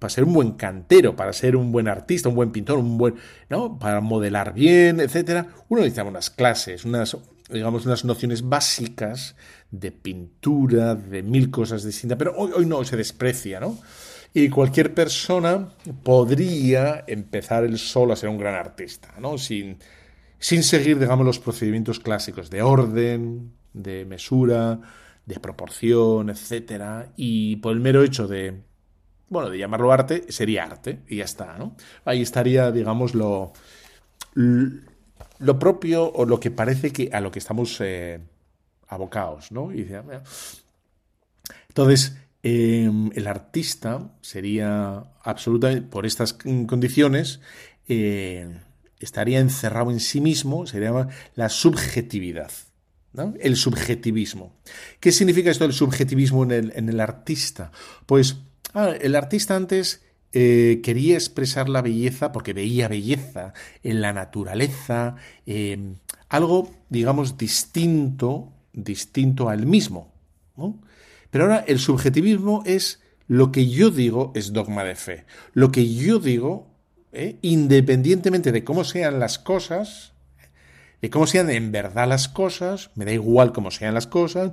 para 0.00 0.10
ser 0.10 0.24
un 0.24 0.32
buen 0.32 0.52
cantero, 0.52 1.14
para 1.14 1.32
ser 1.32 1.54
un 1.54 1.70
buen 1.70 1.86
artista, 1.86 2.28
un 2.28 2.34
buen 2.34 2.50
pintor, 2.50 2.78
un 2.78 2.98
buen, 2.98 3.14
¿no? 3.48 3.78
Para 3.78 4.00
modelar 4.00 4.52
bien, 4.52 4.98
etcétera. 4.98 5.46
Uno 5.68 5.82
necesitaba 5.82 6.10
unas 6.10 6.30
clases, 6.30 6.84
unas, 6.84 7.16
digamos, 7.48 7.86
unas 7.86 8.04
nociones 8.04 8.48
básicas 8.48 9.36
de 9.70 9.92
pintura, 9.92 10.96
de 10.96 11.22
mil 11.22 11.50
cosas 11.50 11.84
distintas. 11.84 12.18
Pero 12.18 12.34
hoy, 12.36 12.50
hoy 12.56 12.66
no 12.66 12.82
se 12.84 12.96
desprecia, 12.96 13.60
¿no? 13.60 13.78
Y 14.32 14.48
cualquier 14.48 14.94
persona 14.94 15.70
podría 16.02 17.04
empezar 17.06 17.64
el 17.64 17.78
solo 17.78 18.12
a 18.12 18.16
ser 18.16 18.28
un 18.28 18.38
gran 18.38 18.54
artista, 18.54 19.14
¿no? 19.18 19.38
Sin, 19.38 19.78
sin 20.38 20.62
seguir, 20.62 20.98
digamos, 20.98 21.26
los 21.26 21.40
procedimientos 21.40 21.98
clásicos 21.98 22.48
de 22.48 22.62
orden, 22.62 23.52
de 23.72 24.04
mesura, 24.04 24.80
de 25.26 25.40
proporción, 25.40 26.30
etcétera, 26.30 27.12
y 27.16 27.56
por 27.56 27.72
el 27.72 27.80
mero 27.80 28.02
hecho 28.02 28.28
de, 28.28 28.62
bueno, 29.28 29.50
de 29.50 29.58
llamarlo 29.58 29.92
arte, 29.92 30.30
sería 30.30 30.64
arte, 30.64 31.00
y 31.08 31.16
ya 31.16 31.24
está, 31.24 31.56
¿no? 31.58 31.76
Ahí 32.04 32.22
estaría, 32.22 32.70
digamos, 32.70 33.14
lo, 33.14 33.52
lo 34.34 35.58
propio 35.58 36.10
o 36.12 36.24
lo 36.24 36.38
que 36.40 36.50
parece 36.50 36.92
que 36.92 37.10
a 37.12 37.20
lo 37.20 37.30
que 37.30 37.38
estamos 37.38 37.80
eh, 37.80 38.20
abocados, 38.88 39.52
¿no? 39.52 39.72
Y, 39.72 39.88
entonces, 41.68 42.16
Em, 42.42 43.10
el 43.14 43.26
artista 43.26 44.12
sería 44.22 45.04
absolutamente, 45.22 45.82
por 45.82 46.06
estas 46.06 46.32
condiciones, 46.32 47.40
eh, 47.88 48.48
estaría 48.98 49.40
encerrado 49.40 49.90
en 49.90 50.00
sí 50.00 50.20
mismo, 50.20 50.66
sería 50.66 51.08
la 51.34 51.48
subjetividad. 51.48 52.50
El 53.40 53.56
subjetivismo. 53.56 54.54
¿Qué 55.00 55.10
significa 55.10 55.50
esto 55.50 55.64
del 55.64 55.72
subjetivismo 55.72 56.44
en 56.44 56.88
el, 56.88 57.00
artista? 57.00 57.72
Pues 58.06 58.36
ah, 58.72 58.94
el 59.00 59.16
artista 59.16 59.56
antes 59.56 60.02
eh, 60.32 60.80
quería 60.84 61.14
expresar 61.14 61.68
la 61.68 61.82
belleza 61.82 62.30
porque 62.30 62.52
veía 62.52 62.86
belleza 62.86 63.52
en 63.82 64.00
la 64.00 64.12
naturaleza, 64.12 65.16
em, 65.44 65.96
algo, 66.28 66.70
digamos, 66.88 67.36
distinto, 67.36 68.52
distinto 68.72 69.48
al 69.48 69.66
mismo. 69.66 70.12
Pero 71.30 71.44
ahora 71.44 71.64
el 71.66 71.78
subjetivismo 71.78 72.62
es 72.66 73.00
lo 73.30 73.52
que 73.52 73.68
yo 73.68 73.90
digo 73.90 74.32
es 74.34 74.52
dogma 74.52 74.82
de 74.82 74.96
fe. 74.96 75.24
Lo 75.52 75.70
que 75.70 75.94
yo 75.94 76.18
digo, 76.18 76.66
¿eh? 77.12 77.36
independientemente 77.42 78.50
de 78.50 78.64
cómo 78.64 78.82
sean 78.82 79.20
las 79.20 79.38
cosas, 79.38 80.14
de 81.00 81.10
cómo 81.10 81.28
sean 81.28 81.48
en 81.48 81.70
verdad 81.70 82.08
las 82.08 82.28
cosas, 82.28 82.90
me 82.96 83.04
da 83.04 83.12
igual 83.12 83.52
cómo 83.52 83.70
sean 83.70 83.94
las 83.94 84.08
cosas, 84.08 84.52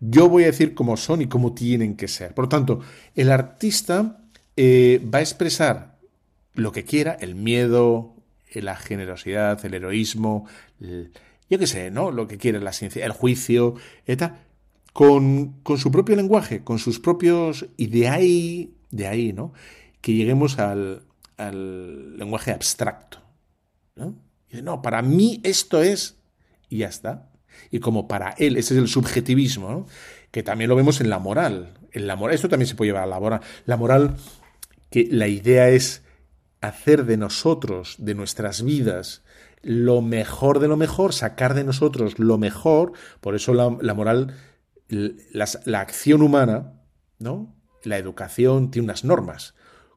yo 0.00 0.28
voy 0.28 0.42
a 0.42 0.46
decir 0.46 0.74
cómo 0.74 0.96
son 0.96 1.22
y 1.22 1.28
cómo 1.28 1.54
tienen 1.54 1.96
que 1.96 2.08
ser. 2.08 2.34
Por 2.34 2.46
lo 2.46 2.48
tanto, 2.48 2.80
el 3.14 3.30
artista 3.30 4.18
eh, 4.56 5.00
va 5.14 5.18
a 5.18 5.22
expresar 5.22 5.98
lo 6.54 6.72
que 6.72 6.84
quiera, 6.84 7.16
el 7.20 7.36
miedo, 7.36 8.16
la 8.52 8.74
generosidad, 8.74 9.64
el 9.64 9.74
heroísmo, 9.74 10.46
yo 10.80 11.58
qué 11.58 11.66
sé, 11.68 11.92
¿no? 11.92 12.10
Lo 12.10 12.26
que 12.26 12.36
quiera, 12.36 12.58
la 12.58 12.72
ciencia, 12.72 13.06
el 13.06 13.12
juicio, 13.12 13.76
etc 14.06 14.32
con, 14.98 15.54
su 15.76 15.92
propio 15.92 16.16
lenguaje, 16.16 16.64
con 16.64 16.80
sus 16.80 16.98
propios... 16.98 17.66
Y 17.76 17.86
de 17.86 18.08
ahí, 18.08 18.74
de 18.90 19.06
ahí, 19.06 19.32
¿no? 19.32 19.52
Que 20.00 20.12
lleguemos 20.12 20.58
al, 20.58 21.06
lenguaje 21.36 22.50
abstracto. 22.50 23.20
¿no? 23.94 24.16
no, 24.60 24.82
para 24.82 25.02
mí 25.02 25.40
esto 25.44 25.84
es... 25.84 26.16
Y 26.68 26.78
ya 26.78 26.88
está. 26.88 27.30
Y 27.70 27.78
como 27.78 28.08
para 28.08 28.30
él, 28.38 28.56
ese 28.56 28.74
es 28.74 28.80
el 28.80 28.88
subjetivismo, 28.88 29.70
¿no? 29.70 29.86
que 30.32 30.42
también 30.42 30.68
lo 30.68 30.74
vemos 30.74 31.00
en 31.00 31.10
la 31.10 31.20
moral. 31.20 31.74
En 31.92 32.08
la 32.08 32.16
moral, 32.16 32.34
esto 32.34 32.48
también 32.48 32.66
se 32.66 32.74
puede 32.74 32.88
llevar 32.88 33.04
a 33.04 33.06
la 33.06 33.20
moral. 33.20 33.40
La 33.66 33.76
moral, 33.76 34.16
que 34.90 35.06
la 35.12 35.28
idea 35.28 35.68
es 35.68 36.02
hacer 36.60 37.04
de 37.04 37.18
nosotros, 37.18 37.94
de 37.98 38.16
nuestras 38.16 38.64
vidas, 38.64 39.22
lo 39.62 40.02
mejor 40.02 40.58
de 40.58 40.66
lo 40.66 40.76
mejor, 40.76 41.12
sacar 41.12 41.54
de 41.54 41.62
nosotros 41.62 42.18
lo 42.18 42.36
mejor. 42.36 42.94
Por 43.20 43.36
eso 43.36 43.54
la 43.54 43.94
moral 43.94 44.34
la, 44.88 45.80
acción 45.80 46.22
humana, 46.22 46.72
¿no? 47.18 47.54
La 47.84 47.98
educación 47.98 48.70
tiene 48.70 48.86
unas 48.86 49.04
normas, 49.04 49.54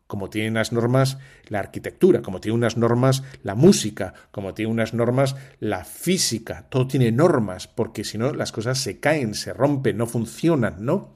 como 0.07 0.29
tiene 0.29 0.49
unas 0.49 0.71
normas 0.71 1.17
la 1.47 1.59
arquitectura, 1.59 2.21
como 2.21 2.41
tiene 2.41 2.55
unas 2.55 2.77
normas 2.77 3.23
la 3.43 3.55
música, 3.55 4.13
como 4.31 4.53
tiene 4.53 4.71
unas 4.71 4.93
normas 4.93 5.35
la 5.59 5.85
física, 5.85 6.67
todo 6.69 6.87
tiene 6.87 7.11
normas, 7.11 7.67
porque 7.67 8.03
si 8.03 8.17
no 8.17 8.33
las 8.33 8.51
cosas 8.51 8.77
se 8.77 8.99
caen, 8.99 9.33
se 9.33 9.53
rompen, 9.53 9.97
no 9.97 10.07
funcionan, 10.07 10.85
¿no? 10.85 11.15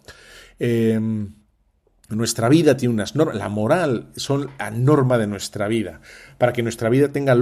Em, 0.59 1.33
nuestra 2.09 2.49
vida 2.49 2.77
tiene 2.77 2.93
unas 2.93 3.15
normas, 3.15 3.35
la 3.35 3.49
moral 3.49 4.11
son 4.15 4.51
la 4.59 4.69
norma 4.69 5.17
de 5.17 5.27
nuestra 5.27 5.67
vida. 5.67 6.01
Para 6.37 6.53
que 6.53 6.61
nuestra 6.61 6.87
vida 6.89 7.11
tenga, 7.11 7.35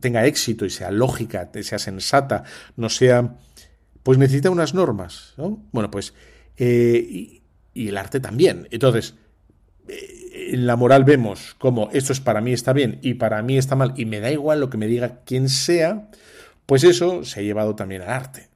tenga 0.00 0.26
éxito 0.26 0.66
y 0.66 0.70
sea 0.70 0.90
lógica, 0.90 1.50
sea 1.62 1.78
sensata, 1.78 2.44
no 2.76 2.90
sea 2.90 3.38
pues 4.04 4.18
necesita 4.18 4.50
unas 4.50 4.74
normas, 4.74 5.32
¿no? 5.36 5.64
Bueno, 5.72 5.90
pues, 5.90 6.14
eh, 6.56 7.40
y, 7.74 7.88
el 7.88 7.96
arte 7.96 8.20
también. 8.20 8.68
Entonces, 8.70 9.14
eh, 9.88 10.50
en 10.52 10.66
la 10.66 10.76
moral 10.76 11.02
vemos 11.02 11.56
cómo 11.58 11.88
esto 11.92 12.12
es 12.12 12.20
para 12.20 12.40
mí 12.40 12.52
está 12.52 12.72
bien 12.72 13.00
y 13.02 13.14
para 13.14 13.42
mí 13.42 13.58
está 13.58 13.74
mal 13.74 13.94
y 13.96 14.04
me 14.04 14.20
da 14.20 14.30
igual 14.30 14.60
lo 14.60 14.70
que 14.70 14.76
me 14.76 14.86
diga 14.86 15.22
quien 15.24 15.48
sea, 15.48 16.10
pues 16.66 16.84
eso 16.84 17.24
se 17.24 17.40
ha 17.40 17.42
llevado 17.42 17.74
también 17.74 18.02
al 18.02 18.10
arte. 18.10 18.48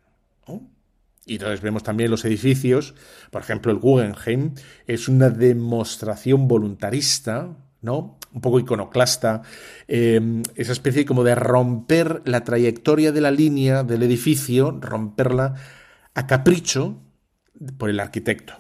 Y 1.25 1.35
entonces 1.35 1.61
vemos 1.61 1.83
también 1.83 2.11
los 2.11 2.25
edificios, 2.25 2.95
por 3.31 3.43
ejemplo 3.43 3.71
el 3.71 3.79
Guggenheim, 3.79 4.55
es 4.87 5.09
una 5.09 5.29
demostración 5.29 6.49
voluntarista, 6.49 7.55
¿no? 7.83 8.18
Un 8.39 8.41
poco 8.41 8.61
iconoclasta, 8.61 9.43
eh, 9.89 10.43
esa 10.55 10.73
especie 10.73 11.05
como 11.05 11.25
de 11.25 11.35
romper 11.35 12.23
la 12.25 12.45
trayectoria 12.45 13.11
de 13.11 13.21
la 13.21 13.33
línea 13.33 13.83
del 13.83 14.05
edificio, 14.05 14.79
romperla 14.81 15.55
a 16.15 16.27
capricho 16.29 17.03
por 17.79 17.91
el 17.91 17.99
arquitecto. 17.99 18.55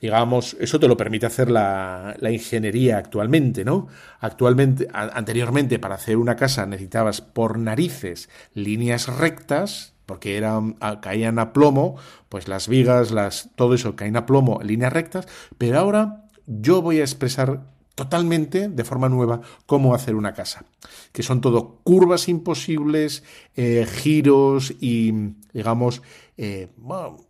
Digamos, 0.00 0.56
eso 0.60 0.80
te 0.80 0.88
lo 0.88 0.96
permite 0.96 1.26
hacer 1.26 1.48
la, 1.48 2.16
ingeniería 2.20 2.98
actualmente, 2.98 3.64
¿no? 3.64 3.86
Actualmente, 4.18 4.88
anteriormente, 4.92 5.78
para 5.78 5.94
hacer 5.94 6.16
una 6.16 6.34
casa 6.34 6.66
necesitabas 6.66 7.20
por 7.20 7.58
narices 7.58 8.28
líneas 8.52 9.06
rectas, 9.06 9.94
porque 10.06 10.36
eran, 10.36 10.76
caían 11.00 11.38
a 11.38 11.52
plomo, 11.52 11.96
pues 12.28 12.48
las 12.48 12.66
vigas, 12.66 13.12
las, 13.12 13.50
todo 13.54 13.74
eso 13.74 13.94
caen 13.94 14.16
a 14.16 14.26
plomo, 14.26 14.60
líneas 14.62 14.92
rectas, 14.92 15.28
pero 15.56 15.78
ahora 15.78 16.24
yo 16.46 16.80
voy 16.80 16.98
a 16.98 17.02
expresar 17.02 17.77
totalmente 17.98 18.68
de 18.68 18.84
forma 18.84 19.08
nueva 19.08 19.40
cómo 19.66 19.92
hacer 19.92 20.14
una 20.14 20.32
casa, 20.32 20.64
que 21.10 21.24
son 21.24 21.40
todo 21.40 21.80
curvas 21.82 22.28
imposibles, 22.28 23.24
eh, 23.56 23.88
giros 23.90 24.72
y, 24.78 25.10
digamos, 25.52 26.00
eh, 26.36 26.68
bueno, 26.76 27.26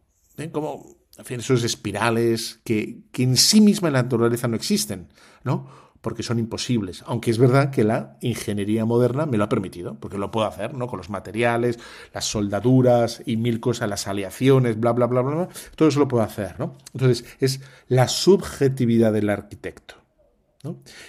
como 0.52 0.84
esos 1.26 1.64
espirales 1.64 2.60
que, 2.64 2.98
que, 3.12 3.22
en 3.22 3.38
sí 3.38 3.62
misma 3.62 3.88
en 3.88 3.94
la 3.94 4.02
naturaleza 4.02 4.46
no 4.46 4.56
existen, 4.56 5.08
¿no? 5.42 5.66
Porque 6.02 6.22
son 6.22 6.38
imposibles. 6.38 7.02
Aunque 7.06 7.30
es 7.30 7.38
verdad 7.38 7.70
que 7.70 7.82
la 7.82 8.18
ingeniería 8.20 8.84
moderna 8.84 9.24
me 9.24 9.38
lo 9.38 9.44
ha 9.44 9.48
permitido, 9.48 9.94
porque 9.98 10.18
lo 10.18 10.30
puedo 10.30 10.46
hacer, 10.46 10.74
¿no? 10.74 10.86
Con 10.86 10.98
los 10.98 11.08
materiales, 11.08 11.78
las 12.12 12.26
soldaduras 12.26 13.22
y 13.24 13.38
mil 13.38 13.58
cosas, 13.58 13.88
las 13.88 14.06
aleaciones, 14.06 14.78
bla, 14.78 14.92
bla, 14.92 15.06
bla, 15.06 15.22
bla, 15.22 15.34
bla. 15.34 15.48
Todo 15.76 15.88
eso 15.88 15.98
lo 15.98 16.08
puedo 16.08 16.24
hacer, 16.24 16.60
¿no? 16.60 16.76
Entonces, 16.92 17.24
es 17.40 17.62
la 17.88 18.06
subjetividad 18.06 19.14
del 19.14 19.30
arquitecto. 19.30 20.07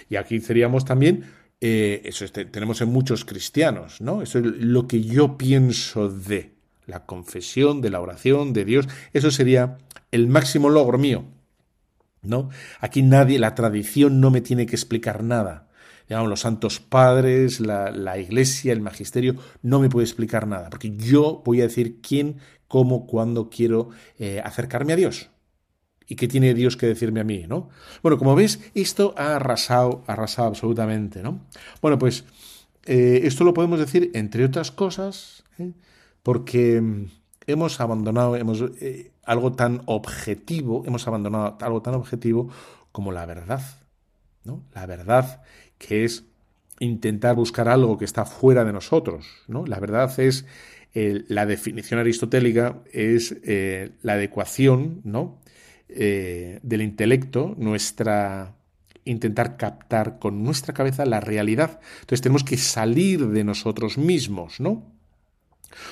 Y 0.08 0.16
aquí 0.16 0.40
seríamos 0.40 0.84
también, 0.84 1.24
eh, 1.60 2.02
eso 2.04 2.26
tenemos 2.28 2.80
en 2.80 2.88
muchos 2.88 3.24
cristianos, 3.24 4.00
¿no? 4.00 4.22
Eso 4.22 4.38
es 4.38 4.44
lo 4.44 4.86
que 4.86 5.02
yo 5.02 5.36
pienso 5.36 6.08
de 6.08 6.54
la 6.86 7.04
confesión, 7.06 7.80
de 7.80 7.90
la 7.90 8.00
oración, 8.00 8.52
de 8.52 8.64
Dios. 8.64 8.88
Eso 9.12 9.30
sería 9.30 9.78
el 10.10 10.28
máximo 10.28 10.70
logro 10.70 10.98
mío, 10.98 11.24
¿no? 12.22 12.50
Aquí 12.80 13.02
nadie, 13.02 13.38
la 13.38 13.54
tradición 13.54 14.20
no 14.20 14.30
me 14.30 14.40
tiene 14.40 14.66
que 14.66 14.76
explicar 14.76 15.22
nada. 15.22 15.68
los 16.08 16.40
santos 16.40 16.80
padres, 16.80 17.60
la, 17.60 18.18
iglesia, 18.18 18.72
el 18.72 18.80
magisterio, 18.80 19.36
no 19.62 19.80
me 19.80 19.88
puede 19.88 20.06
explicar 20.06 20.46
nada, 20.46 20.70
porque 20.70 20.96
yo 20.96 21.42
voy 21.44 21.60
a 21.60 21.64
decir 21.64 22.00
quién, 22.00 22.38
cómo, 22.68 23.06
cuándo 23.06 23.48
quiero 23.48 23.90
eh, 24.18 24.40
acercarme 24.44 24.92
a 24.94 24.96
Dios. 24.96 25.29
¿Y 26.10 26.16
qué 26.16 26.28
tiene 26.28 26.52
Dios 26.52 26.76
que 26.76 26.86
decirme 26.86 27.20
a 27.20 27.24
mí, 27.24 27.44
no? 27.48 27.70
Bueno, 28.02 28.18
como 28.18 28.34
ves, 28.34 28.60
esto 28.74 29.14
ha 29.16 29.36
arrasado, 29.36 30.02
arrasado 30.06 30.48
absolutamente, 30.48 31.22
¿no? 31.22 31.40
Bueno, 31.80 31.98
pues 31.98 32.24
eh, 32.84 33.20
esto 33.24 33.44
lo 33.44 33.54
podemos 33.54 33.78
decir, 33.78 34.10
entre 34.14 34.44
otras 34.44 34.72
cosas, 34.72 35.44
¿eh? 35.58 35.70
porque 36.22 36.80
mm, 36.80 37.06
hemos 37.46 37.80
abandonado 37.80 38.34
hemos, 38.36 38.64
algo 39.24 39.52
tan 39.52 39.82
objetivo, 39.86 40.82
hemos 40.84 41.06
abandonado 41.06 41.56
algo 41.60 41.80
tan 41.80 41.94
objetivo 41.94 42.50
como 42.90 43.12
la 43.12 43.24
verdad, 43.24 43.62
¿no? 44.44 44.64
La 44.74 44.86
verdad 44.86 45.42
que 45.78 46.04
es 46.04 46.24
intentar 46.80 47.36
buscar 47.36 47.68
algo 47.68 47.96
que 47.96 48.04
está 48.04 48.24
fuera 48.24 48.64
de 48.64 48.72
nosotros. 48.72 49.26
¿no? 49.46 49.64
La 49.66 49.78
verdad 49.78 50.12
es, 50.18 50.46
la 50.92 51.46
definición 51.46 52.00
aristotélica 52.00 52.78
es 52.92 53.36
eh, 53.44 53.92
la 54.02 54.14
adecuación 54.14 55.02
¿no? 55.04 55.38
Eh, 55.92 56.60
del 56.62 56.82
intelecto, 56.82 57.54
nuestra 57.58 58.54
intentar 59.04 59.56
captar 59.56 60.18
con 60.18 60.44
nuestra 60.44 60.74
cabeza 60.74 61.04
la 61.06 61.20
realidad. 61.20 61.80
Entonces 62.00 62.20
tenemos 62.20 62.44
que 62.44 62.56
salir 62.56 63.28
de 63.28 63.44
nosotros 63.44 63.98
mismos, 63.98 64.60
¿no? 64.60 64.84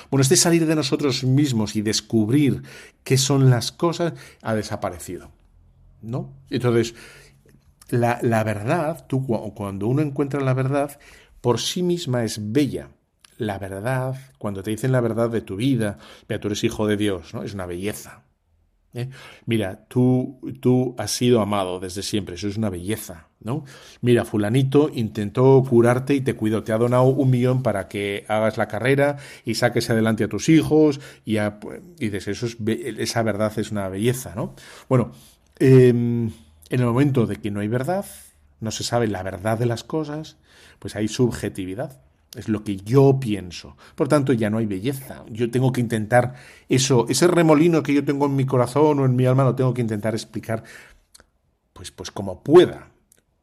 Bueno, 0.09 0.21
este 0.21 0.35
salir 0.35 0.65
de 0.65 0.75
nosotros 0.75 1.23
mismos 1.23 1.75
y 1.75 1.81
descubrir 1.81 2.63
qué 3.03 3.17
son 3.17 3.49
las 3.49 3.71
cosas 3.71 4.13
ha 4.41 4.53
desaparecido, 4.53 5.31
¿no? 6.01 6.33
Entonces, 6.49 6.95
la, 7.89 8.43
verdad, 8.43 9.05
tú 9.07 9.25
cuando 9.55 9.87
uno 9.87 10.01
encuentra 10.01 10.41
la 10.41 10.53
verdad, 10.53 10.99
por 11.41 11.59
sí 11.59 11.81
misma 11.81 12.23
es 12.23 12.51
bella. 12.51 12.89
La 13.37 13.57
verdad, 13.57 14.15
cuando 14.37 14.63
te 14.63 14.71
dicen 14.71 14.91
la 14.91 15.01
verdad 15.01 15.29
de 15.29 15.41
tu 15.41 15.55
vida, 15.55 15.97
mira, 16.27 16.41
tú 16.41 16.49
eres 16.49 16.63
hijo 16.63 16.87
de 16.87 16.97
Dios, 16.97 17.33
¿no? 17.33 17.43
Es 17.43 17.53
una 17.53 17.65
belleza. 17.65 18.23
¿Eh? 18.93 19.09
Mira, 19.45 19.85
tú, 19.87 20.39
tú 20.61 20.95
has 20.97 21.11
sido 21.11 21.41
amado 21.41 21.79
desde 21.79 22.01
siempre, 22.03 22.35
eso 22.35 22.47
es 22.47 22.57
una 22.57 22.69
belleza, 22.69 23.27
¿no? 23.39 23.65
Mira, 24.01 24.25
fulanito 24.25 24.89
intentó 24.93 25.63
curarte 25.67 26.15
y 26.15 26.21
te 26.21 26.35
cuidó, 26.35 26.63
te 26.63 26.71
ha 26.71 26.77
donado 26.77 27.03
un 27.03 27.29
millón 27.29 27.63
para 27.63 27.87
que 27.87 28.25
hagas 28.27 28.57
la 28.57 28.67
carrera 28.67 29.17
y 29.45 29.55
saques 29.55 29.89
adelante 29.89 30.23
a 30.23 30.27
tus 30.27 30.49
hijos 30.49 30.99
y, 31.25 31.37
dices, 31.97 32.27
eso 32.27 32.45
es, 32.45 32.57
esa 32.97 33.23
verdad 33.23 33.57
es 33.57 33.71
una 33.71 33.89
belleza, 33.89 34.33
¿no? 34.35 34.55
Bueno, 34.87 35.11
eh, 35.59 35.89
en 35.89 36.33
el 36.69 36.85
momento 36.85 37.25
de 37.25 37.37
que 37.37 37.51
no 37.51 37.59
hay 37.59 37.67
verdad, 37.67 38.05
no 38.59 38.71
se 38.71 38.83
sabe 38.83 39.07
la 39.07 39.23
verdad 39.23 39.57
de 39.57 39.65
las 39.65 39.83
cosas, 39.83 40.37
pues 40.79 40.95
hay 40.95 41.07
subjetividad. 41.07 42.01
Es 42.35 42.47
lo 42.47 42.63
que 42.63 42.77
yo 42.77 43.19
pienso. 43.19 43.75
Por 43.95 44.07
tanto, 44.07 44.33
ya 44.33 44.49
no 44.49 44.59
hay 44.59 44.67
belleza. 44.67 45.23
Yo 45.29 45.49
tengo 45.49 45.71
que 45.71 45.81
intentar 45.81 46.35
eso, 46.67 47.05
ese 47.09 47.27
remolino 47.27 47.81
que 47.81 47.93
yo 47.93 48.05
tengo 48.05 48.27
en 48.27 48.35
mi 48.35 48.45
corazón 48.45 48.99
o 48.99 49.05
en 49.05 49.15
mi 49.15 49.25
alma, 49.25 49.43
lo 49.43 49.55
tengo 49.55 49.73
que 49.73 49.81
intentar 49.81 50.13
explicar, 50.13 50.63
pues, 51.73 51.91
pues 51.91 52.11
como 52.11 52.43
pueda. 52.43 52.89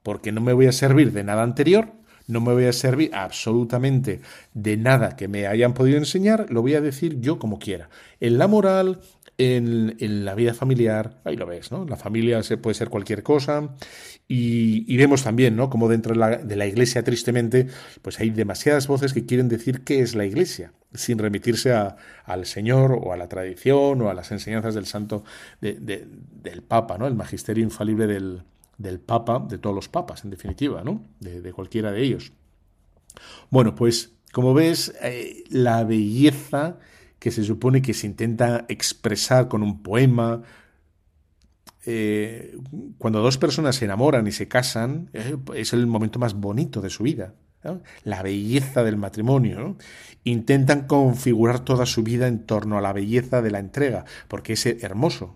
Porque 0.03 0.31
no 0.31 0.41
me 0.41 0.53
voy 0.53 0.67
a 0.67 0.73
servir 0.73 1.13
de 1.13 1.25
nada 1.25 1.43
anterior, 1.43 1.93
no 2.29 2.41
me 2.41 2.53
voy 2.53 2.67
a 2.67 2.73
servir 2.73 3.13
absolutamente 3.15 4.21
de 4.55 4.77
nada 4.77 5.17
que 5.17 5.29
me 5.29 5.47
hayan 5.47 5.75
podido 5.75 5.99
enseñar, 5.99 6.47
lo 6.51 6.63
voy 6.63 6.75
a 6.75 6.81
decir 6.81 7.21
yo 7.21 7.39
como 7.39 7.59
quiera. 7.59 7.89
En 8.21 8.39
la 8.39 8.47
moral, 8.47 9.01
en, 9.39 10.25
la 10.25 10.35
vida 10.35 10.55
familiar, 10.55 11.21
ahí 11.25 11.37
lo 11.37 11.47
ves, 11.47 11.71
¿no? 11.71 11.85
La 11.85 11.97
familia 11.97 12.43
se, 12.43 12.57
puede 12.57 12.75
ser 12.75 12.89
cualquier 12.89 13.23
cosa 13.23 13.75
y, 14.29 14.97
vemos 14.97 15.23
también, 15.23 15.57
¿no? 15.57 15.69
Como 15.69 15.89
dentro 15.89 16.15
de 16.15 16.57
la, 16.57 16.67
iglesia, 16.67 17.05
tristemente, 17.05 17.67
pues 18.03 18.19
hay 18.19 18.31
demasiadas 18.31 18.87
voces 18.87 19.13
que 19.13 19.27
quieren 19.27 19.49
decir 19.49 19.85
qué 19.85 20.01
es 20.01 20.15
la 20.15 20.25
iglesia, 20.25 20.73
sin 20.95 21.19
remitirse 21.19 21.73
al 21.73 22.47
Señor 22.47 22.99
o 23.03 23.13
a 23.13 23.17
la 23.17 23.29
tradición 23.29 24.01
o 24.03 24.11
a 24.11 24.15
las 24.15 24.33
enseñanzas 24.33 24.75
del 24.75 24.87
santo, 24.87 25.25
del 25.61 26.63
Papa, 26.67 26.97
¿no? 26.99 27.07
El 27.07 27.15
magisterio 27.15 27.63
infalible 27.63 28.07
del, 28.07 28.43
del 28.79 29.01
Papa, 29.01 29.45
de 29.47 29.59
todos 29.59 29.75
los 29.75 29.89
papas, 29.89 30.25
en 30.25 30.31
definitiva, 30.31 30.83
¿no? 30.83 31.05
De, 31.21 31.53
cualquiera 31.53 31.93
de 31.93 32.03
ellos. 32.03 32.33
Bueno, 33.51 33.75
pues 33.75 34.13
como 34.33 34.55
ves, 34.55 34.95
eh, 35.03 35.45
la 35.49 35.85
belleza 35.85 36.79
que 37.27 37.33
se 37.33 37.43
supone 37.43 37.83
que 37.83 37.93
se 37.93 38.07
intenta 38.07 38.67
expresar 38.69 39.49
con 39.49 39.65
un 39.65 39.83
poema. 39.83 40.43
Eh, 41.85 42.57
cuando 42.99 43.21
dos 43.21 43.37
personas 43.37 43.75
se 43.75 43.85
enamoran 43.85 44.29
y 44.29 44.31
se 44.31 44.47
casan, 44.47 45.11
eh, 45.13 45.37
es 45.57 45.73
el 45.73 45.89
momento 45.89 46.21
más 46.21 46.35
bonito 46.35 46.81
de 46.81 46.89
su 46.89 47.03
vida. 47.03 47.35
La 48.05 48.23
belleza 48.23 48.85
del 48.85 48.97
matrimonio. 48.97 49.77
Intentan 50.23 50.87
configurar 50.87 51.59
toda 51.59 51.85
su 51.85 52.05
vida 52.05 52.29
en 52.29 52.47
torno 52.47 52.79
a 52.79 52.81
la 52.81 52.93
belleza 52.93 53.43
de 53.43 53.51
la 53.51 53.59
entrega, 53.59 54.05
porque 54.29 54.53
es 54.53 54.65
hermoso. 54.65 55.35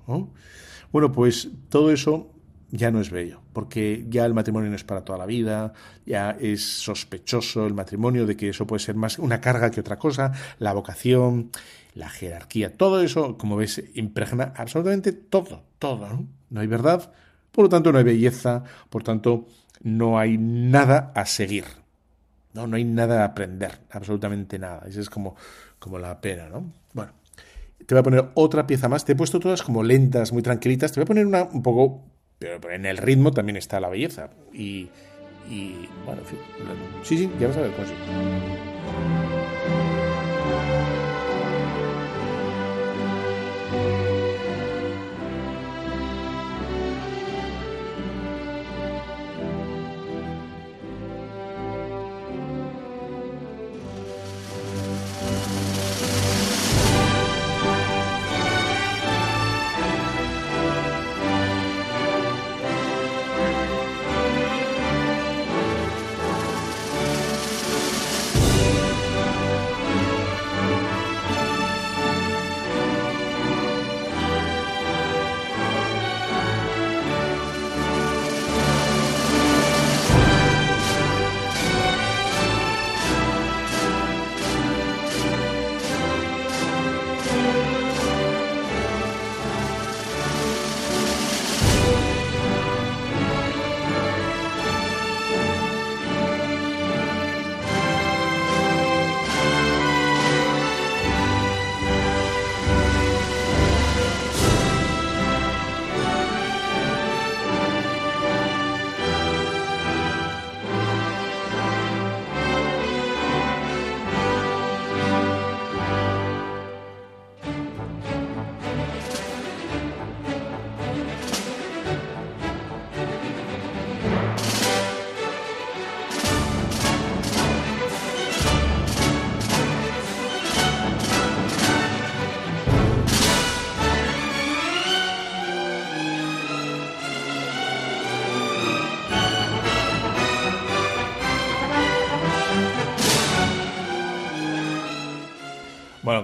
Bueno, 0.93 1.11
pues 1.11 1.49
todo 1.71 1.91
eso 1.91 2.31
ya 2.71 2.91
no 2.91 3.01
es 3.01 3.11
bello, 3.11 3.41
porque 3.53 4.07
ya 4.09 4.25
el 4.25 4.35
matrimonio 4.35 4.71
no 4.71 4.77
es 4.77 4.85
para 4.85 5.05
toda 5.05 5.19
la 5.19 5.27
vida, 5.27 5.73
ya 6.07 6.37
es 6.41 6.63
sospechoso 6.63 7.67
el 7.67 7.75
matrimonio 7.75 8.27
de 8.27 8.37
que 8.37 8.49
eso 8.51 8.67
puede 8.67 8.81
ser 8.81 8.95
más 8.95 9.19
una 9.19 9.41
carga 9.41 9.71
que 9.71 9.81
otra 9.81 9.99
cosa, 9.99 10.33
la 10.59 10.73
vocación, 10.73 11.51
la 11.95 12.09
jerarquía, 12.09 12.77
todo 12.77 13.03
eso, 13.03 13.37
como 13.37 13.57
ves, 13.57 13.83
impregna 13.95 14.53
absolutamente 14.57 15.13
todo, 15.13 15.65
todo, 15.79 16.09
¿no? 16.09 16.27
No 16.51 16.61
hay 16.61 16.67
verdad, 16.67 17.13
por 17.51 17.65
lo 17.65 17.69
tanto 17.69 17.91
no 17.93 17.99
hay 17.99 18.05
belleza, 18.05 18.63
por 18.89 19.03
tanto 19.03 19.47
no 19.83 20.19
hay 20.19 20.39
nada 20.39 21.13
a 21.15 21.27
seguir, 21.27 21.65
no, 22.55 22.67
no 22.67 22.77
hay 22.77 22.85
nada 22.85 23.23
a 23.23 23.27
aprender, 23.27 23.81
absolutamente 23.91 24.59
nada, 24.59 24.87
esa 24.87 25.01
es 25.01 25.11
como, 25.11 25.35
como 25.79 25.99
la 25.99 26.21
pena, 26.21 26.49
¿no? 26.49 26.73
Bueno, 26.93 27.13
te 27.85 27.95
voy 27.95 28.01
a 28.01 28.05
poner 28.05 28.31
otra 28.35 28.67
pieza 28.67 28.89
más, 28.89 29.05
te 29.05 29.13
he 29.13 29.17
puesto 29.17 29.41
todas 29.41 29.63
como 29.63 29.83
lentas, 29.83 30.33
muy 30.33 30.43
tranquilitas, 30.43 30.93
te 30.93 31.01
voy 31.01 31.05
a 31.05 31.07
poner 31.07 31.27
una 31.27 31.43
un 31.45 31.63
poco 31.63 32.05
pero 32.41 32.73
en 32.73 32.87
el 32.87 32.97
ritmo 32.97 33.31
también 33.31 33.57
está 33.57 33.79
la 33.79 33.89
belleza. 33.89 34.31
Y, 34.53 34.89
y 35.49 35.89
bueno, 36.05 36.23
en 36.23 36.27
fin. 36.27 36.39
Sí, 37.05 37.19
sí, 37.19 37.31
ya 37.39 37.49
vas 37.49 37.57
a 37.59 37.61
ver 37.61 37.71
cómo 37.73 37.87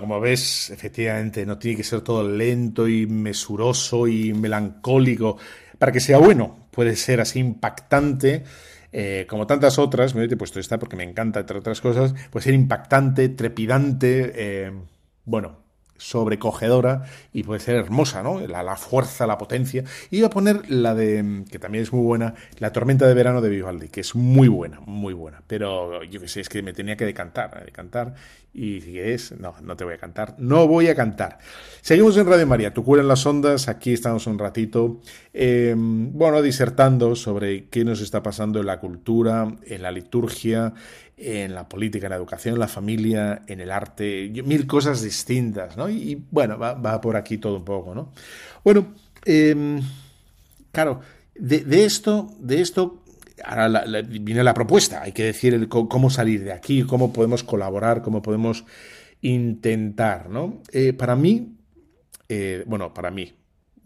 Como 0.01 0.21
ves, 0.21 0.71
efectivamente, 0.71 1.45
no 1.47 1.59
tiene 1.59 1.77
que 1.77 1.85
ser 1.85 2.01
todo 2.01 2.27
lento 2.29 2.89
y 2.89 3.07
mesuroso 3.07 4.07
y 4.07 4.33
melancólico 4.35 5.39
para 5.79 5.93
que 5.93 6.01
sea 6.01 6.19
bueno. 6.19 6.69
Puede 6.71 6.97
ser 6.97 7.21
así 7.21 7.39
impactante, 7.39 8.45
eh, 8.93 9.27
como 9.29 9.47
tantas 9.47 9.79
otras. 9.79 10.15
Me 10.15 10.25
he 10.25 10.37
puesto 10.37 10.61
esta 10.61 10.79
porque 10.79 10.97
me 10.97 11.05
encanta, 11.05 11.41
entre 11.41 11.59
otras 11.59 11.81
cosas. 11.81 12.15
Puede 12.31 12.45
ser 12.45 12.55
impactante, 12.55 13.29
trepidante, 13.31 14.33
eh, 14.35 14.73
bueno, 15.25 15.66
sobrecogedora 15.99 17.05
y 17.33 17.43
puede 17.43 17.61
ser 17.61 17.77
hermosa, 17.77 18.23
¿no? 18.23 18.41
La, 18.47 18.77
fuerza, 18.77 19.27
la 19.27 19.39
potencia. 19.39 19.85
Y 20.11 20.19
voy 20.19 20.27
a 20.27 20.31
poner 20.31 20.71
la 20.71 20.95
de, 20.95 21.45
que 21.51 21.59
también 21.59 21.83
es 21.83 21.93
muy 21.93 22.05
buena, 22.05 22.35
La 22.59 22.73
tormenta 22.73 23.07
de 23.07 23.15
verano 23.15 23.41
de 23.41 23.49
Vivaldi, 23.49 23.89
que 23.89 24.01
es 24.01 24.15
muy 24.15 24.49
buena, 24.49 24.81
muy 24.81 25.15
buena. 25.15 25.43
Pero 25.47 26.03
yo 26.05 26.21
qué 26.21 26.29
sé, 26.29 26.41
es 26.41 26.49
que 26.49 26.63
me 26.63 26.73
tenía 26.73 26.97
que 26.97 27.05
decantar, 27.05 27.65
decantar. 27.65 28.15
Y 28.53 28.81
si 28.81 28.99
es, 28.99 29.39
no, 29.39 29.55
no 29.61 29.77
te 29.77 29.85
voy 29.85 29.93
a 29.93 29.99
cantar, 29.99 30.35
no 30.39 30.67
voy 30.67 30.89
a 30.89 30.95
cantar. 30.95 31.39
Seguimos 31.83 32.17
en 32.17 32.27
Radio 32.27 32.47
María, 32.47 32.73
tu 32.73 32.85
cura 32.85 33.03
en 33.03 33.09
las 33.09 33.27
ondas, 33.27 33.69
aquí 33.69 33.93
estamos 33.93 34.27
un 34.27 34.39
ratito, 34.39 35.03
em, 35.35 36.11
bueno, 36.15 36.41
disertando 36.41 37.17
sobre 37.17 37.69
qué 37.69 37.85
nos 37.85 38.01
está 38.01 38.23
pasando 38.23 38.59
en 38.61 38.67
la 38.67 38.81
cultura, 38.81 39.55
en 39.67 39.83
la 39.83 39.93
liturgia, 39.93 40.73
en 41.17 41.55
la 41.55 41.69
política, 41.69 42.07
en 42.07 42.11
la 42.11 42.17
educación, 42.17 42.55
en 42.55 42.61
la 42.61 42.69
familia, 42.69 43.43
en 43.47 43.61
el 43.61 43.71
arte, 43.71 44.31
mil 44.45 44.67
cosas 44.67 45.01
distintas, 45.03 45.77
¿no? 45.77 45.89
Y, 45.89 46.23
bueno, 46.31 46.59
va, 46.59 47.01
por 47.01 47.17
aquí 47.17 47.39
todo 47.39 47.57
un 47.57 47.65
poco, 47.65 47.95
¿no? 47.95 48.13
Bueno, 48.63 48.95
em, 49.25 49.81
claro, 50.73 51.01
de, 51.35 51.85
esto, 51.85 52.29
de 52.39 52.61
esto, 52.61 53.03
ahora 53.45 54.03
viene 54.03 54.45
la 54.45 54.55
propuesta, 54.55 55.03
hay 55.03 55.13
que 55.13 55.25
decir 55.25 55.69
cómo 55.69 56.11
salir 56.11 56.45
de 56.45 56.53
aquí, 56.53 56.83
cómo 56.83 57.13
podemos 57.13 57.43
colaborar, 57.43 58.03
cómo 58.03 58.21
podemos 58.21 58.65
intentar, 59.23 60.29
¿no? 60.29 60.63
Eh, 60.73 60.93
para 60.93 61.17
mí, 61.17 61.57
eh, 62.29 62.63
bueno, 62.67 62.93
para 62.93 63.11
mí, 63.11 63.33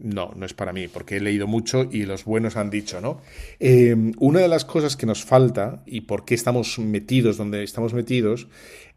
no, 0.01 0.33
no 0.35 0.45
es 0.45 0.53
para 0.53 0.73
mí, 0.73 0.87
porque 0.87 1.17
he 1.17 1.19
leído 1.19 1.47
mucho 1.47 1.87
y 1.91 2.05
los 2.05 2.25
buenos 2.25 2.57
han 2.57 2.69
dicho, 2.69 3.01
¿no? 3.01 3.21
Eh, 3.59 3.95
una 4.19 4.39
de 4.39 4.47
las 4.47 4.65
cosas 4.65 4.95
que 4.95 5.05
nos 5.05 5.23
falta 5.23 5.83
y 5.85 6.01
por 6.01 6.25
qué 6.25 6.35
estamos 6.35 6.79
metidos 6.79 7.37
donde 7.37 7.63
estamos 7.63 7.93
metidos, 7.93 8.47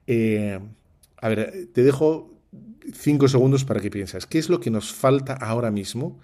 eh, 0.07 0.59
a 1.17 1.29
ver, 1.29 1.69
te 1.73 1.83
dejo 1.83 2.35
cinco 2.93 3.29
segundos 3.29 3.65
para 3.65 3.81
que 3.81 3.91
pienses, 3.91 4.27
¿qué 4.27 4.39
es 4.39 4.49
lo 4.49 4.61
que 4.61 4.71
nos 4.71 4.93
falta 4.93 5.35
ahora 5.35 5.71
mismo 5.71 6.21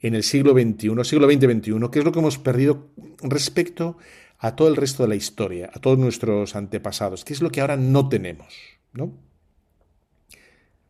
en 0.00 0.14
el 0.14 0.22
siglo 0.22 0.52
XXI, 0.52 1.04
siglo 1.04 1.28
XX-XXI? 1.28 1.90
¿Qué 1.90 1.98
es 1.98 2.04
lo 2.04 2.12
que 2.12 2.18
hemos 2.18 2.38
perdido 2.38 2.88
respecto 3.22 3.98
a 4.38 4.56
todo 4.56 4.68
el 4.68 4.76
resto 4.76 5.02
de 5.02 5.10
la 5.10 5.16
historia, 5.16 5.70
a 5.72 5.78
todos 5.80 5.98
nuestros 5.98 6.56
antepasados? 6.56 7.24
¿Qué 7.24 7.32
es 7.32 7.42
lo 7.42 7.50
que 7.50 7.60
ahora 7.60 7.76
no 7.76 8.08
tenemos? 8.08 8.54
¿No? 8.92 9.12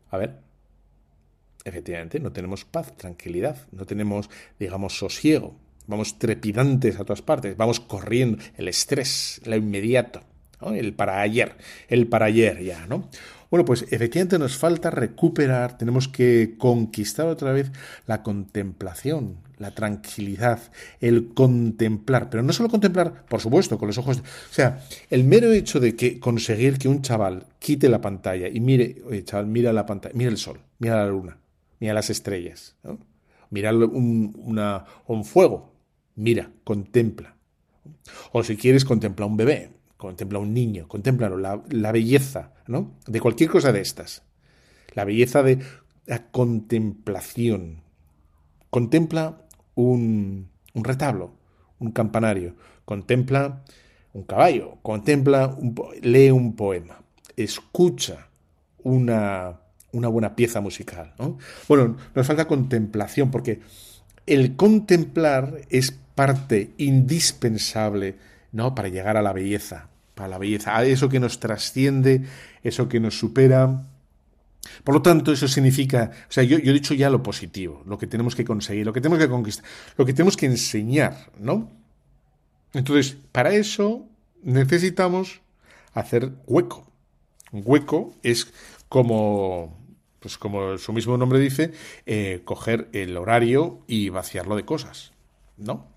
A 0.09 0.17
ver. 0.17 0.50
Efectivamente, 1.63 2.19
no 2.19 2.31
tenemos 2.31 2.65
paz, 2.65 2.95
tranquilidad, 2.97 3.67
no 3.71 3.85
tenemos, 3.85 4.29
digamos, 4.59 4.97
sosiego. 4.97 5.55
Vamos 5.87 6.17
trepidantes 6.17 6.99
a 6.99 7.03
todas 7.03 7.21
partes, 7.21 7.57
vamos 7.57 7.79
corriendo, 7.79 8.41
el 8.57 8.67
estrés, 8.67 9.41
lo 9.45 9.55
inmediato, 9.55 10.21
el 10.61 10.93
para 10.93 11.21
ayer, 11.21 11.55
el 11.87 12.07
para 12.07 12.27
ayer 12.27 12.63
ya, 12.63 12.85
¿no? 12.87 13.09
Bueno, 13.49 13.65
pues 13.65 13.85
efectivamente 13.89 14.39
nos 14.39 14.57
falta 14.57 14.89
recuperar, 14.89 15.77
tenemos 15.77 16.07
que 16.07 16.55
conquistar 16.57 17.27
otra 17.27 17.51
vez 17.51 17.69
la 18.07 18.23
contemplación, 18.23 19.39
la 19.57 19.71
tranquilidad, 19.71 20.59
el 21.01 21.33
contemplar, 21.33 22.29
pero 22.29 22.43
no 22.43 22.53
solo 22.53 22.69
contemplar, 22.69 23.25
por 23.25 23.41
supuesto, 23.41 23.77
con 23.77 23.87
los 23.87 23.97
ojos, 23.97 24.19
o 24.19 24.53
sea, 24.53 24.81
el 25.09 25.25
mero 25.25 25.51
hecho 25.51 25.81
de 25.81 25.97
que 25.97 26.17
conseguir 26.17 26.77
que 26.77 26.87
un 26.87 27.01
chaval 27.01 27.45
quite 27.59 27.89
la 27.89 27.99
pantalla 27.99 28.47
y 28.47 28.61
mire, 28.61 29.01
oye, 29.05 29.25
chaval, 29.25 29.47
mira 29.47 29.73
la 29.73 29.85
pantalla, 29.85 30.15
mira 30.15 30.31
el 30.31 30.37
sol, 30.37 30.61
mira 30.79 30.95
la 30.95 31.07
luna, 31.07 31.37
mira 31.81 31.93
las 31.93 32.09
estrellas, 32.09 32.77
mira 33.49 33.73
un, 33.73 34.61
un 35.07 35.25
fuego, 35.25 35.73
mira, 36.15 36.51
contempla. 36.63 37.35
O 38.31 38.43
si 38.43 38.55
quieres, 38.55 38.85
contempla 38.85 39.25
un 39.25 39.35
bebé, 39.35 39.71
contempla 39.97 40.39
un 40.39 40.53
niño, 40.53 40.87
contempla 40.87 41.29
la, 41.29 41.91
belleza 41.91 42.53
¿no? 42.67 42.93
de 43.07 43.19
cualquier 43.19 43.49
cosa 43.49 43.71
de 43.71 43.81
estas. 43.81 44.23
La 44.93 45.05
belleza 45.05 45.41
de 45.41 45.59
la 46.05 46.29
contemplación. 46.29 47.81
Contempla 48.69 49.41
un, 49.75 50.49
un 50.73 50.83
retablo, 50.83 51.33
un 51.79 51.91
campanario, 51.91 52.55
contempla 52.85 53.63
un 54.13 54.23
caballo, 54.23 54.77
contempla, 54.83 55.47
un, 55.47 55.75
lee 56.01 56.31
un 56.31 56.55
poema, 56.55 57.01
escucha 57.35 58.29
una, 58.83 59.60
una 59.91 60.07
buena 60.07 60.35
pieza 60.35 60.61
musical. 60.61 61.13
¿no? 61.19 61.37
Bueno, 61.67 61.97
nos 62.15 62.27
falta 62.27 62.47
contemplación 62.47 63.31
porque 63.31 63.61
el 64.25 64.55
contemplar 64.55 65.61
es 65.69 65.91
parte 66.15 66.71
indispensable 66.77 68.15
¿no? 68.51 68.75
para 68.75 68.89
llegar 68.89 69.17
a 69.17 69.21
la 69.21 69.33
belleza, 69.33 69.89
para 70.15 70.29
la 70.29 70.37
belleza, 70.37 70.77
a 70.77 70.85
eso 70.85 71.09
que 71.09 71.19
nos 71.19 71.39
trasciende, 71.39 72.23
eso 72.63 72.87
que 72.87 72.99
nos 72.99 73.17
supera. 73.17 73.87
Por 74.83 74.95
lo 74.95 75.01
tanto, 75.01 75.31
eso 75.31 75.47
significa, 75.47 76.11
o 76.29 76.31
sea, 76.31 76.43
yo, 76.43 76.59
yo 76.59 76.71
he 76.71 76.73
dicho 76.73 76.93
ya 76.93 77.09
lo 77.09 77.23
positivo, 77.23 77.83
lo 77.87 77.97
que 77.97 78.07
tenemos 78.07 78.35
que 78.35 78.45
conseguir, 78.45 78.85
lo 78.85 78.93
que 78.93 79.01
tenemos 79.01 79.19
que 79.19 79.29
conquistar, 79.29 79.65
lo 79.97 80.05
que 80.05 80.13
tenemos 80.13 80.37
que 80.37 80.45
enseñar, 80.45 81.31
¿no? 81.39 81.71
Entonces, 82.73 83.17
para 83.31 83.53
eso 83.53 84.05
necesitamos 84.43 85.41
hacer 85.93 86.31
hueco. 86.45 86.87
Hueco 87.51 88.13
es 88.23 88.53
como 88.87 89.80
pues 90.21 90.37
como 90.37 90.77
su 90.77 90.93
mismo 90.93 91.17
nombre 91.17 91.39
dice, 91.39 91.71
eh, 92.05 92.41
coger 92.45 92.89
el 92.93 93.17
horario 93.17 93.79
y 93.87 94.09
vaciarlo 94.09 94.55
de 94.55 94.63
cosas, 94.63 95.13
¿no? 95.57 95.87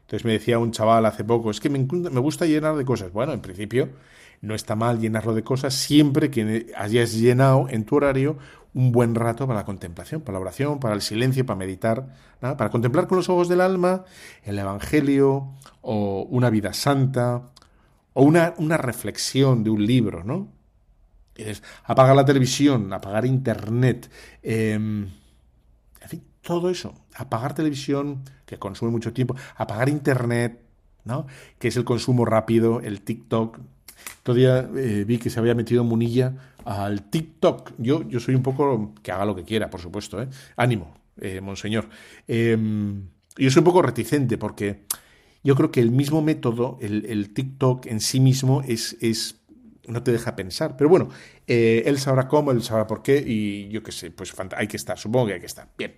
Entonces 0.00 0.24
me 0.24 0.32
decía 0.32 0.58
un 0.58 0.72
chaval 0.72 1.04
hace 1.04 1.22
poco, 1.22 1.50
es 1.50 1.60
que 1.60 1.68
me, 1.68 1.78
me 1.78 2.20
gusta 2.20 2.46
llenar 2.46 2.76
de 2.76 2.84
cosas. 2.84 3.12
Bueno, 3.12 3.32
en 3.32 3.40
principio 3.40 3.90
no 4.40 4.54
está 4.54 4.74
mal 4.74 5.00
llenarlo 5.00 5.34
de 5.34 5.42
cosas 5.42 5.74
siempre 5.74 6.30
que 6.30 6.72
hayas 6.76 7.12
llenado 7.12 7.66
en 7.68 7.84
tu 7.84 7.96
horario 7.96 8.38
un 8.72 8.92
buen 8.92 9.14
rato 9.14 9.46
para 9.46 9.60
la 9.60 9.64
contemplación, 9.66 10.22
para 10.22 10.38
la 10.38 10.42
oración, 10.42 10.80
para 10.80 10.94
el 10.94 11.02
silencio, 11.02 11.44
para 11.44 11.58
meditar, 11.58 12.08
para 12.40 12.70
contemplar 12.70 13.06
con 13.06 13.16
los 13.16 13.28
ojos 13.28 13.48
del 13.48 13.60
alma 13.60 14.04
el 14.44 14.58
Evangelio 14.58 15.48
o 15.82 16.26
una 16.30 16.50
vida 16.50 16.72
santa 16.72 17.50
o 18.12 18.22
una, 18.22 18.54
una 18.58 18.76
reflexión 18.76 19.64
de 19.64 19.70
un 19.70 19.84
libro, 19.84 20.24
¿no? 20.24 20.55
Es 21.36 21.62
apagar 21.84 22.16
la 22.16 22.24
televisión, 22.24 22.92
apagar 22.92 23.26
internet, 23.26 24.10
em, 24.42 25.04
en 26.00 26.08
fin, 26.08 26.22
todo 26.40 26.70
eso, 26.70 26.94
apagar 27.14 27.54
televisión, 27.54 28.22
que 28.44 28.58
consume 28.58 28.90
mucho 28.90 29.12
tiempo, 29.12 29.34
apagar 29.56 29.88
internet, 29.88 30.60
¿no? 31.04 31.26
que 31.58 31.68
es 31.68 31.76
el 31.76 31.84
consumo 31.84 32.24
rápido, 32.24 32.80
el 32.80 33.00
TikTok. 33.02 33.58
Todavía 34.22 34.68
eh, 34.76 35.04
vi 35.06 35.18
que 35.18 35.30
se 35.30 35.40
había 35.40 35.54
metido 35.54 35.84
Munilla 35.84 36.54
al 36.64 37.02
TikTok. 37.10 37.72
Yo, 37.78 38.02
yo 38.08 38.20
soy 38.20 38.34
un 38.34 38.42
poco 38.42 38.94
que 39.02 39.12
haga 39.12 39.24
lo 39.24 39.34
que 39.34 39.44
quiera, 39.44 39.70
por 39.70 39.80
supuesto. 39.80 40.20
¿eh? 40.20 40.28
Ánimo, 40.56 40.94
eh, 41.20 41.40
monseñor. 41.40 41.88
Em, 42.26 43.08
yo 43.36 43.50
soy 43.50 43.60
un 43.60 43.64
poco 43.64 43.82
reticente 43.82 44.36
porque 44.36 44.84
yo 45.42 45.54
creo 45.54 45.70
que 45.70 45.80
el 45.80 45.90
mismo 45.90 46.22
método, 46.22 46.78
el, 46.80 47.06
el 47.06 47.32
TikTok 47.32 47.86
en 47.86 48.00
sí 48.00 48.20
mismo, 48.20 48.62
es, 48.62 48.96
es 49.00 49.36
no 49.86 50.02
te 50.02 50.12
deja 50.12 50.36
pensar. 50.36 50.76
Pero 50.76 50.90
bueno, 50.90 51.08
eh, 51.46 51.82
él 51.86 51.98
sabrá 51.98 52.28
cómo, 52.28 52.50
él 52.50 52.62
sabrá 52.62 52.86
por 52.86 53.02
qué 53.02 53.22
y 53.26 53.68
yo 53.68 53.82
qué 53.82 53.92
sé, 53.92 54.10
pues 54.10 54.32
hay 54.56 54.66
que 54.66 54.76
estar, 54.76 54.98
supongo 54.98 55.26
que 55.26 55.34
hay 55.34 55.40
que 55.40 55.46
estar. 55.46 55.68
Bien. 55.76 55.96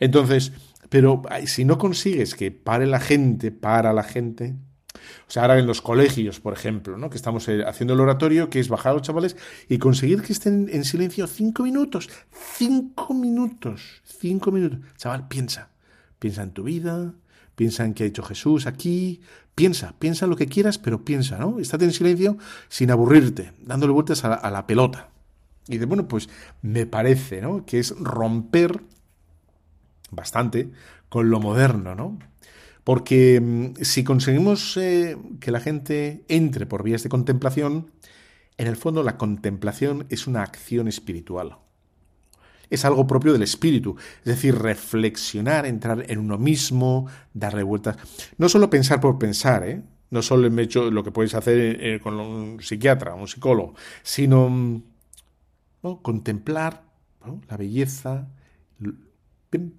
Entonces, 0.00 0.52
pero 0.88 1.22
si 1.46 1.64
no 1.64 1.78
consigues 1.78 2.34
que 2.34 2.50
pare 2.50 2.86
la 2.86 3.00
gente, 3.00 3.50
para 3.50 3.92
la 3.92 4.02
gente, 4.02 4.54
o 5.28 5.30
sea, 5.30 5.42
ahora 5.42 5.58
en 5.58 5.66
los 5.66 5.82
colegios, 5.82 6.40
por 6.40 6.52
ejemplo, 6.52 6.96
¿no? 6.96 7.10
que 7.10 7.16
estamos 7.16 7.48
eh, 7.48 7.64
haciendo 7.66 7.94
el 7.94 8.00
oratorio, 8.00 8.50
que 8.50 8.60
es 8.60 8.68
bajar 8.68 8.92
a 8.92 8.94
los 8.94 9.02
chavales 9.02 9.36
y 9.68 9.78
conseguir 9.78 10.22
que 10.22 10.32
estén 10.32 10.68
en 10.72 10.84
silencio 10.84 11.26
cinco 11.26 11.62
minutos. 11.62 12.08
Cinco 12.56 13.14
minutos. 13.14 14.02
Cinco 14.04 14.50
minutos. 14.50 14.80
Chaval, 14.96 15.28
piensa. 15.28 15.70
Piensa 16.18 16.42
en 16.42 16.52
tu 16.52 16.64
vida, 16.64 17.14
piensa 17.54 17.84
en 17.84 17.94
qué 17.94 18.04
ha 18.04 18.06
hecho 18.06 18.22
Jesús 18.22 18.66
aquí, 18.66 19.20
piensa, 19.56 19.94
piensa 19.98 20.28
lo 20.28 20.36
que 20.36 20.46
quieras, 20.46 20.78
pero 20.78 21.04
piensa, 21.04 21.38
¿no? 21.38 21.58
Estate 21.58 21.86
en 21.86 21.92
silencio 21.92 22.38
sin 22.68 22.92
aburrirte, 22.92 23.52
dándole 23.64 23.92
vueltas 23.92 24.24
a 24.24 24.50
la, 24.50 24.66
pelota. 24.68 25.08
Y 25.66 25.78
de 25.78 25.86
bueno, 25.86 26.06
pues 26.06 26.28
me 26.62 26.86
parece, 26.86 27.40
¿no? 27.40 27.66
Que 27.66 27.80
es 27.80 27.90
romper 27.98 28.82
bastante 30.12 30.70
con 31.08 31.30
lo 31.30 31.40
moderno, 31.40 31.96
¿no? 31.96 32.18
Porque 32.84 33.40
mm, 33.40 33.82
si 33.82 34.04
conseguimos 34.04 34.76
eh, 34.76 35.16
que 35.40 35.50
la 35.50 35.58
gente 35.58 36.24
entre 36.28 36.66
por 36.66 36.84
vías 36.84 37.02
de 37.02 37.08
contemplación, 37.08 37.90
en 38.58 38.68
el 38.68 38.76
fondo 38.76 39.02
la 39.02 39.16
contemplación 39.16 40.06
es 40.10 40.26
una 40.26 40.42
acción 40.42 40.86
espiritual 40.86 41.58
es 42.70 42.84
algo 42.84 43.06
propio 43.06 43.32
del 43.32 43.42
espíritu, 43.42 43.96
es 44.20 44.24
decir, 44.24 44.56
reflexionar, 44.56 45.66
entrar 45.66 46.04
en 46.08 46.18
uno 46.18 46.38
mismo, 46.38 47.06
darle 47.34 47.62
vueltas. 47.62 47.96
No 48.38 48.48
solo 48.48 48.70
pensar 48.70 49.00
por 49.00 49.18
pensar, 49.18 49.66
¿eh? 49.66 49.82
no 50.10 50.22
solo 50.22 50.46
el 50.46 50.58
hecho 50.58 50.90
lo 50.90 51.02
que 51.02 51.10
puedes 51.10 51.34
hacer 51.34 51.78
eh, 51.80 52.00
con 52.00 52.18
un 52.18 52.62
psiquiatra, 52.62 53.14
un 53.14 53.28
psicólogo, 53.28 53.74
sino 54.02 54.82
contemplar 56.02 56.82
la 57.48 57.56
belleza, 57.56 58.28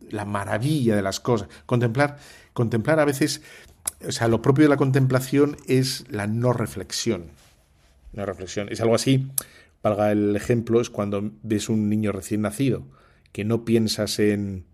la 0.10 0.26
maravilla 0.26 0.96
de 0.96 1.02
las 1.02 1.20
cosas. 1.20 1.50
Contemplar, 1.66 2.18
contemplar 2.54 3.00
a 3.00 3.06
veces, 3.06 3.42
o 4.06 4.12
sea, 4.12 4.28
lo 4.28 4.42
propio 4.42 4.66
de 4.66 4.70
la 4.70 4.78
contemplación 4.78 5.58
es 5.68 6.06
la 6.10 6.28
no 6.28 6.54
reflexión. 6.54 7.26
No 8.14 8.26
reflexión. 8.26 8.68
Es 8.72 8.82
algo 8.82 8.96
así, 8.96 9.28
valga 9.84 10.12
el 10.12 10.36
ejemplo, 10.36 10.82
es 10.82 10.90
cuando 10.90 11.32
ves 11.44 11.70
un 11.70 11.90
niño 11.90 12.12
recién 12.12 12.42
nacido, 12.42 12.88
que 13.32 13.46
no 13.46 13.66
piensas 13.66 14.20
en 14.20 14.66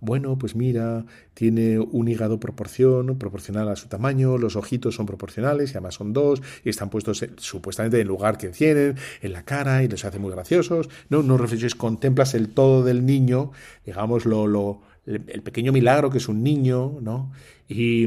bueno, 0.00 0.36
pues 0.36 0.54
mira, 0.54 1.06
tiene 1.34 1.78
un 1.78 2.08
hígado 2.08 2.38
proporción, 2.38 3.18
proporcional 3.18 3.68
a 3.68 3.76
su 3.76 3.88
tamaño, 3.88 4.36
los 4.36 4.54
ojitos 4.54 4.94
son 4.94 5.06
proporcionales 5.06 5.70
y 5.70 5.72
además 5.72 5.94
son 5.94 6.12
dos 6.12 6.42
y 6.64 6.68
están 6.68 6.90
puestos 6.90 7.24
supuestamente 7.38 7.96
en 7.96 8.02
el 8.02 8.08
lugar 8.08 8.36
que 8.36 8.48
tienen, 8.48 8.96
en 9.22 9.32
la 9.32 9.44
cara 9.44 9.82
y 9.82 9.88
los 9.88 10.04
hace 10.04 10.18
muy 10.18 10.30
graciosos. 10.30 10.88
No, 11.08 11.22
no 11.22 11.38
reflexiones, 11.38 11.74
contemplas 11.74 12.34
el 12.34 12.50
todo 12.50 12.84
del 12.84 13.06
niño, 13.06 13.52
digamos, 13.86 14.26
lo, 14.26 14.46
lo, 14.46 14.82
el 15.06 15.42
pequeño 15.42 15.72
milagro 15.72 16.10
que 16.10 16.18
es 16.18 16.28
un 16.28 16.42
niño, 16.42 16.98
¿no? 17.00 17.32
Y, 17.68 18.06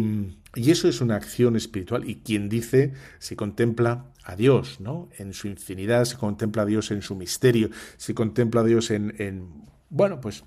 y 0.55 0.71
eso 0.71 0.87
es 0.87 1.01
una 1.01 1.15
acción 1.15 1.55
espiritual 1.55 2.09
y 2.09 2.15
quien 2.17 2.49
dice 2.49 2.93
se 3.19 3.35
contempla 3.35 4.05
a 4.23 4.35
Dios, 4.35 4.79
¿no? 4.79 5.09
En 5.17 5.33
su 5.33 5.47
infinidad, 5.47 6.05
se 6.05 6.17
contempla 6.17 6.63
a 6.63 6.65
Dios 6.65 6.91
en 6.91 7.01
su 7.01 7.15
misterio, 7.15 7.69
se 7.97 8.13
contempla 8.13 8.61
a 8.61 8.63
Dios 8.63 8.91
en, 8.91 9.15
en 9.19 9.47
bueno, 9.89 10.21
pues 10.21 10.43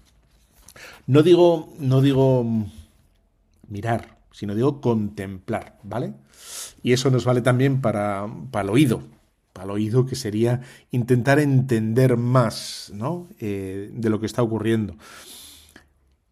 no 1.07 1.23
digo, 1.23 1.73
no 1.79 2.01
digo 2.01 2.45
mirar, 3.69 4.19
sino 4.33 4.55
digo 4.55 4.81
contemplar, 4.81 5.79
¿vale? 5.83 6.15
Y 6.83 6.93
eso 6.93 7.11
nos 7.11 7.25
vale 7.25 7.43
también 7.43 7.81
para, 7.81 8.27
para 8.51 8.65
el 8.65 8.71
oído, 8.71 9.03
para 9.53 9.65
el 9.65 9.71
oído 9.71 10.07
que 10.07 10.17
sería 10.17 10.63
intentar 10.91 11.39
entender 11.39 12.17
más 12.17 12.91
¿no? 12.95 13.29
Eh, 13.39 13.91
de 13.93 14.11
lo 14.11 14.21
que 14.21 14.27
está 14.27 14.43
ocurriendo. 14.43 14.97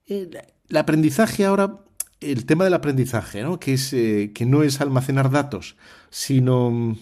El, 0.06 0.36
aprendizaje 0.74 1.44
ahora, 1.44 1.80
el 2.20 2.46
tema 2.46 2.64
del 2.64 2.74
aprendizaje, 2.74 3.42
¿no? 3.42 3.58
Que, 3.58 3.74
es, 3.74 3.92
eh, 3.92 4.32
que 4.34 4.46
no 4.46 4.62
es 4.62 4.80
almacenar 4.80 5.30
datos, 5.30 5.76
sino 6.10 6.96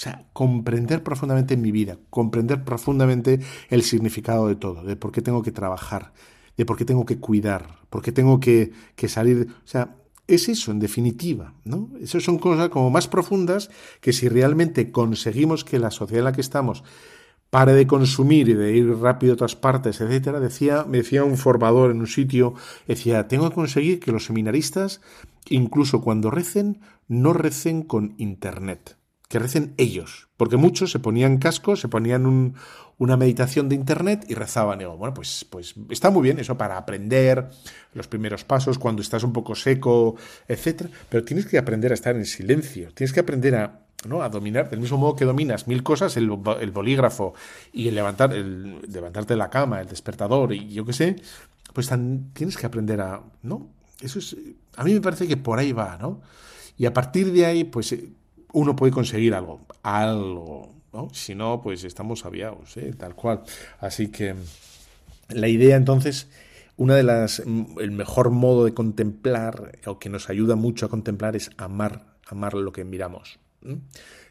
o 0.00 0.02
sea, 0.02 0.24
comprender 0.32 1.02
profundamente 1.02 1.58
mi 1.58 1.72
vida, 1.72 1.98
comprender 2.08 2.64
profundamente 2.64 3.40
el 3.68 3.82
significado 3.82 4.48
de 4.48 4.54
todo, 4.54 4.82
de 4.82 4.96
por 4.96 5.12
qué 5.12 5.20
tengo 5.20 5.42
que 5.42 5.52
trabajar, 5.52 6.14
de 6.56 6.64
por 6.64 6.78
qué 6.78 6.86
tengo 6.86 7.04
que 7.04 7.18
cuidar, 7.18 7.80
por 7.90 8.00
qué 8.00 8.10
tengo 8.10 8.40
que, 8.40 8.72
que 8.96 9.08
salir. 9.08 9.48
O 9.62 9.68
sea, 9.68 9.96
es 10.26 10.48
eso, 10.48 10.70
en 10.70 10.78
definitiva, 10.78 11.52
¿no? 11.64 11.90
Esas 12.00 12.22
son 12.22 12.38
cosas 12.38 12.70
como 12.70 12.88
más 12.88 13.08
profundas 13.08 13.70
que 14.00 14.14
si 14.14 14.28
realmente 14.28 14.90
conseguimos 14.90 15.64
que 15.64 15.78
la 15.78 15.90
sociedad 15.90 16.20
en 16.20 16.24
la 16.24 16.32
que 16.32 16.40
estamos 16.40 16.82
pare 17.50 17.72
de 17.74 17.86
consumir 17.86 18.48
y 18.48 18.54
de 18.54 18.72
ir 18.72 18.96
rápido 18.98 19.32
a 19.32 19.34
otras 19.34 19.56
partes, 19.56 20.00
etcétera, 20.00 20.40
decía, 20.40 20.84
me 20.88 20.98
decía 20.98 21.24
un 21.24 21.36
formador 21.36 21.90
en 21.90 22.00
un 22.00 22.06
sitio, 22.06 22.54
decía, 22.86 23.26
tengo 23.28 23.48
que 23.48 23.54
conseguir 23.54 24.00
que 24.00 24.12
los 24.12 24.24
seminaristas, 24.24 25.00
incluso 25.48 26.00
cuando 26.00 26.30
recen, 26.30 26.80
no 27.08 27.32
recen 27.32 27.82
con 27.82 28.14
internet, 28.18 28.96
que 29.28 29.40
recen 29.40 29.74
ellos, 29.78 30.28
porque 30.36 30.56
muchos 30.56 30.92
se 30.92 31.00
ponían 31.00 31.38
cascos, 31.38 31.80
se 31.80 31.88
ponían 31.88 32.24
un, 32.24 32.54
una 33.00 33.16
meditación 33.16 33.68
de 33.68 33.74
internet 33.74 34.26
y 34.28 34.34
rezaban. 34.34 34.78
Y 34.78 34.84
digo, 34.84 34.96
bueno, 34.96 35.14
pues, 35.14 35.46
pues 35.48 35.74
está 35.88 36.10
muy 36.10 36.22
bien 36.22 36.38
eso 36.38 36.58
para 36.58 36.76
aprender 36.76 37.48
los 37.94 38.06
primeros 38.06 38.44
pasos, 38.44 38.78
cuando 38.78 39.00
estás 39.00 39.24
un 39.24 39.32
poco 39.32 39.54
seco, 39.54 40.16
etcétera. 40.46 40.90
Pero 41.08 41.24
tienes 41.24 41.46
que 41.46 41.56
aprender 41.56 41.92
a 41.92 41.94
estar 41.94 42.14
en 42.14 42.26
silencio, 42.26 42.92
tienes 42.92 43.14
que 43.14 43.20
aprender 43.20 43.54
a, 43.54 43.86
¿no? 44.06 44.22
a 44.22 44.28
dominar, 44.28 44.70
del 44.70 44.80
mismo 44.80 44.98
modo 44.98 45.16
que 45.16 45.24
dominas 45.24 45.66
mil 45.66 45.82
cosas, 45.82 46.16
el, 46.16 46.30
el 46.60 46.70
bolígrafo 46.70 47.34
y 47.72 47.88
el, 47.88 47.94
levantar, 47.94 48.32
el 48.32 48.80
levantarte 48.90 49.34
de 49.34 49.38
la 49.38 49.50
cama, 49.50 49.80
el 49.80 49.88
despertador 49.88 50.52
y 50.52 50.72
yo 50.72 50.84
qué 50.84 50.92
sé, 50.92 51.16
pues 51.72 51.90
tienes 52.32 52.56
que 52.56 52.66
aprender 52.66 53.00
a, 53.00 53.22
¿no? 53.42 53.68
Eso 54.00 54.18
es, 54.18 54.36
a 54.76 54.84
mí 54.84 54.94
me 54.94 55.00
parece 55.00 55.28
que 55.28 55.36
por 55.36 55.58
ahí 55.58 55.72
va, 55.72 55.98
¿no? 56.00 56.22
Y 56.78 56.86
a 56.86 56.94
partir 56.94 57.32
de 57.32 57.44
ahí, 57.44 57.64
pues 57.64 57.94
uno 58.52 58.74
puede 58.74 58.92
conseguir 58.92 59.34
algo, 59.34 59.60
algo, 59.82 60.80
si 61.12 61.34
no, 61.34 61.60
pues 61.62 61.84
estamos 61.84 62.24
aviados, 62.24 62.76
¿eh? 62.76 62.94
tal 62.96 63.14
cual. 63.14 63.42
Así 63.80 64.08
que 64.08 64.34
la 65.28 65.48
idea 65.48 65.76
entonces, 65.76 66.28
una 66.76 66.94
de 66.94 67.02
las, 67.02 67.42
mm, 67.44 67.78
el 67.80 67.90
mejor 67.90 68.30
modo 68.30 68.64
de 68.64 68.74
contemplar, 68.74 69.78
o 69.86 69.98
que 69.98 70.08
nos 70.08 70.30
ayuda 70.30 70.56
mucho 70.56 70.86
a 70.86 70.88
contemplar, 70.88 71.36
es 71.36 71.50
amar, 71.56 72.16
amar 72.26 72.54
lo 72.54 72.72
que 72.72 72.84
miramos. 72.84 73.39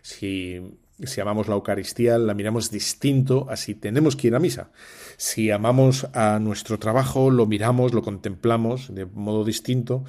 Si, 0.01 0.59
si 1.03 1.21
amamos 1.21 1.47
la 1.47 1.55
Eucaristía, 1.55 2.17
la 2.17 2.33
miramos 2.33 2.71
distinto 2.71 3.47
así 3.49 3.75
tenemos 3.75 4.15
que 4.15 4.27
ir 4.27 4.35
a 4.35 4.39
misa. 4.39 4.71
Si 5.17 5.51
amamos 5.51 6.07
a 6.13 6.39
nuestro 6.39 6.79
trabajo, 6.79 7.29
lo 7.29 7.45
miramos, 7.45 7.93
lo 7.93 8.01
contemplamos 8.01 8.93
de 8.93 9.05
modo 9.05 9.43
distinto 9.43 10.03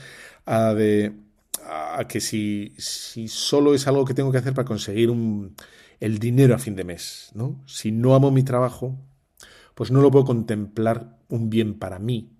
a, 0.47 0.75
de, 0.75 1.12
a 1.64 2.07
que 2.09 2.21
si, 2.21 2.75
si 2.79 3.29
solo 3.29 3.75
es 3.75 3.87
algo 3.87 4.05
que 4.05 4.14
tengo 4.14 4.33
que 4.33 4.39
hacer 4.39 4.55
para 4.55 4.66
conseguir 4.66 5.11
un, 5.11 5.55
el 6.01 6.18
dinero 6.18 6.55
a 6.55 6.59
fin 6.59 6.77
de 6.77 6.85
mes, 6.85 7.31
¿no? 7.35 7.62
Si 7.66 7.93
no 7.93 8.14
amo 8.14 8.31
mi 8.31 8.43
trabajo, 8.43 8.99
pues 9.75 9.91
no 9.91 10.01
lo 10.01 10.11
puedo 10.11 10.25
contemplar 10.25 11.18
un 11.29 11.51
bien 11.51 11.79
para 11.79 11.99
mí, 11.99 12.31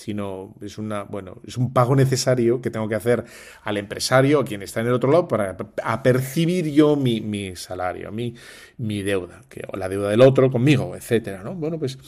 sino 0.00 0.54
es 0.62 0.78
una, 0.78 1.02
bueno, 1.02 1.42
es 1.46 1.58
un 1.58 1.74
pago 1.74 1.94
necesario 1.94 2.62
que 2.62 2.70
tengo 2.70 2.88
que 2.88 2.94
hacer 2.94 3.22
al 3.62 3.76
empresario, 3.76 4.40
a 4.40 4.44
quien 4.46 4.62
está 4.62 4.80
en 4.80 4.86
el 4.86 4.94
otro 4.94 5.12
lado, 5.12 5.28
para 5.28 5.56
percibir 6.02 6.72
yo 6.72 6.96
mi, 6.96 7.20
mi 7.20 7.54
salario, 7.54 8.10
mi, 8.10 8.34
mi 8.78 9.02
deuda, 9.02 9.42
que, 9.50 9.62
o 9.70 9.76
la 9.76 9.90
deuda 9.90 10.08
del 10.08 10.22
otro 10.22 10.50
conmigo, 10.50 10.96
etcétera, 10.96 11.42
¿no? 11.42 11.54
Bueno, 11.54 11.78
pues, 11.78 11.98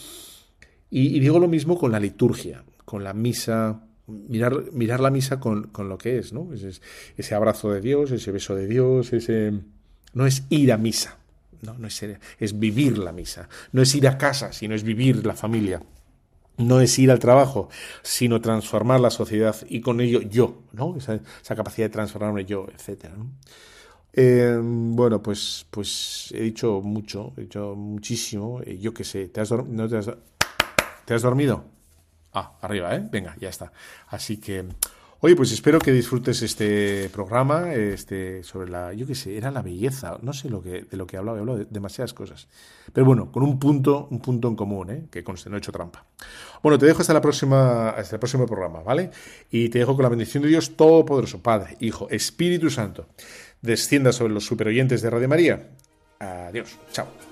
y, 0.89 1.21
digo 1.21 1.39
lo 1.39 1.49
mismo 1.49 1.79
con 1.79 1.93
la 1.93 2.01
liturgia, 2.01 2.65
con 2.87 3.05
la 3.05 3.13
misa, 3.13 3.83
mirar, 4.07 4.73
mirar 4.73 5.01
la 5.01 5.11
misa 5.11 5.39
con, 5.39 5.65
con 5.65 5.91
lo 5.91 5.99
que 5.99 6.17
es, 6.17 6.33
¿no? 6.33 6.51
Ese, 6.55 6.81
ese 7.19 7.35
abrazo 7.35 7.71
de 7.73 7.83
Dios, 7.83 8.11
ese 8.11 8.33
beso 8.33 8.55
de 8.55 8.67
Dios, 8.69 9.13
ese 9.13 9.53
no 10.15 10.27
es 10.27 10.45
ir 10.49 10.73
a 10.73 10.79
misa, 10.79 11.19
no, 11.61 11.77
no 11.77 11.89
es, 11.89 12.03
es 12.39 12.59
vivir 12.59 12.97
la 12.97 13.13
misa. 13.13 13.51
No 13.71 13.83
es 13.83 13.95
ir 13.95 14.09
a 14.09 14.17
casa, 14.17 14.53
sino 14.53 14.75
es 14.75 14.83
vivir 14.83 15.27
la 15.27 15.35
familia. 15.35 15.83
No 16.59 16.81
es 16.81 16.99
ir 16.99 17.11
al 17.11 17.19
trabajo, 17.19 17.69
sino 18.03 18.41
transformar 18.41 19.01
la 19.01 19.11
sociedad 19.11 19.57
y 19.69 19.81
con 19.81 20.01
ello 20.01 20.21
yo, 20.21 20.63
¿no? 20.73 20.97
Esa, 20.97 21.21
capacidad 21.57 21.87
de 21.87 21.93
transformarme 21.93 22.45
yo, 22.45 22.67
etcétera. 22.75 23.15
Eh, 24.13 24.59
bueno, 24.63 25.23
pues, 25.23 25.67
pues 25.71 26.31
he 26.33 26.43
dicho 26.43 26.81
mucho, 26.83 27.33
he 27.37 27.43
dicho 27.43 27.75
muchísimo. 27.75 28.61
Eh, 28.65 28.79
yo 28.79 28.93
qué 28.93 29.05
sé, 29.05 29.29
¿te 29.29 29.41
has, 29.41 29.51
no 29.51 29.89
te, 29.89 29.97
has, 29.97 30.11
¿te 31.07 31.15
has 31.15 31.23
dormido? 31.23 31.65
Ah, 32.35 32.59
arriba, 32.61 32.95
¿eh? 32.95 33.09
Venga, 33.11 33.35
ya 33.41 33.49
está. 33.49 33.73
Así 34.09 34.39
que 34.39 34.67
Oye, 35.25 35.37
pues 35.37 35.53
espero 35.53 35.79
que 35.79 35.93
disfrutes 35.93 36.43
este 36.43 37.09
programa, 37.11 37.73
este, 37.75 38.43
sobre 38.43 38.69
la, 38.69 38.93
yo 38.93 39.07
qué 39.07 39.15
sé, 39.15 39.37
era 39.37 39.53
la 39.53 39.63
belleza, 39.63 40.19
no 40.21 40.33
sé 40.33 40.51
lo 40.51 40.61
que, 40.61 40.83
de 40.83 40.97
lo 40.97 41.07
que 41.07 41.15
he 41.15 41.19
hablado, 41.21 41.37
he 41.37 41.41
hablado 41.41 41.59
de 41.59 41.67
demasiadas 41.71 42.13
cosas. 42.13 42.49
Pero 42.93 43.07
bueno, 43.07 43.31
con 43.31 43.45
un 43.45 43.57
punto, 43.61 44.09
un 44.11 44.19
punto 44.19 44.49
en 44.49 44.57
común, 44.57 44.91
¿eh? 44.91 45.05
que 45.13 45.23
conste, 45.23 45.49
no 45.49 45.55
he 45.55 45.59
hecho 45.61 45.71
trampa. 45.71 46.05
Bueno, 46.61 46.77
te 46.77 46.87
dejo 46.87 47.03
hasta 47.03 47.15
la 47.15 47.21
próxima, 47.21 47.91
hasta 47.91 48.17
el 48.17 48.19
próximo 48.19 48.47
programa, 48.47 48.83
¿vale? 48.83 49.13
Y 49.53 49.69
te 49.69 49.79
dejo 49.79 49.95
con 49.95 50.03
la 50.03 50.09
bendición 50.09 50.43
de 50.43 50.49
Dios 50.49 50.75
Todopoderoso, 50.75 51.41
Padre, 51.41 51.77
Hijo, 51.79 52.09
Espíritu 52.11 52.69
Santo, 52.69 53.07
descienda 53.61 54.11
sobre 54.11 54.33
los 54.33 54.45
superoyentes 54.45 55.03
de 55.03 55.11
Radio 55.11 55.29
María. 55.29 55.69
Adiós, 56.19 56.77
chao. 56.91 57.32